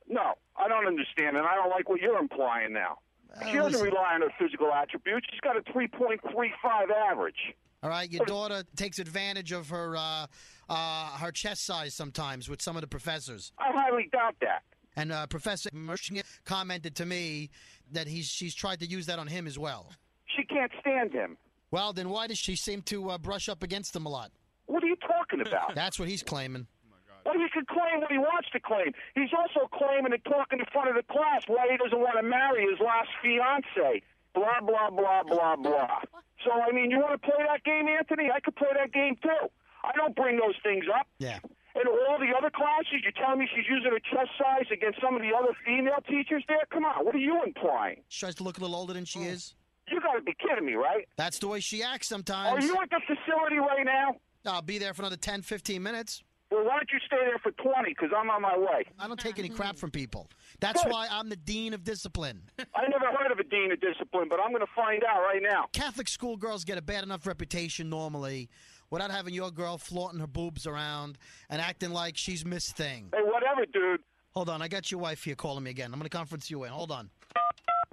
[0.09, 2.99] No, I don't understand, and I don't like what you're implying now.
[3.47, 3.89] she doesn't listen.
[3.89, 5.27] rely on her physical attributes.
[5.31, 6.51] She's got a 3.35
[7.11, 7.55] average.
[7.83, 10.27] All right, your daughter takes advantage of her uh,
[10.69, 13.53] uh, her chest size sometimes with some of the professors.
[13.59, 14.63] I highly doubt that.
[14.97, 17.51] And uh, Professor Mershing commented to me
[17.93, 19.93] that he's she's tried to use that on him as well.
[20.37, 21.37] She can't stand him.
[21.71, 24.31] Well, then why does she seem to uh, brush up against him a lot?
[24.67, 25.75] What are you talking about?
[25.75, 26.67] That's what he's claiming.
[27.57, 28.93] Can claim what he wants to claim.
[29.15, 32.23] He's also claiming and talking in front of the class why he doesn't want to
[32.23, 34.05] marry his last fiance.
[34.37, 36.05] Blah, blah, blah, blah, blah.
[36.45, 38.29] So, I mean, you want to play that game, Anthony?
[38.29, 39.49] I could play that game, too.
[39.83, 41.09] I don't bring those things up.
[41.17, 41.39] Yeah.
[41.73, 45.17] And all the other classes, you're telling me she's using her chest size against some
[45.17, 46.69] of the other female teachers there?
[46.71, 48.05] Come on, what are you implying?
[48.09, 49.33] She tries to look a little older than she oh.
[49.33, 49.55] is.
[49.89, 51.09] You got to be kidding me, right?
[51.17, 52.53] That's the way she acts sometimes.
[52.53, 54.17] Are you at the facility right now?
[54.45, 56.23] I'll be there for another 10, 15 minutes.
[56.51, 57.91] Well, why don't you stay there for 20?
[57.91, 58.85] Because I'm on my way.
[58.99, 60.29] I don't take any crap from people.
[60.61, 60.93] That's Good.
[60.93, 62.43] why I'm the dean of discipline.
[62.59, 65.43] I never heard of a dean of discipline, but I'm going to find out right
[65.43, 65.67] now.
[65.73, 68.49] Catholic schoolgirls get a bad enough reputation normally
[68.91, 71.19] without having your girl flaunting her boobs around
[71.51, 73.09] and acting like she's Miss Thing.
[73.13, 74.01] Hey, whatever, dude.
[74.35, 75.87] Hold on, I got your wife here calling me again.
[75.93, 76.71] I'm going to conference you in.
[76.71, 77.11] Hold on.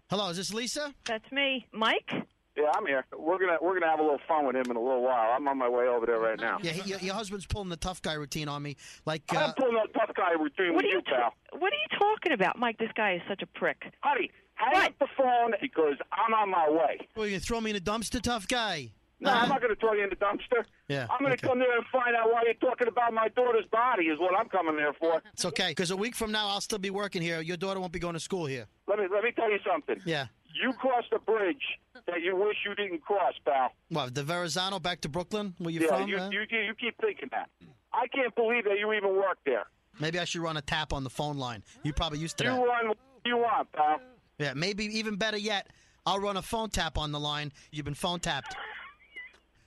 [0.10, 0.94] Hello, is this Lisa?
[1.06, 1.66] That's me.
[1.72, 2.12] Mike?
[2.56, 3.06] Yeah, I'm here.
[3.18, 5.32] We're gonna we're gonna have a little fun with him in a little while.
[5.36, 6.60] I'm on my way over there right now.
[6.62, 8.78] Yeah, he, your, your husband's pulling the tough guy routine on me.
[9.06, 11.34] Like, I'm uh, pulling a tough guy routine What with are you, you pal.
[11.58, 12.60] What are you talking about?
[12.60, 13.92] Mike, this guy is such a prick.
[14.02, 17.08] Honey, hang up the phone because I'm on my way.
[17.16, 18.92] well, you gonna throw me in a dumpster, tough guy?
[19.24, 20.66] No, I'm not going to throw you in the dumpster.
[20.90, 21.48] Yeah, I'm going to okay.
[21.48, 24.06] come there and find out why you're talking about my daughter's body.
[24.06, 25.22] Is what I'm coming there for.
[25.32, 27.40] It's okay, because a week from now I'll still be working here.
[27.40, 28.68] Your daughter won't be going to school here.
[28.88, 30.02] Let me let me tell you something.
[30.06, 30.28] Yeah.
[30.62, 31.62] You crossed a bridge
[32.08, 33.72] that you wish you didn't cross, pal.
[33.90, 36.08] What, the Verrazano back to Brooklyn, where you yeah, from?
[36.08, 36.30] you, huh?
[36.32, 37.50] you you keep thinking that.
[37.94, 39.66] I can't believe that you even work there.
[40.00, 41.64] Maybe I should run a tap on the phone line.
[41.84, 42.58] You probably used to You that.
[42.58, 44.00] run what you want, pal.
[44.40, 45.68] Yeah, maybe even better yet,
[46.06, 47.52] I'll run a phone tap on the line.
[47.72, 48.56] You've been phone tapped.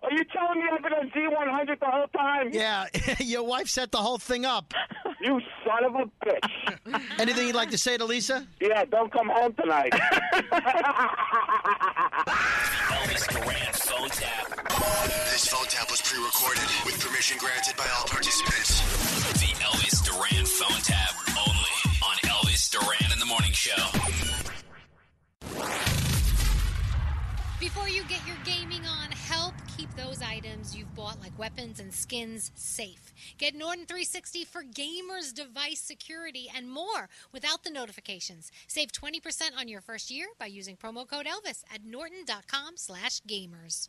[0.07, 2.51] Are you telling me I've been on Z100 the whole time?
[2.53, 2.87] Yeah,
[3.19, 4.73] your wife set the whole thing up.
[5.21, 7.01] You son of a bitch.
[7.19, 8.47] Anything you'd like to say to Lisa?
[8.61, 9.93] Yeah, don't come home tonight.
[12.87, 14.47] Elvis Duran phone tap.
[15.33, 18.81] This phone tap was pre-recorded with permission granted by all participants.
[19.41, 21.15] The Elvis Duran phone tap
[21.49, 21.75] only
[22.07, 23.83] on Elvis Duran in the Morning Show.
[27.59, 31.93] Before you get your gaming on, help keep those items you've bought, like weapons and
[31.93, 33.13] skins, safe.
[33.39, 38.53] Get Norton 360 for gamers, device security, and more without the notifications.
[38.69, 39.21] Save 20%
[39.59, 43.89] on your first year by using promo code Elvis at norton.com slash gamers.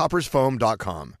[0.01, 1.20] coffeetoppersfoam.com.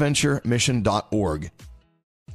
[0.01, 1.51] Bonaventuremission.org.